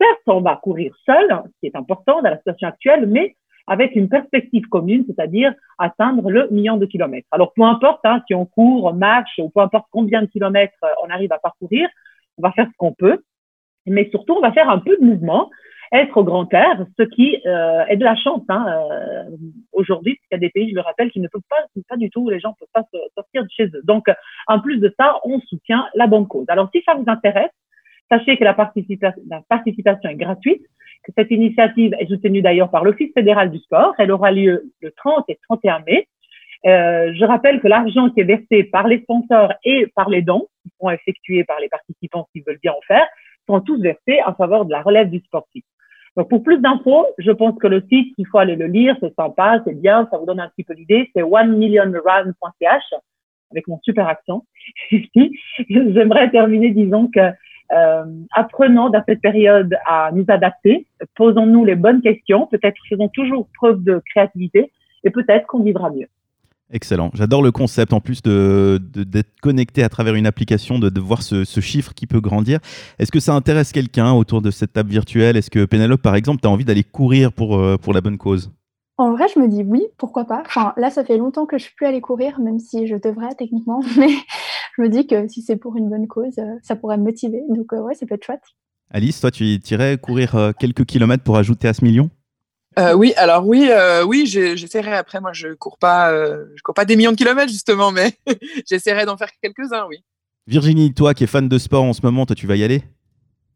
Certes, 0.00 0.22
on 0.26 0.40
va 0.40 0.56
courir 0.56 0.94
seul, 1.04 1.28
ce 1.44 1.60
qui 1.60 1.66
est 1.66 1.76
important 1.76 2.22
dans 2.22 2.30
la 2.30 2.38
situation 2.38 2.68
actuelle, 2.68 3.06
mais 3.06 3.36
avec 3.66 3.96
une 3.96 4.08
perspective 4.08 4.66
commune, 4.68 5.04
c'est-à-dire 5.06 5.52
atteindre 5.78 6.30
le 6.30 6.48
million 6.50 6.76
de 6.76 6.86
kilomètres. 6.86 7.26
Alors, 7.32 7.52
peu 7.54 7.62
importe 7.62 8.00
hein, 8.04 8.22
si 8.26 8.34
on 8.34 8.46
court, 8.46 8.84
on 8.84 8.92
marche, 8.92 9.38
ou 9.38 9.50
peu 9.50 9.60
importe 9.60 9.86
combien 9.90 10.22
de 10.22 10.26
kilomètres 10.26 10.74
euh, 10.84 10.88
on 11.04 11.10
arrive 11.10 11.32
à 11.32 11.38
parcourir, 11.38 11.88
on 12.38 12.42
va 12.42 12.52
faire 12.52 12.66
ce 12.66 12.76
qu'on 12.76 12.92
peut, 12.92 13.22
mais 13.86 14.08
surtout, 14.10 14.34
on 14.34 14.40
va 14.40 14.52
faire 14.52 14.70
un 14.70 14.78
peu 14.78 14.96
de 14.96 15.04
mouvement 15.04 15.50
être 15.92 16.16
au 16.16 16.24
grand 16.24 16.52
air, 16.52 16.84
ce 16.98 17.04
qui 17.04 17.40
euh, 17.46 17.84
est 17.86 17.96
de 17.96 18.04
la 18.04 18.16
chance 18.16 18.42
hein, 18.48 18.66
euh, 18.68 19.24
aujourd'hui, 19.72 20.16
parce 20.16 20.28
qu'il 20.28 20.36
y 20.36 20.44
a 20.44 20.46
des 20.46 20.50
pays, 20.50 20.70
je 20.70 20.74
le 20.74 20.80
rappelle, 20.80 21.10
qui 21.10 21.20
ne 21.20 21.28
peuvent 21.28 21.42
pas, 21.48 21.64
pas 21.88 21.96
du 21.96 22.10
tout, 22.10 22.28
les 22.28 22.40
gens 22.40 22.50
ne 22.50 22.54
peuvent 22.54 22.68
pas 22.72 22.98
sortir 23.14 23.44
de 23.44 23.48
chez 23.50 23.66
eux. 23.66 23.82
Donc, 23.84 24.06
en 24.48 24.60
plus 24.60 24.78
de 24.78 24.92
ça, 24.98 25.20
on 25.24 25.40
soutient 25.40 25.86
la 25.94 26.08
bonne 26.08 26.26
cause. 26.26 26.46
Alors, 26.48 26.68
si 26.74 26.82
ça 26.82 26.94
vous 26.94 27.04
intéresse, 27.06 27.52
sachez 28.10 28.36
que 28.36 28.44
la, 28.44 28.54
participation 28.54 30.08
est 30.08 30.16
gratuite, 30.16 30.62
que 31.04 31.12
cette 31.16 31.30
initiative 31.30 31.94
est 31.98 32.06
soutenue 32.06 32.42
d'ailleurs 32.42 32.70
par 32.70 32.84
l'Office 32.84 33.12
fédéral 33.14 33.50
du 33.50 33.58
sport. 33.58 33.94
Elle 33.98 34.10
aura 34.10 34.32
lieu 34.32 34.72
le 34.80 34.90
30 34.92 35.24
et 35.28 35.38
31 35.48 35.80
mai. 35.86 36.08
Euh, 36.66 37.12
je 37.14 37.24
rappelle 37.24 37.60
que 37.60 37.68
l'argent 37.68 38.10
qui 38.10 38.20
est 38.20 38.24
versé 38.24 38.64
par 38.64 38.88
les 38.88 39.00
sponsors 39.00 39.52
et 39.64 39.86
par 39.94 40.08
les 40.08 40.22
dons, 40.22 40.48
qui 40.62 40.70
seront 40.76 40.90
effectués 40.90 41.44
par 41.44 41.60
les 41.60 41.68
participants 41.68 42.26
qui 42.32 42.40
veulent 42.40 42.58
bien 42.62 42.72
en 42.72 42.80
faire, 42.86 43.06
sont 43.46 43.60
tous 43.60 43.80
versés 43.80 44.20
en 44.26 44.34
faveur 44.34 44.64
de 44.64 44.72
la 44.72 44.82
relève 44.82 45.10
du 45.10 45.20
sportif. 45.20 45.64
Donc, 46.16 46.30
pour 46.30 46.42
plus 46.42 46.58
d'infos, 46.58 47.06
je 47.18 47.30
pense 47.30 47.58
que 47.58 47.66
le 47.66 47.82
site, 47.92 48.14
il 48.16 48.26
faut 48.26 48.38
aller 48.38 48.56
le 48.56 48.66
lire, 48.66 48.96
c'est 49.00 49.14
sympa, 49.14 49.60
c'est 49.66 49.78
bien, 49.78 50.08
ça 50.10 50.16
vous 50.16 50.24
donne 50.24 50.40
un 50.40 50.48
petit 50.48 50.64
peu 50.64 50.72
l'idée, 50.72 51.10
c'est 51.14 51.22
onemillionrun.ch 51.22 52.94
avec 53.50 53.68
mon 53.68 53.78
super 53.82 54.08
accent. 54.08 54.44
J'aimerais 55.68 56.30
terminer, 56.30 56.70
disons 56.70 57.08
que 57.08 57.20
euh, 57.72 58.04
apprenons 58.34 58.90
dans 58.90 59.02
cette 59.06 59.20
période 59.20 59.74
à 59.86 60.10
nous 60.12 60.24
adapter, 60.28 60.86
posons-nous 61.16 61.64
les 61.64 61.74
bonnes 61.74 62.00
questions, 62.00 62.46
peut-être 62.46 62.76
faisons 62.88 63.08
toujours 63.08 63.48
preuve 63.54 63.82
de 63.82 64.02
créativité 64.10 64.72
et 65.04 65.10
peut-être 65.10 65.46
qu'on 65.46 65.62
vivra 65.62 65.90
mieux. 65.90 66.08
Excellent. 66.72 67.10
J'adore 67.14 67.42
le 67.42 67.52
concept 67.52 67.92
en 67.92 68.00
plus 68.00 68.22
d'être 68.22 68.32
de, 68.32 69.22
connecté 69.40 69.84
à 69.84 69.88
travers 69.88 70.16
une 70.16 70.26
application, 70.26 70.80
de, 70.80 70.88
de 70.88 71.00
voir 71.00 71.22
ce, 71.22 71.44
ce, 71.44 71.60
chiffre 71.60 71.94
qui 71.94 72.08
peut 72.08 72.20
grandir. 72.20 72.58
Est-ce 72.98 73.12
que 73.12 73.20
ça 73.20 73.34
intéresse 73.34 73.70
quelqu'un 73.70 74.12
autour 74.12 74.42
de 74.42 74.50
cette 74.50 74.72
table 74.72 74.90
virtuelle? 74.90 75.36
Est-ce 75.36 75.50
que 75.50 75.64
Pénélope, 75.64 76.02
par 76.02 76.16
exemple, 76.16 76.40
tu 76.40 76.48
as 76.48 76.50
envie 76.50 76.64
d'aller 76.64 76.82
courir 76.82 77.32
pour, 77.32 77.56
euh, 77.56 77.76
pour 77.76 77.92
la 77.92 78.00
bonne 78.00 78.18
cause? 78.18 78.50
En 78.98 79.12
vrai, 79.12 79.26
je 79.32 79.38
me 79.38 79.46
dis 79.46 79.62
oui, 79.62 79.84
pourquoi 79.98 80.24
pas. 80.24 80.42
Enfin, 80.46 80.72
là, 80.76 80.90
ça 80.90 81.04
fait 81.04 81.18
longtemps 81.18 81.46
que 81.46 81.58
je 81.58 81.64
suis 81.64 81.74
plus 81.74 81.86
allée 81.86 82.00
courir, 82.00 82.40
même 82.40 82.58
si 82.58 82.86
je 82.86 82.96
devrais 82.96 83.34
techniquement. 83.36 83.80
Mais 83.98 84.08
je 84.76 84.82
me 84.82 84.88
dis 84.88 85.06
que 85.06 85.26
si 85.28 85.42
c'est 85.42 85.56
pour 85.56 85.76
une 85.76 85.88
bonne 85.88 86.06
cause, 86.06 86.38
euh, 86.38 86.56
ça 86.62 86.76
pourrait 86.76 86.98
me 86.98 87.04
motiver. 87.04 87.42
Donc, 87.48 87.72
euh, 87.72 87.80
ouais, 87.80 87.94
ça 87.94 88.06
peut 88.06 88.14
être 88.14 88.24
chouette. 88.24 88.42
Alice, 88.90 89.20
toi, 89.20 89.30
tu 89.30 89.44
irais 89.44 89.98
courir 89.98 90.34
euh, 90.36 90.52
quelques 90.52 90.84
kilomètres 90.84 91.24
pour 91.24 91.36
ajouter 91.36 91.68
à 91.68 91.74
ce 91.74 91.84
million? 91.84 92.10
Euh, 92.78 92.92
oui, 92.92 93.14
alors 93.16 93.46
oui, 93.46 93.68
euh, 93.70 94.04
oui, 94.04 94.26
j'essaierai. 94.26 94.94
Après, 94.94 95.20
moi, 95.20 95.32
je 95.32 95.54
cours 95.54 95.78
pas, 95.78 96.10
euh, 96.12 96.44
je 96.56 96.62
cours 96.62 96.74
pas 96.74 96.84
des 96.84 96.94
millions 96.96 97.12
de 97.12 97.16
kilomètres 97.16 97.50
justement, 97.50 97.90
mais 97.90 98.12
j'essaierai 98.68 99.06
d'en 99.06 99.16
faire 99.16 99.30
quelques-uns, 99.42 99.86
oui. 99.88 100.04
Virginie, 100.46 100.92
toi 100.92 101.14
qui 101.14 101.24
es 101.24 101.26
fan 101.26 101.48
de 101.48 101.58
sport 101.58 101.82
en 101.82 101.94
ce 101.94 102.02
moment, 102.02 102.26
toi, 102.26 102.36
tu 102.36 102.46
vas 102.46 102.56
y 102.56 102.62
aller? 102.62 102.82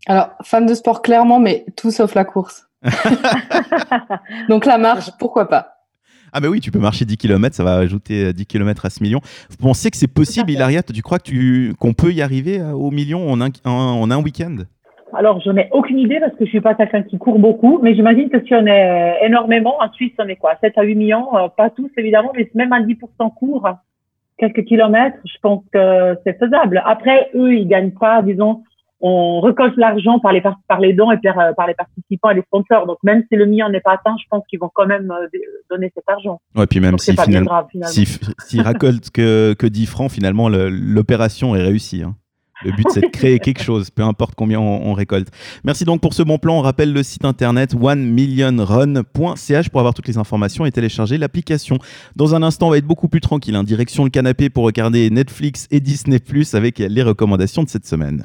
Alors, 0.06 0.30
fan 0.42 0.64
de 0.64 0.74
sport 0.74 1.02
clairement, 1.02 1.38
mais 1.38 1.66
tout 1.76 1.90
sauf 1.90 2.14
la 2.14 2.24
course. 2.24 2.66
Donc 4.48 4.64
la 4.64 4.78
marche, 4.78 5.10
pourquoi 5.18 5.46
pas? 5.48 5.79
Ah, 6.32 6.40
mais 6.40 6.48
oui, 6.48 6.60
tu 6.60 6.70
peux 6.70 6.78
marcher 6.78 7.04
10 7.04 7.16
km, 7.16 7.54
ça 7.54 7.64
va 7.64 7.76
ajouter 7.76 8.26
euh, 8.26 8.32
10 8.32 8.46
km 8.46 8.86
à 8.86 8.90
ce 8.90 9.02
million. 9.02 9.20
Vous 9.50 9.56
pensez 9.56 9.90
que 9.90 9.96
c'est 9.96 10.12
possible, 10.12 10.46
fait. 10.46 10.52
Hilaria 10.54 10.82
Tu 10.82 11.02
crois 11.02 11.18
que 11.18 11.24
tu- 11.30 11.74
qu'on 11.78 11.92
peut 11.92 12.12
y 12.12 12.22
arriver 12.22 12.60
euh, 12.60 12.72
au 12.72 12.90
million 12.90 13.30
en 13.30 13.40
un, 13.40 13.48
en- 13.64 14.00
en 14.00 14.10
un 14.10 14.22
week-end? 14.22 14.56
Alors, 15.12 15.40
je 15.44 15.50
n'ai 15.50 15.68
aucune 15.72 15.98
idée 15.98 16.20
parce 16.20 16.32
que 16.36 16.44
je 16.44 16.50
suis 16.50 16.60
pas 16.60 16.74
quelqu'un 16.74 17.02
qui 17.02 17.18
court 17.18 17.38
beaucoup, 17.40 17.80
mais 17.82 17.94
j'imagine 17.96 18.28
que 18.30 18.44
si 18.46 18.54
on 18.54 18.64
est 18.66 18.90
euh, 19.22 19.26
énormément, 19.26 19.74
en 19.82 19.90
Suisse, 19.92 20.12
on 20.18 20.28
est 20.28 20.36
quoi? 20.36 20.52
7 20.60 20.78
à 20.78 20.82
8 20.82 20.94
millions, 20.94 21.36
euh, 21.36 21.48
pas 21.48 21.68
tous 21.70 21.90
évidemment, 21.96 22.30
mais 22.36 22.48
même 22.54 22.72
à 22.72 22.80
10% 22.80 23.34
court, 23.34 23.68
quelques 24.38 24.64
kilomètres, 24.64 25.18
je 25.24 25.36
pense 25.42 25.64
que 25.72 26.16
c'est 26.24 26.38
faisable. 26.38 26.80
Après, 26.86 27.28
eux, 27.34 27.54
ils 27.54 27.66
gagnent 27.66 27.90
pas, 27.90 28.22
disons, 28.22 28.62
on 29.00 29.40
récolte 29.40 29.76
l'argent 29.76 30.18
par 30.18 30.32
les, 30.32 30.42
par, 30.68 30.80
les 30.80 30.92
dons 30.92 31.10
et 31.10 31.16
par, 31.18 31.38
euh, 31.38 31.52
par 31.56 31.66
les 31.66 31.74
participants 31.74 32.30
et 32.30 32.34
les 32.34 32.42
sponsors. 32.42 32.86
Donc, 32.86 32.98
même 33.02 33.22
si 33.30 33.36
le 33.36 33.46
million 33.46 33.68
n'est 33.68 33.80
pas 33.80 33.92
atteint, 33.92 34.14
je 34.20 34.26
pense 34.30 34.42
qu'ils 34.48 34.58
vont 34.60 34.70
quand 34.74 34.86
même 34.86 35.10
euh, 35.10 35.26
donner 35.70 35.90
cet 35.94 36.04
argent. 36.08 36.40
Ouais, 36.54 36.66
puis 36.66 36.80
même 36.80 36.98
si 36.98 37.12
finalement. 37.16 37.46
grave, 37.46 37.66
finalement. 37.70 37.92
S'ils 37.92 38.08
s'ils 38.46 38.60
récoltent 38.62 39.10
que, 39.10 39.54
que 39.58 39.66
10 39.66 39.86
francs, 39.86 40.10
finalement, 40.10 40.48
le- 40.48 40.68
l'opération 40.68 41.56
est 41.56 41.62
réussie. 41.62 42.02
hein. 42.02 42.14
Le 42.62 42.72
but, 42.72 42.84
c'est 42.90 43.00
de 43.00 43.06
créer 43.10 43.38
quelque 43.38 43.62
chose, 43.62 43.88
peu 43.88 44.02
importe 44.02 44.34
combien 44.36 44.60
on, 44.60 44.90
on 44.90 44.92
récolte. 44.92 45.28
Merci 45.64 45.86
donc 45.86 46.02
pour 46.02 46.12
ce 46.12 46.22
bon 46.22 46.36
plan. 46.36 46.58
On 46.58 46.60
rappelle 46.60 46.92
le 46.92 47.02
site 47.02 47.24
internet 47.24 47.74
onemillionrun.ch 47.74 49.70
pour 49.70 49.80
avoir 49.80 49.94
toutes 49.94 50.08
les 50.08 50.18
informations 50.18 50.66
et 50.66 50.70
télécharger 50.70 51.16
l'application. 51.16 51.78
Dans 52.16 52.34
un 52.34 52.42
instant, 52.42 52.66
on 52.66 52.70
va 52.72 52.76
être 52.76 52.86
beaucoup 52.86 53.08
plus 53.08 53.22
tranquille. 53.22 53.56
hein. 53.56 53.64
Direction 53.64 54.04
le 54.04 54.10
canapé 54.10 54.50
pour 54.50 54.64
regarder 54.64 55.08
Netflix 55.08 55.68
et 55.70 55.80
Disney 55.80 56.18
Plus 56.18 56.54
avec 56.54 56.78
les 56.80 57.02
recommandations 57.02 57.62
de 57.62 57.70
cette 57.70 57.86
semaine. 57.86 58.24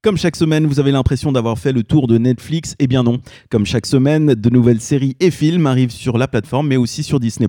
Comme 0.00 0.16
chaque 0.16 0.36
semaine, 0.36 0.64
vous 0.64 0.78
avez 0.78 0.92
l'impression 0.92 1.32
d'avoir 1.32 1.58
fait 1.58 1.72
le 1.72 1.82
tour 1.82 2.06
de 2.06 2.18
Netflix 2.18 2.76
Eh 2.78 2.86
bien 2.86 3.02
non. 3.02 3.18
Comme 3.50 3.66
chaque 3.66 3.84
semaine, 3.84 4.26
de 4.34 4.48
nouvelles 4.48 4.80
séries 4.80 5.16
et 5.18 5.32
films 5.32 5.66
arrivent 5.66 5.90
sur 5.90 6.18
la 6.18 6.28
plateforme, 6.28 6.68
mais 6.68 6.76
aussi 6.76 7.02
sur 7.02 7.18
Disney+. 7.18 7.48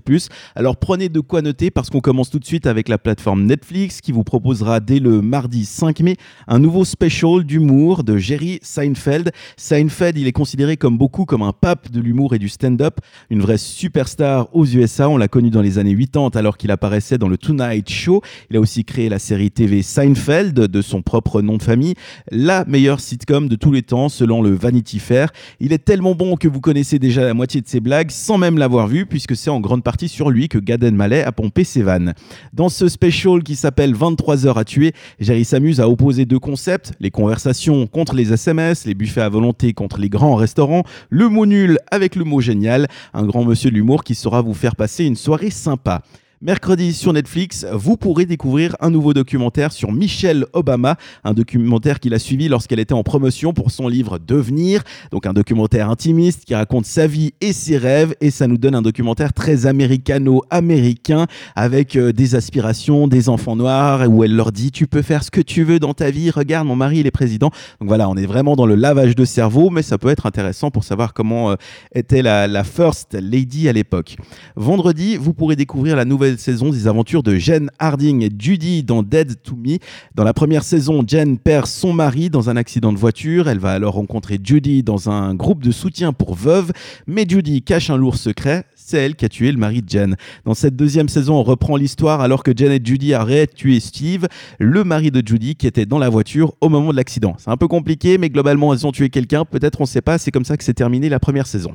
Alors 0.55 0.77
prenez 0.77 1.09
de 1.09 1.19
quoi 1.19 1.43
noter 1.43 1.69
parce 1.69 1.91
qu'on 1.91 1.99
commence 1.99 2.31
tout 2.31 2.39
de 2.39 2.45
suite 2.45 2.65
avec 2.65 2.89
la 2.89 2.97
plateforme 2.97 3.43
Netflix 3.43 4.01
qui 4.01 4.11
vous 4.11 4.23
proposera 4.23 4.79
dès 4.79 4.97
le 4.97 5.21
mardi 5.21 5.63
5 5.63 5.99
mai 5.99 6.15
un 6.47 6.57
nouveau 6.57 6.85
special 6.85 7.43
d'humour 7.43 8.03
de 8.03 8.17
Jerry 8.17 8.57
Seinfeld. 8.63 9.29
Seinfeld, 9.55 10.17
il 10.17 10.25
est 10.25 10.31
considéré 10.31 10.75
comme 10.75 10.97
beaucoup 10.97 11.25
comme 11.25 11.43
un 11.43 11.53
pape 11.53 11.91
de 11.91 12.01
l'humour 12.01 12.33
et 12.33 12.39
du 12.39 12.49
stand-up, 12.49 12.97
une 13.29 13.41
vraie 13.41 13.59
superstar 13.59 14.47
aux 14.55 14.65
USA. 14.65 15.07
On 15.07 15.17
l'a 15.17 15.27
connu 15.27 15.51
dans 15.51 15.61
les 15.61 15.77
années 15.77 15.95
80 15.95 16.31
alors 16.33 16.57
qu'il 16.57 16.71
apparaissait 16.71 17.19
dans 17.19 17.29
le 17.29 17.37
Tonight 17.37 17.87
Show. 17.91 18.23
Il 18.49 18.57
a 18.57 18.59
aussi 18.59 18.85
créé 18.85 19.07
la 19.07 19.19
série 19.19 19.51
TV 19.51 19.83
Seinfeld 19.83 20.55
de 20.55 20.81
son 20.81 21.03
propre 21.03 21.43
nom 21.43 21.57
de 21.57 21.61
famille 21.61 21.93
la 22.39 22.63
meilleure 22.65 23.01
sitcom 23.01 23.49
de 23.49 23.57
tous 23.57 23.73
les 23.73 23.81
temps 23.81 24.07
selon 24.07 24.41
le 24.41 24.51
Vanity 24.51 24.99
Fair. 24.99 25.29
Il 25.59 25.73
est 25.73 25.83
tellement 25.83 26.15
bon 26.15 26.37
que 26.37 26.47
vous 26.47 26.61
connaissez 26.61 26.97
déjà 26.97 27.21
la 27.21 27.33
moitié 27.33 27.59
de 27.59 27.67
ses 27.67 27.81
blagues 27.81 28.11
sans 28.11 28.37
même 28.37 28.57
l'avoir 28.57 28.87
vu 28.87 29.05
puisque 29.05 29.35
c'est 29.35 29.49
en 29.49 29.59
grande 29.59 29.83
partie 29.83 30.07
sur 30.07 30.29
lui 30.29 30.47
que 30.47 30.57
Gad 30.57 30.81
Elmaleh 30.81 31.21
a 31.21 31.33
pompé 31.33 31.65
ses 31.65 31.81
vannes. 31.81 32.13
Dans 32.53 32.69
ce 32.69 32.87
special 32.87 33.43
qui 33.43 33.57
s'appelle 33.57 33.93
23 33.93 34.45
heures 34.45 34.57
à 34.57 34.63
tuer, 34.63 34.93
Jerry 35.19 35.43
s'amuse 35.43 35.81
à 35.81 35.89
opposer 35.89 36.23
deux 36.23 36.39
concepts, 36.39 36.93
les 37.01 37.11
conversations 37.11 37.87
contre 37.87 38.15
les 38.15 38.31
SMS, 38.31 38.85
les 38.85 38.93
buffets 38.93 39.19
à 39.19 39.27
volonté 39.27 39.73
contre 39.73 39.99
les 39.99 40.09
grands 40.09 40.35
restaurants, 40.35 40.85
le 41.09 41.27
mot 41.27 41.45
nul 41.45 41.77
avec 41.91 42.15
le 42.15 42.23
mot 42.23 42.39
génial, 42.39 42.87
un 43.13 43.25
grand 43.25 43.43
monsieur 43.43 43.69
de 43.69 43.75
l'humour 43.75 44.05
qui 44.05 44.15
saura 44.15 44.41
vous 44.41 44.53
faire 44.53 44.77
passer 44.77 45.03
une 45.03 45.17
soirée 45.17 45.51
sympa. 45.51 46.03
Mercredi 46.41 46.93
sur 46.93 47.11
Netflix, 47.11 47.65
vous 47.73 47.97
pourrez 47.97 48.25
découvrir 48.25 48.73
un 48.79 48.89
nouveau 48.89 49.13
documentaire 49.13 49.73
sur 49.73 49.91
Michelle 49.91 50.45
Obama, 50.53 50.95
un 51.25 51.33
documentaire 51.33 51.99
qu'il 51.99 52.13
a 52.13 52.19
suivi 52.19 52.47
lorsqu'elle 52.47 52.79
était 52.79 52.93
en 52.93 53.03
promotion 53.03 53.51
pour 53.51 53.71
son 53.71 53.89
livre 53.89 54.19
Devenir, 54.19 54.83
donc 55.11 55.25
un 55.25 55.33
documentaire 55.33 55.89
intimiste 55.89 56.45
qui 56.45 56.55
raconte 56.55 56.85
sa 56.85 57.07
vie 57.07 57.33
et 57.41 57.51
ses 57.51 57.77
rêves, 57.77 58.15
et 58.21 58.31
ça 58.31 58.47
nous 58.47 58.57
donne 58.57 58.73
un 58.73 58.81
documentaire 58.81 59.33
très 59.33 59.65
américano-américain 59.65 61.27
avec 61.57 61.97
euh, 61.97 62.13
des 62.13 62.35
aspirations, 62.35 63.09
des 63.09 63.27
enfants 63.27 63.57
noirs, 63.57 64.09
où 64.09 64.23
elle 64.23 64.33
leur 64.33 64.53
dit 64.53 64.71
tu 64.71 64.87
peux 64.87 65.01
faire 65.01 65.25
ce 65.25 65.31
que 65.31 65.41
tu 65.41 65.65
veux 65.65 65.79
dans 65.79 65.93
ta 65.93 66.09
vie, 66.09 66.29
regarde 66.29 66.65
mon 66.65 66.77
mari 66.77 66.99
il 66.99 67.07
est 67.07 67.11
président. 67.11 67.49
Donc 67.81 67.89
voilà, 67.89 68.07
on 68.07 68.15
est 68.15 68.25
vraiment 68.25 68.55
dans 68.55 68.65
le 68.65 68.75
lavage 68.75 69.13
de 69.13 69.25
cerveau, 69.25 69.71
mais 69.71 69.81
ça 69.81 69.97
peut 69.97 70.07
être 70.07 70.25
intéressant 70.25 70.71
pour 70.71 70.85
savoir 70.85 71.13
comment 71.13 71.51
euh, 71.51 71.55
était 71.93 72.21
la, 72.21 72.47
la 72.47 72.63
First 72.63 73.13
Lady 73.15 73.67
à 73.67 73.73
l'époque. 73.73 74.15
Vendredi, 74.55 75.17
vous 75.17 75.33
pourrez 75.33 75.57
découvrir 75.57 75.97
la 75.97 76.05
nouvelle 76.05 76.28
saison 76.37 76.69
des 76.69 76.87
aventures 76.87 77.23
de 77.23 77.35
Jen 77.35 77.69
Harding 77.79 78.23
et 78.23 78.29
Judy 78.37 78.83
dans 78.83 79.03
Dead 79.03 79.41
to 79.41 79.55
Me. 79.55 79.77
Dans 80.15 80.23
la 80.23 80.33
première 80.33 80.63
saison, 80.63 81.03
Jen 81.05 81.37
perd 81.37 81.65
son 81.65 81.93
mari 81.93 82.29
dans 82.29 82.49
un 82.49 82.57
accident 82.57 82.93
de 82.93 82.97
voiture. 82.97 83.49
Elle 83.49 83.59
va 83.59 83.71
alors 83.71 83.95
rencontrer 83.95 84.37
Judy 84.43 84.83
dans 84.83 85.09
un 85.09 85.33
groupe 85.33 85.63
de 85.63 85.71
soutien 85.71 86.13
pour 86.13 86.35
veuves. 86.35 86.71
Mais 87.07 87.25
Judy 87.27 87.61
cache 87.61 87.89
un 87.89 87.97
lourd 87.97 88.17
secret. 88.17 88.65
C'est 88.75 88.97
elle 88.97 89.15
qui 89.15 89.25
a 89.25 89.29
tué 89.29 89.51
le 89.51 89.57
mari 89.57 89.81
de 89.81 89.89
Jen. 89.89 90.15
Dans 90.45 90.53
cette 90.53 90.75
deuxième 90.75 91.09
saison, 91.09 91.35
on 91.35 91.43
reprend 91.43 91.75
l'histoire 91.75 92.21
alors 92.21 92.43
que 92.43 92.51
Jen 92.55 92.71
et 92.71 92.81
Judy 92.83 93.13
arrêtent 93.13 93.53
tué 93.53 93.79
Steve, 93.79 94.27
le 94.57 94.83
mari 94.83 95.11
de 95.11 95.21
Judy 95.25 95.55
qui 95.55 95.67
était 95.67 95.85
dans 95.85 95.99
la 95.99 96.09
voiture 96.09 96.53
au 96.61 96.69
moment 96.69 96.91
de 96.91 96.97
l'accident. 96.97 97.35
C'est 97.37 97.51
un 97.51 97.57
peu 97.57 97.67
compliqué, 97.67 98.17
mais 98.17 98.29
globalement, 98.29 98.73
elles 98.73 98.87
ont 98.87 98.91
tué 98.91 99.09
quelqu'un. 99.09 99.45
Peut-être, 99.45 99.81
on 99.81 99.85
sait 99.85 100.01
pas. 100.01 100.17
C'est 100.17 100.31
comme 100.31 100.45
ça 100.45 100.57
que 100.57 100.63
s'est 100.63 100.73
terminée 100.73 101.09
la 101.09 101.19
première 101.19 101.47
saison. 101.47 101.71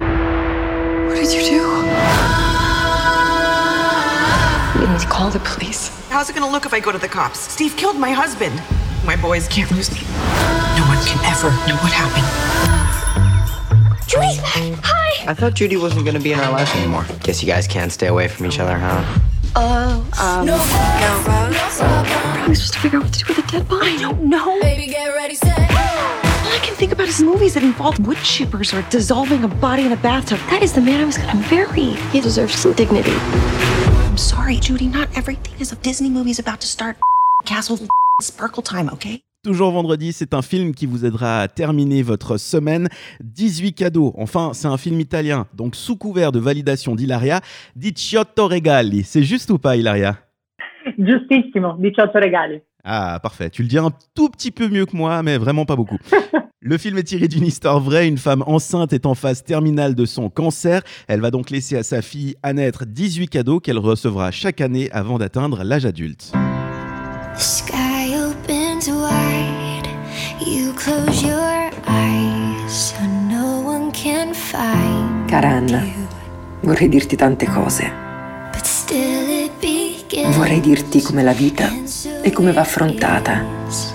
We 4.74 4.86
need 4.86 5.00
to 5.00 5.06
call 5.06 5.30
the 5.30 5.38
police. 5.40 5.88
How's 6.08 6.28
it 6.28 6.34
gonna 6.34 6.50
look 6.50 6.66
if 6.66 6.74
I 6.74 6.80
go 6.80 6.90
to 6.90 6.98
the 6.98 7.08
cops? 7.08 7.38
Steve 7.38 7.76
killed 7.76 7.96
my 7.96 8.10
husband. 8.10 8.60
My 9.04 9.14
boys 9.16 9.46
can't 9.46 9.70
lose 9.70 9.90
me. 9.92 10.00
No 10.76 10.84
one 10.90 10.98
can 11.06 11.18
ever 11.24 11.50
know 11.68 11.76
what 11.78 11.92
happened. 11.92 12.26
Judy's 14.08 14.38
back. 14.38 14.80
Hi. 14.82 15.30
I 15.30 15.34
thought 15.34 15.54
Judy 15.54 15.76
wasn't 15.76 16.04
gonna 16.04 16.20
be 16.20 16.32
in 16.32 16.40
our 16.40 16.50
life 16.50 16.74
anymore. 16.76 17.06
Guess 17.22 17.42
you 17.42 17.46
guys 17.46 17.66
can't 17.66 17.92
stay 17.92 18.08
away 18.08 18.26
from 18.26 18.46
each 18.46 18.58
other, 18.58 18.76
huh? 18.76 19.04
Oh, 19.56 20.04
um, 20.20 20.46
no. 20.46 20.56
How 20.58 22.44
are 22.44 22.48
we 22.48 22.54
supposed 22.56 22.74
to 22.74 22.80
figure 22.80 22.98
out 22.98 23.04
what 23.04 23.12
to 23.14 23.24
do 23.24 23.34
with 23.34 23.38
a 23.46 23.50
dead 23.50 23.68
body? 23.68 23.90
I 23.90 23.98
don't 23.98 24.24
know. 24.24 24.60
Baby, 24.60 24.88
get 24.88 25.06
ready, 25.14 25.36
set. 25.36 25.56
All 25.58 26.52
I 26.52 26.58
can 26.62 26.74
think 26.74 26.90
about 26.90 27.06
is 27.06 27.22
movies 27.22 27.54
that 27.54 27.62
involve 27.62 28.04
wood 28.04 28.18
chippers 28.18 28.76
or 28.76 28.82
dissolving 28.90 29.44
a 29.44 29.48
body 29.48 29.84
in 29.86 29.92
a 29.92 29.96
bathtub. 29.96 30.40
That 30.50 30.62
is 30.62 30.72
the 30.72 30.80
man 30.80 31.00
I 31.00 31.04
was 31.04 31.16
gonna 31.16 31.40
marry. 31.48 31.94
He 32.10 32.20
deserves 32.20 32.56
some 32.56 32.72
dignity. 32.72 33.14
I'm 34.14 34.18
sorry, 34.18 34.60
Judy. 34.60 34.86
Not 34.86 35.08
everything 35.16 35.60
is 35.60 35.72
a 35.72 35.76
Disney 35.82 36.08
movie's 36.08 36.38
about 36.38 36.60
to 36.60 36.68
start. 36.68 36.96
Castle 37.44 37.78
Sparkle 38.22 38.62
time, 38.62 38.88
okay? 38.92 39.22
Toujours 39.42 39.72
vendredi, 39.72 40.12
c'est 40.12 40.34
un 40.34 40.42
film 40.42 40.72
qui 40.72 40.86
vous 40.86 41.04
aidera 41.04 41.40
à 41.40 41.48
terminer 41.48 42.04
votre 42.04 42.36
semaine. 42.36 42.88
18 43.24 43.72
cadeaux. 43.72 44.14
Enfin, 44.16 44.52
c'est 44.52 44.68
un 44.68 44.76
film 44.76 45.00
italien. 45.00 45.48
Donc, 45.52 45.74
sous 45.74 45.96
couvert 45.96 46.30
de 46.30 46.38
validation 46.38 46.94
d'Hilaria, 46.94 47.40
Diciotto 47.74 48.46
Regali. 48.46 49.02
C'est 49.02 49.24
juste 49.24 49.50
ou 49.50 49.58
pas, 49.58 49.74
Hilaria? 49.74 50.16
Giustissimo, 50.96 51.74
18 51.80 52.12
regali. 52.14 52.60
Ah, 52.84 53.18
parfait. 53.20 53.50
Tu 53.50 53.62
le 53.62 53.68
dis 53.68 53.78
un 53.78 53.90
tout 54.14 54.28
petit 54.28 54.52
peu 54.52 54.68
mieux 54.68 54.86
que 54.86 54.96
moi, 54.96 55.24
mais 55.24 55.38
vraiment 55.38 55.64
pas 55.64 55.74
beaucoup. 55.74 55.98
Le 56.66 56.78
film 56.78 56.96
est 56.96 57.02
tiré 57.02 57.28
d'une 57.28 57.44
histoire 57.44 57.78
vraie. 57.78 58.08
Une 58.08 58.16
femme 58.16 58.42
enceinte 58.46 58.94
est 58.94 59.04
en 59.04 59.14
phase 59.14 59.44
terminale 59.44 59.94
de 59.94 60.06
son 60.06 60.30
cancer. 60.30 60.80
Elle 61.08 61.20
va 61.20 61.30
donc 61.30 61.50
laisser 61.50 61.76
à 61.76 61.82
sa 61.82 62.00
fille 62.00 62.36
à 62.42 62.54
naître 62.54 62.86
18 62.86 63.28
cadeaux 63.28 63.60
qu'elle 63.60 63.76
recevra 63.76 64.30
chaque 64.30 64.62
année 64.62 64.88
avant 64.90 65.18
d'atteindre 65.18 65.62
l'âge 65.62 65.84
adulte. 65.84 66.32
Sky 67.36 68.14
opens 68.16 68.88
wide. 68.88 69.86
You 70.40 70.72
close 70.72 71.22
your 71.22 71.70
eyes 71.86 72.72
so 72.72 72.96
no 73.28 73.60
one 73.60 73.92
can 73.92 74.32
find 74.32 75.28
Cara 75.28 75.58
Anna, 75.58 75.84
vorrei 76.62 76.88
dirti 76.88 77.16
tante 77.16 77.44
cose. 77.44 77.92
Vorrei 80.30 80.60
dirti 80.60 81.02
come 81.02 81.22
la 81.22 81.34
vita 81.34 81.70
e 82.22 82.32
come 82.32 82.52
va 82.52 82.62
affrontata. 82.62 83.93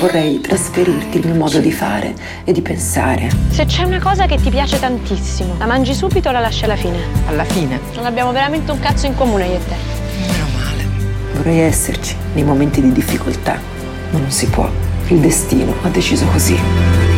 Vorrei 0.00 0.40
trasferirti 0.40 1.18
il 1.18 1.26
mio 1.26 1.34
modo 1.34 1.58
di 1.58 1.70
fare 1.70 2.14
e 2.44 2.52
di 2.52 2.62
pensare. 2.62 3.28
Se 3.50 3.66
c'è 3.66 3.82
una 3.82 4.00
cosa 4.00 4.24
che 4.24 4.36
ti 4.36 4.48
piace 4.48 4.78
tantissimo, 4.78 5.56
la 5.58 5.66
mangi 5.66 5.92
subito 5.92 6.30
o 6.30 6.32
la 6.32 6.40
lasci 6.40 6.64
alla 6.64 6.76
fine? 6.76 6.96
Alla 7.26 7.44
fine. 7.44 7.78
Non 7.94 8.06
abbiamo 8.06 8.32
veramente 8.32 8.72
un 8.72 8.80
cazzo 8.80 9.04
in 9.06 9.14
comune 9.14 9.46
io 9.46 9.56
e 9.56 9.66
te. 9.68 9.74
Meno 10.20 10.46
male. 10.56 10.86
Vorrei 11.34 11.60
esserci 11.60 12.16
nei 12.32 12.44
momenti 12.44 12.80
di 12.80 12.92
difficoltà, 12.92 13.60
ma 14.10 14.18
non 14.18 14.30
si 14.30 14.46
può. 14.46 14.70
Il 15.08 15.18
destino 15.18 15.74
ha 15.82 15.88
deciso 15.88 16.24
così. 16.26 17.17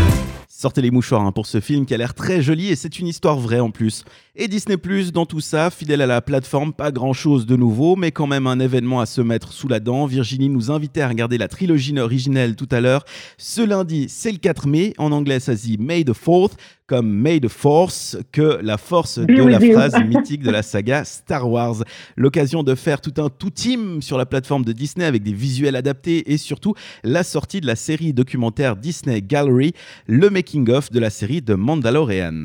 Sortez 0.60 0.82
les 0.82 0.90
mouchoirs 0.90 1.22
hein, 1.22 1.32
pour 1.32 1.46
ce 1.46 1.58
film 1.58 1.86
qui 1.86 1.94
a 1.94 1.96
l'air 1.96 2.12
très 2.12 2.42
joli 2.42 2.68
et 2.68 2.76
c'est 2.76 2.98
une 2.98 3.06
histoire 3.06 3.38
vraie 3.38 3.60
en 3.60 3.70
plus. 3.70 4.04
Et 4.36 4.46
Disney 4.46 4.76
Plus 4.76 5.10
dans 5.10 5.24
tout 5.24 5.40
ça, 5.40 5.70
fidèle 5.70 6.02
à 6.02 6.06
la 6.06 6.20
plateforme, 6.20 6.74
pas 6.74 6.92
grand 6.92 7.14
chose 7.14 7.46
de 7.46 7.56
nouveau, 7.56 7.96
mais 7.96 8.12
quand 8.12 8.26
même 8.26 8.46
un 8.46 8.60
événement 8.60 9.00
à 9.00 9.06
se 9.06 9.22
mettre 9.22 9.54
sous 9.54 9.68
la 9.68 9.80
dent. 9.80 10.04
Virginie 10.04 10.50
nous 10.50 10.70
invitait 10.70 11.00
à 11.00 11.08
regarder 11.08 11.38
la 11.38 11.48
trilogie 11.48 11.98
originelle 11.98 12.56
tout 12.56 12.68
à 12.72 12.82
l'heure. 12.82 13.06
Ce 13.38 13.62
lundi, 13.62 14.10
c'est 14.10 14.32
le 14.32 14.36
4 14.36 14.66
mai. 14.66 14.92
En 14.98 15.12
anglais, 15.12 15.40
ça 15.40 15.54
dit 15.54 15.78
May 15.78 16.04
the 16.04 16.10
4th, 16.10 16.52
comme 16.90 17.08
May 17.08 17.38
the 17.38 17.46
Force, 17.46 18.16
que 18.32 18.58
la 18.62 18.76
force 18.76 19.20
de 19.20 19.44
la 19.44 19.60
phrase 19.60 19.94
mythique 20.08 20.42
de 20.42 20.50
la 20.50 20.64
saga 20.64 21.04
Star 21.04 21.48
Wars. 21.48 21.84
L'occasion 22.16 22.64
de 22.64 22.74
faire 22.74 23.00
tout 23.00 23.14
un 23.18 23.28
tout 23.28 23.50
team 23.50 24.02
sur 24.02 24.18
la 24.18 24.26
plateforme 24.26 24.64
de 24.64 24.72
Disney 24.72 25.04
avec 25.04 25.22
des 25.22 25.32
visuels 25.32 25.76
adaptés 25.76 26.32
et 26.32 26.36
surtout 26.36 26.74
la 27.04 27.22
sortie 27.22 27.60
de 27.60 27.68
la 27.68 27.76
série 27.76 28.12
documentaire 28.12 28.74
Disney 28.74 29.22
Gallery, 29.22 29.72
le 30.08 30.30
making-of 30.30 30.90
de 30.90 30.98
la 30.98 31.10
série 31.10 31.40
de 31.40 31.54
Mandalorian. 31.54 32.42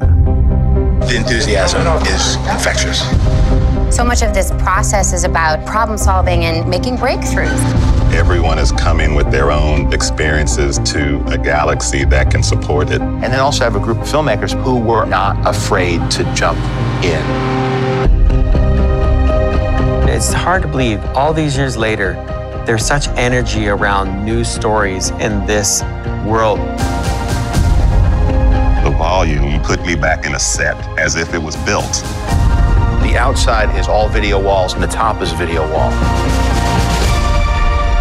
The 1.08 1.16
enthusiasm 1.16 1.82
is 2.06 2.38
infectious. 2.48 3.04
So 3.90 4.04
much 4.04 4.22
of 4.22 4.34
this 4.36 4.52
process 4.60 5.12
is 5.12 5.26
about 5.26 5.66
problem 5.66 5.98
solving 5.98 6.46
and 6.46 6.70
making 6.70 6.98
breakthroughs. 6.98 7.95
Everyone 8.16 8.58
is 8.58 8.72
coming 8.72 9.14
with 9.14 9.30
their 9.30 9.52
own 9.52 9.94
experiences 9.94 10.80
to 10.80 11.22
a 11.28 11.38
galaxy 11.38 12.06
that 12.06 12.32
can 12.32 12.42
support 12.42 12.90
it. 12.90 13.02
And 13.02 13.24
then 13.24 13.42
also 13.42 13.66
have 13.66 13.76
a 13.76 13.80
group 13.80 13.98
of 13.98 14.08
filmmakers 14.08 14.54
who 14.64 14.80
were 14.80 15.06
not 15.06 15.46
afraid 15.46 16.00
to 16.12 16.24
jump 16.34 16.58
in. 17.04 17.22
It's 20.08 20.32
hard 20.32 20.62
to 20.62 20.70
believe 20.70 21.04
all 21.08 21.34
these 21.34 21.58
years 21.58 21.76
later, 21.76 22.14
there's 22.66 22.86
such 22.86 23.10
energy 23.10 23.68
around 23.68 24.24
new 24.24 24.46
stories 24.46 25.10
in 25.20 25.46
this 25.46 25.84
world. 26.26 26.60
The 28.86 28.96
volume 28.98 29.62
put 29.62 29.86
me 29.86 29.96
back 29.96 30.26
in 30.26 30.36
a 30.36 30.40
set 30.40 30.78
as 30.98 31.18
if 31.18 31.34
it 31.34 31.40
was 31.40 31.58
built. 31.58 31.92
The 33.04 33.18
outside 33.20 33.78
is 33.78 33.90
all 33.90 34.08
video 34.08 34.42
walls 34.42 34.74
and 34.74 34.82
the 34.82 34.88
top 34.88 35.22
is 35.22 35.34
video 35.34 35.70
wall. 35.70 35.92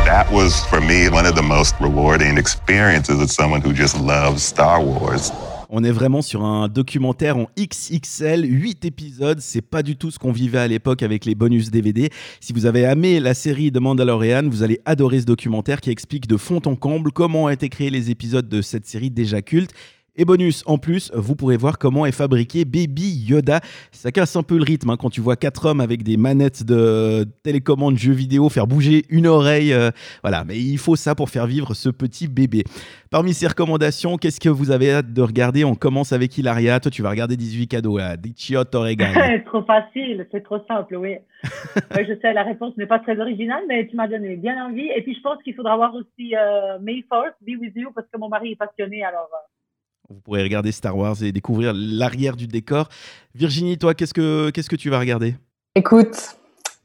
That 0.04 0.30
was, 0.30 0.66
for 0.66 0.82
me, 0.82 1.08
one 1.08 1.24
of 1.24 1.34
the 1.34 1.42
most 1.42 1.74
rewarding 1.80 2.36
experiences 2.36 3.22
as 3.22 3.32
someone 3.32 3.62
who 3.62 3.72
just 3.72 3.98
loves 3.98 4.42
Star 4.42 4.78
Wars. 4.84 5.32
On 5.70 5.82
est 5.82 5.90
vraiment 5.90 6.20
sur 6.20 6.44
un 6.44 6.68
documentaire 6.68 7.38
en 7.38 7.46
XXL, 7.58 8.44
8 8.44 8.84
épisodes, 8.84 9.40
c'est 9.40 9.62
pas 9.62 9.82
du 9.82 9.96
tout 9.96 10.10
ce 10.10 10.18
qu'on 10.18 10.30
vivait 10.30 10.58
à 10.58 10.68
l'époque 10.68 11.02
avec 11.02 11.24
les 11.24 11.34
bonus 11.34 11.70
DVD. 11.70 12.10
Si 12.38 12.52
vous 12.52 12.66
avez 12.66 12.82
aimé 12.82 13.18
la 13.18 13.32
série 13.32 13.70
de 13.70 13.80
Mandalorian, 13.80 14.42
vous 14.46 14.62
allez 14.62 14.78
adorer 14.84 15.20
ce 15.20 15.26
documentaire 15.26 15.80
qui 15.80 15.90
explique 15.90 16.28
de 16.28 16.36
fond 16.36 16.60
en 16.66 16.76
comble 16.76 17.10
comment 17.10 17.44
ont 17.44 17.48
été 17.48 17.70
créés 17.70 17.90
les 17.90 18.10
épisodes 18.10 18.48
de 18.48 18.60
cette 18.60 18.86
série 18.86 19.10
déjà 19.10 19.40
culte. 19.40 19.72
Et 20.16 20.24
bonus, 20.24 20.62
en 20.66 20.78
plus, 20.78 21.10
vous 21.12 21.34
pourrez 21.34 21.56
voir 21.56 21.76
comment 21.76 22.06
est 22.06 22.12
fabriqué 22.12 22.64
Baby 22.64 23.24
Yoda. 23.28 23.58
Ça 23.90 24.12
casse 24.12 24.36
un 24.36 24.44
peu 24.44 24.56
le 24.56 24.62
rythme 24.62 24.90
hein, 24.90 24.96
quand 24.96 25.10
tu 25.10 25.20
vois 25.20 25.34
quatre 25.34 25.66
hommes 25.66 25.80
avec 25.80 26.04
des 26.04 26.16
manettes 26.16 26.62
de 26.64 27.24
télécommande 27.42 27.98
jeux 27.98 28.12
vidéo 28.12 28.48
faire 28.48 28.68
bouger 28.68 29.06
une 29.08 29.26
oreille. 29.26 29.72
euh, 29.72 29.90
voilà, 30.22 30.44
mais 30.44 30.56
il 30.56 30.78
faut 30.78 30.94
ça 30.94 31.16
pour 31.16 31.30
faire 31.30 31.48
vivre 31.48 31.74
ce 31.74 31.88
petit 31.88 32.28
bébé. 32.28 32.62
Parmi 33.10 33.34
ces 33.34 33.48
recommandations, 33.48 34.16
qu'est-ce 34.16 34.38
que 34.38 34.48
vous 34.48 34.70
avez 34.70 34.92
hâte 34.92 35.12
de 35.12 35.20
regarder? 35.20 35.64
On 35.64 35.74
commence 35.74 36.12
avec 36.12 36.38
Hilaria. 36.38 36.78
Toi, 36.78 36.92
tu 36.92 37.02
vas 37.02 37.10
regarder 37.10 37.36
18 37.36 37.66
cadeaux 37.66 37.98
là. 37.98 38.16
Dichio 38.16 38.62
Torregan. 38.62 39.12
trop 39.46 39.64
facile, 39.64 40.28
c'est 40.30 40.44
trop 40.44 40.60
simple, 40.68 40.94
oui. 40.94 41.16
Ouais, 41.94 42.06
je 42.08 42.14
sais, 42.22 42.32
la 42.32 42.44
réponse 42.44 42.76
n'est 42.76 42.86
pas 42.86 43.00
très 43.00 43.18
originale, 43.20 43.64
mais 43.68 43.88
tu 43.88 43.96
m'as 43.96 44.06
donné 44.06 44.36
bien 44.36 44.64
envie. 44.64 44.88
Et 44.96 45.02
puis, 45.02 45.14
je 45.16 45.20
pense 45.20 45.42
qu'il 45.42 45.54
faudra 45.54 45.74
voir 45.76 45.92
aussi 45.94 46.36
euh, 46.36 46.78
May 46.80 47.04
Force, 47.08 47.34
Be 47.42 47.60
With 47.60 47.74
You, 47.74 47.90
parce 47.92 48.06
que 48.12 48.16
mon 48.18 48.28
mari 48.28 48.52
est 48.52 48.56
passionné, 48.56 49.02
alors... 49.02 49.28
euh, 49.32 49.48
Vous 50.10 50.20
pourrez 50.20 50.42
regarder 50.42 50.70
Star 50.72 50.96
Wars 50.96 51.22
et 51.22 51.32
découvrir 51.32 51.72
l'arrière 51.74 52.36
du 52.36 52.46
décor. 52.46 52.88
Virginie, 53.34 53.78
toi, 53.78 53.94
qu'est-ce 53.94 54.14
que 54.14 54.50
qu'est-ce 54.50 54.68
que 54.68 54.76
tu 54.76 54.90
vas 54.90 54.98
regarder? 54.98 55.36
Écoute, 55.74 56.36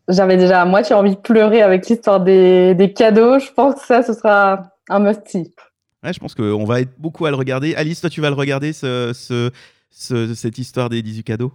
j'avais 0.07 0.37
déjà 0.37 0.61
à 0.61 0.65
moitié 0.65 0.95
envie 0.95 1.11
de 1.15 1.19
pleurer 1.21 1.61
avec 1.61 1.87
l'histoire 1.87 2.21
des, 2.21 2.73
des 2.75 2.93
cadeaux. 2.93 3.37
Je 3.39 3.51
pense 3.51 3.75
que 3.75 3.85
ça, 3.85 4.03
ce 4.03 4.13
sera 4.13 4.71
un 4.89 4.99
must-see. 4.99 5.53
Ouais, 6.03 6.13
je 6.13 6.19
pense 6.19 6.33
qu'on 6.33 6.63
va 6.63 6.81
être 6.81 6.91
beaucoup 6.97 7.25
à 7.25 7.29
le 7.29 7.35
regarder. 7.35 7.75
Alice, 7.75 7.99
toi, 8.01 8.09
tu 8.09 8.21
vas 8.21 8.29
le 8.29 8.35
regarder, 8.35 8.71
ce, 8.71 9.11
ce- 9.13 9.51
ce- 9.91 10.33
cette 10.33 10.57
histoire 10.57 10.87
des 10.89 11.01
18 11.01 11.23
cadeaux? 11.23 11.51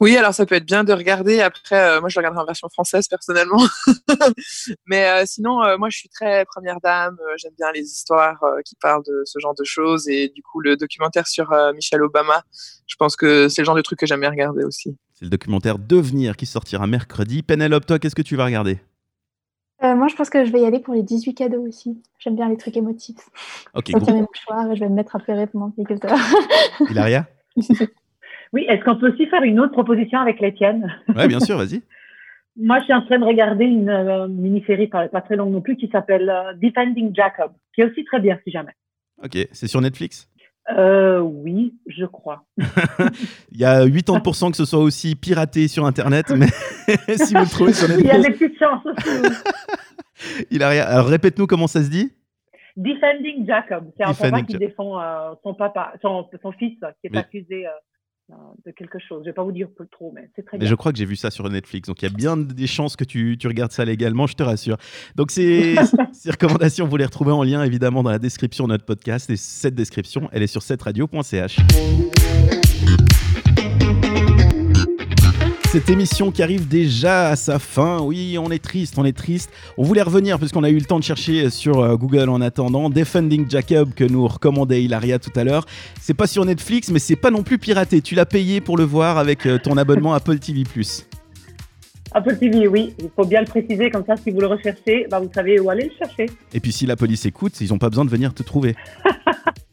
Oui, 0.00 0.16
alors 0.16 0.32
ça 0.34 0.46
peut 0.46 0.54
être 0.54 0.64
bien 0.64 0.84
de 0.84 0.92
regarder. 0.92 1.40
Après, 1.40 1.76
euh, 1.76 2.00
moi, 2.00 2.08
je 2.08 2.18
le 2.18 2.20
regarderai 2.20 2.42
en 2.42 2.46
version 2.46 2.68
française 2.68 3.06
personnellement. 3.08 3.62
Mais 4.86 5.08
euh, 5.08 5.24
sinon, 5.26 5.62
euh, 5.62 5.76
moi, 5.78 5.88
je 5.90 5.98
suis 5.98 6.08
très 6.08 6.44
première 6.46 6.80
dame. 6.82 7.18
J'aime 7.36 7.52
bien 7.58 7.70
les 7.72 7.82
histoires 7.82 8.42
euh, 8.42 8.60
qui 8.64 8.76
parlent 8.76 9.04
de 9.04 9.22
ce 9.24 9.38
genre 9.38 9.54
de 9.54 9.64
choses. 9.64 10.08
Et 10.08 10.28
du 10.28 10.42
coup, 10.42 10.60
le 10.60 10.76
documentaire 10.76 11.26
sur 11.26 11.52
euh, 11.52 11.72
Michelle 11.72 12.02
Obama, 12.02 12.42
je 12.86 12.96
pense 12.96 13.16
que 13.16 13.48
c'est 13.48 13.62
le 13.62 13.66
genre 13.66 13.74
de 13.74 13.82
truc 13.82 13.98
que 13.98 14.06
j'aime 14.06 14.20
bien 14.20 14.30
regarder 14.30 14.64
aussi. 14.64 14.96
C'est 15.14 15.24
le 15.26 15.30
documentaire 15.30 15.78
Devenir 15.78 16.36
qui 16.36 16.46
sortira 16.46 16.86
mercredi. 16.86 17.42
Pénélope, 17.42 17.86
toi, 17.86 17.98
qu'est-ce 17.98 18.14
que 18.14 18.22
tu 18.22 18.36
vas 18.36 18.46
regarder? 18.46 18.78
Euh, 19.82 19.94
moi, 19.94 20.08
je 20.08 20.14
pense 20.14 20.28
que 20.28 20.44
je 20.44 20.52
vais 20.52 20.60
y 20.60 20.66
aller 20.66 20.78
pour 20.80 20.92
les 20.92 21.02
18 21.02 21.34
cadeaux 21.34 21.66
aussi. 21.66 22.02
J'aime 22.18 22.36
bien 22.36 22.48
les 22.50 22.58
trucs 22.58 22.76
émotifs. 22.76 23.28
Ok, 23.74 23.90
Donc, 23.90 24.02
il 24.02 24.06
y 24.06 24.10
a 24.10 24.12
gros. 24.12 24.12
mes 24.12 24.26
mouchoirs 24.26 24.70
et 24.70 24.76
je 24.76 24.80
vais 24.80 24.88
me 24.90 24.94
mettre 24.94 25.16
à 25.16 25.18
pleurer 25.20 25.46
pendant 25.46 25.70
quelques 25.70 26.04
heures. 26.04 26.18
Hilaria 26.90 27.26
Oui, 28.52 28.66
est-ce 28.68 28.82
qu'on 28.84 28.96
peut 28.96 29.12
aussi 29.12 29.26
faire 29.26 29.42
une 29.42 29.60
autre 29.60 29.72
proposition 29.72 30.18
avec 30.18 30.40
l'Étienne 30.40 30.92
Ouais, 31.14 31.28
bien 31.28 31.40
sûr, 31.40 31.56
vas-y. 31.56 31.82
Moi, 32.56 32.78
je 32.80 32.84
suis 32.84 32.92
en 32.92 33.02
train 33.02 33.18
de 33.18 33.24
regarder 33.24 33.64
une 33.64 33.88
euh, 33.88 34.26
mini-série 34.28 34.88
pas, 34.88 35.08
pas 35.08 35.20
très 35.20 35.36
longue 35.36 35.52
non 35.52 35.60
plus 35.60 35.76
qui 35.76 35.88
s'appelle 35.88 36.28
euh, 36.28 36.52
Defending 36.60 37.14
Jacob, 37.14 37.52
qui 37.74 37.80
est 37.80 37.84
aussi 37.90 38.04
très 38.04 38.20
bien 38.20 38.38
si 38.44 38.50
jamais. 38.50 38.72
Ok, 39.22 39.36
c'est 39.52 39.68
sur 39.68 39.80
Netflix? 39.80 40.28
Euh, 40.76 41.20
oui, 41.20 41.74
je 41.86 42.04
crois. 42.04 42.44
Il 43.52 43.58
y 43.60 43.64
a 43.64 43.86
80% 43.86 44.50
que 44.50 44.56
ce 44.56 44.64
soit 44.64 44.80
aussi 44.80 45.14
piraté 45.14 45.68
sur 45.68 45.86
Internet, 45.86 46.30
mais 46.36 46.46
si 47.16 47.34
vous 47.34 47.40
le 47.40 47.48
trouvez 47.50 47.72
sur 47.72 47.88
Il 47.90 48.04
y 48.04 48.10
a 48.10 48.18
Netflix. 48.18 48.38
des 48.40 48.48
petites 48.48 48.58
chances 48.58 48.84
aussi. 48.86 50.46
Hilaria, 50.50 50.86
alors 50.88 51.06
répète-nous 51.06 51.46
comment 51.46 51.66
ça 51.66 51.82
se 51.82 51.88
dit? 51.88 52.12
Defending 52.76 53.46
Jacob, 53.46 53.90
c'est 53.96 54.04
un 54.04 54.12
papa 54.14 54.42
qui 54.42 54.56
défend 54.56 55.00
son 55.42 55.54
papa, 55.54 55.92
son, 56.02 56.26
son 56.42 56.52
fils 56.52 56.78
qui 57.00 57.06
est 57.06 57.10
Mais- 57.10 57.18
accusé 57.18 57.66
de 58.64 58.70
quelque 58.70 58.98
chose. 58.98 59.22
Je 59.24 59.30
vais 59.30 59.34
pas 59.34 59.42
vous 59.44 59.52
dire 59.52 59.68
trop, 59.90 60.12
mais 60.14 60.30
c'est 60.36 60.42
très 60.44 60.56
Mais 60.56 60.60
bien. 60.62 60.68
je 60.70 60.74
crois 60.74 60.92
que 60.92 60.98
j'ai 60.98 61.04
vu 61.04 61.16
ça 61.16 61.30
sur 61.30 61.48
Netflix, 61.48 61.88
donc 61.88 62.02
il 62.02 62.06
y 62.06 62.08
a 62.08 62.14
bien 62.14 62.36
des 62.36 62.66
chances 62.66 62.96
que 62.96 63.04
tu, 63.04 63.36
tu 63.38 63.46
regardes 63.48 63.72
ça 63.72 63.84
légalement, 63.84 64.26
je 64.26 64.34
te 64.34 64.42
rassure. 64.42 64.76
Donc 65.16 65.30
ces, 65.30 65.76
ces 66.12 66.30
recommandations, 66.30 66.86
vous 66.86 66.96
les 66.96 67.04
retrouvez 67.06 67.32
en 67.32 67.42
lien 67.42 67.62
évidemment 67.64 68.02
dans 68.02 68.10
la 68.10 68.18
description 68.18 68.64
de 68.64 68.72
notre 68.72 68.84
podcast, 68.84 69.30
et 69.30 69.36
cette 69.36 69.74
description, 69.74 70.28
elle 70.32 70.42
est 70.42 70.46
sur 70.46 70.62
cetteradio.ch. 70.62 71.56
Cette 75.72 75.88
émission 75.88 76.32
qui 76.32 76.42
arrive 76.42 76.66
déjà 76.66 77.28
à 77.28 77.36
sa 77.36 77.60
fin, 77.60 78.00
oui, 78.00 78.36
on 78.38 78.50
est 78.50 78.58
triste, 78.58 78.94
on 78.98 79.04
est 79.04 79.16
triste. 79.16 79.52
On 79.78 79.84
voulait 79.84 80.02
revenir 80.02 80.36
puisqu'on 80.36 80.64
a 80.64 80.68
eu 80.68 80.76
le 80.76 80.84
temps 80.84 80.98
de 80.98 81.04
chercher 81.04 81.48
sur 81.48 81.78
euh, 81.78 81.94
Google 81.94 82.28
en 82.28 82.40
attendant. 82.40 82.90
Defending 82.90 83.48
Jacob 83.48 83.94
que 83.94 84.02
nous 84.02 84.26
recommandait 84.26 84.82
Hilaria 84.82 85.20
tout 85.20 85.30
à 85.36 85.44
l'heure. 85.44 85.66
C'est 86.00 86.12
pas 86.12 86.26
sur 86.26 86.44
Netflix, 86.44 86.90
mais 86.90 86.98
c'est 86.98 87.14
pas 87.14 87.30
non 87.30 87.44
plus 87.44 87.58
piraté. 87.58 88.00
Tu 88.00 88.16
l'as 88.16 88.26
payé 88.26 88.60
pour 88.60 88.78
le 88.78 88.82
voir 88.82 89.16
avec 89.16 89.46
euh, 89.46 89.58
ton 89.62 89.76
abonnement 89.76 90.12
Apple 90.12 90.40
TV+. 90.40 90.64
Apple 92.10 92.36
TV, 92.36 92.66
oui, 92.66 92.92
il 92.98 93.08
faut 93.14 93.24
bien 93.24 93.38
le 93.38 93.46
préciser, 93.46 93.90
comme 93.90 94.04
ça, 94.04 94.16
si 94.16 94.32
vous 94.32 94.40
le 94.40 94.48
recherchez, 94.48 95.06
bah, 95.08 95.20
vous 95.20 95.30
savez 95.32 95.60
où 95.60 95.70
aller 95.70 95.84
le 95.84 96.04
chercher. 96.04 96.26
Et 96.52 96.58
puis 96.58 96.72
si 96.72 96.84
la 96.84 96.96
police 96.96 97.26
écoute, 97.26 97.60
ils 97.60 97.68
n'ont 97.68 97.78
pas 97.78 97.90
besoin 97.90 98.04
de 98.04 98.10
venir 98.10 98.34
te 98.34 98.42
trouver. 98.42 98.74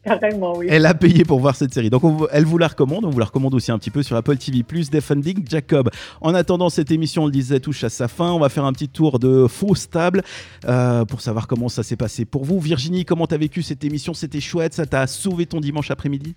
Carrément, 0.08 0.56
oui. 0.56 0.66
Elle 0.68 0.86
a 0.86 0.94
payé 0.94 1.24
pour 1.24 1.40
voir 1.40 1.54
cette 1.56 1.72
série. 1.74 1.90
Donc 1.90 2.04
on 2.04 2.26
elle 2.32 2.44
vous 2.44 2.58
la 2.58 2.68
recommande, 2.68 3.04
on 3.04 3.10
vous 3.10 3.18
la 3.18 3.26
recommande 3.26 3.54
aussi 3.54 3.70
un 3.70 3.78
petit 3.78 3.90
peu 3.90 4.02
sur 4.02 4.16
Apple 4.16 4.36
TV+, 4.36 4.62
Defending 4.90 5.44
Jacob. 5.48 5.90
En 6.20 6.34
attendant, 6.34 6.68
cette 6.70 6.90
émission, 6.90 7.22
on 7.24 7.26
le 7.26 7.32
disait, 7.32 7.60
touche 7.60 7.84
à 7.84 7.88
sa 7.88 8.08
fin. 8.08 8.30
On 8.32 8.38
va 8.38 8.48
faire 8.48 8.64
un 8.64 8.72
petit 8.72 8.88
tour 8.88 9.18
de 9.18 9.46
fausse 9.46 9.88
table 9.90 10.22
euh, 10.66 11.04
pour 11.04 11.20
savoir 11.20 11.46
comment 11.46 11.68
ça 11.68 11.82
s'est 11.82 11.96
passé 11.96 12.24
pour 12.24 12.44
vous. 12.44 12.60
Virginie, 12.60 13.04
comment 13.04 13.26
t'as 13.26 13.36
vécu 13.38 13.62
cette 13.62 13.84
émission? 13.84 14.14
C'était 14.14 14.40
chouette, 14.40 14.74
ça 14.74 14.86
t'a 14.86 15.06
sauvé 15.06 15.46
ton 15.46 15.60
dimanche 15.60 15.90
après-midi? 15.90 16.34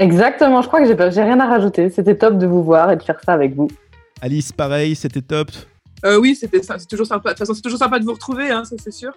Exactement, 0.00 0.60
je 0.62 0.66
crois 0.66 0.80
que 0.80 1.10
j'ai 1.10 1.22
rien 1.22 1.38
à 1.40 1.46
rajouter. 1.46 1.88
C'était 1.90 2.16
top 2.16 2.38
de 2.38 2.46
vous 2.46 2.64
voir 2.64 2.90
et 2.90 2.96
de 2.96 3.02
faire 3.02 3.20
ça 3.24 3.32
avec 3.32 3.54
vous. 3.54 3.68
Alice, 4.20 4.52
pareil, 4.52 4.96
c'était 4.96 5.22
top. 5.22 5.50
Euh, 6.04 6.18
oui, 6.18 6.34
c'était 6.34 6.62
ça- 6.62 6.78
c'est 6.78 6.88
toujours 6.88 7.06
sympa. 7.06 7.30
De 7.30 7.34
toute 7.34 7.38
façon, 7.38 7.54
c'est 7.54 7.62
toujours 7.62 7.78
sympa 7.78 7.98
de 7.98 8.04
vous 8.04 8.12
retrouver, 8.12 8.50
hein, 8.50 8.64
ça 8.64 8.76
c'est 8.82 8.90
sûr. 8.92 9.12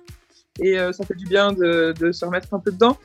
Et 0.59 0.77
euh, 0.77 0.91
ça 0.91 1.03
fait 1.05 1.15
du 1.15 1.25
bien 1.25 1.51
de, 1.51 1.93
de 1.99 2.11
se 2.11 2.23
remettre 2.25 2.53
un 2.53 2.59
peu 2.59 2.71
dedans. 2.71 2.97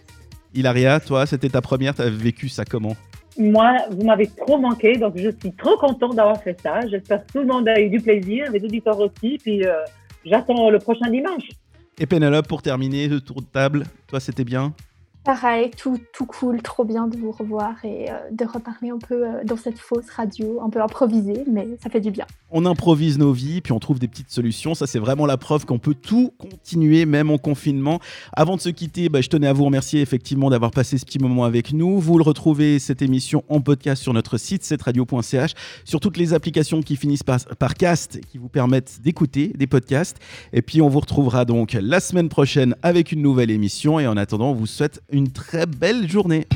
Hilaria, 0.55 1.01
toi, 1.01 1.27
c'était 1.27 1.49
ta 1.49 1.61
première, 1.61 1.95
t'as 1.95 2.09
vécu 2.09 2.49
ça 2.49 2.65
comment 2.65 2.97
Moi, 3.39 3.77
vous 3.91 4.05
m'avez 4.05 4.27
trop 4.27 4.59
manqué, 4.59 4.97
donc 4.97 5.15
je 5.17 5.31
suis 5.41 5.53
trop 5.53 5.77
contente 5.77 6.15
d'avoir 6.15 6.43
fait 6.43 6.61
ça. 6.61 6.81
J'espère 6.89 7.25
que 7.27 7.33
tout 7.33 7.39
le 7.41 7.47
monde 7.47 7.69
a 7.69 7.81
eu 7.81 7.89
du 7.89 8.01
plaisir, 8.01 8.51
les 8.53 8.63
auditeurs 8.65 8.99
aussi, 8.99 9.39
puis 9.43 9.65
euh, 9.65 9.73
j'attends 10.25 10.71
le 10.71 10.79
prochain 10.79 11.11
dimanche. 11.11 11.49
Et 11.99 12.07
Pénélope, 12.07 12.49
pour 12.49 12.63
terminer, 12.63 13.09
le 13.09 13.21
tour 13.21 13.41
de 13.43 13.47
table, 13.47 13.85
toi, 14.07 14.21
c'était 14.21 14.45
bien 14.45 14.75
Pareil, 15.25 15.71
tout, 15.71 16.01
tout 16.13 16.27
cool, 16.27 16.63
trop 16.63 16.85
bien 16.85 17.07
de 17.07 17.17
vous 17.17 17.31
revoir 17.31 17.77
et 17.85 18.11
euh, 18.11 18.15
de 18.33 18.45
reparler 18.45 18.91
un 18.91 18.99
peu 18.99 19.25
euh, 19.25 19.45
dans 19.45 19.57
cette 19.57 19.79
fausse 19.79 20.11
radio, 20.11 20.61
un 20.61 20.69
peu 20.69 20.83
improvisée, 20.83 21.45
mais 21.49 21.69
ça 21.81 21.91
fait 21.91 22.01
du 22.01 22.11
bien. 22.11 22.27
On 22.51 22.67
improvise 22.67 23.19
nos 23.19 23.33
vies, 23.33 23.61
puis 23.61 23.73
on 23.73 23.79
trouve 23.79 24.01
des 24.01 24.09
petites 24.09 24.33
solutions. 24.33 24.75
Ça, 24.75 24.89
c'est 24.89 24.99
vraiment 24.99 25.25
la 25.25 25.37
preuve 25.37 25.65
qu'on 25.65 25.79
peut 25.79 25.95
tout 25.95 26.33
continuer, 26.39 27.07
même 27.07 27.31
en 27.31 27.39
confinement. 27.39 28.01
Avant 28.33 28.57
de 28.57 28.61
se 28.61 28.69
quitter, 28.69 29.09
bah, 29.09 29.21
je 29.21 29.29
tenais 29.29 29.47
à 29.47 29.53
vous 29.53 29.65
remercier 29.65 30.01
effectivement 30.01 30.51
d'avoir 30.51 30.73
passé 30.73 30.99
ce 30.99 31.05
petit 31.05 31.21
moment 31.21 31.45
avec 31.45 31.73
nous. 31.73 32.01
Vous 32.01 32.19
le 32.19 32.25
retrouvez, 32.25 32.81
cette 32.81 33.01
émission, 33.01 33.45
en 33.49 33.61
podcast 33.61 34.03
sur 34.03 34.13
notre 34.13 34.39
site, 34.39 34.65
cetteradio.ch, 34.65 35.53
sur 35.85 36.01
toutes 36.01 36.17
les 36.17 36.35
applications 36.35 36.83
qui 36.83 36.97
finissent 36.97 37.23
par, 37.23 37.39
par 37.61 37.75
cast, 37.75 38.21
qui 38.27 38.39
vous 38.39 38.49
permettent 38.49 39.01
d'écouter 39.01 39.53
des 39.57 39.69
podcasts. 39.69 40.19
Et 40.53 40.63
puis, 40.63 40.83
on 40.83 40.89
vous 40.89 41.01
retrouvera 41.01 41.45
donc 41.45 41.79
la 41.81 42.01
semaine 42.01 42.29
prochaine 42.29 42.75
avec 42.83 43.13
une 43.13 43.23
nouvelle 43.23 43.53
émission. 43.53 44.01
Et 44.01 44.09
en 44.09 44.17
attendant, 44.17 44.51
on 44.51 44.55
vous 44.55 44.67
souhaite 44.67 45.01
une 45.13 45.31
très 45.31 45.67
belle 45.67 46.11
journée. 46.11 46.47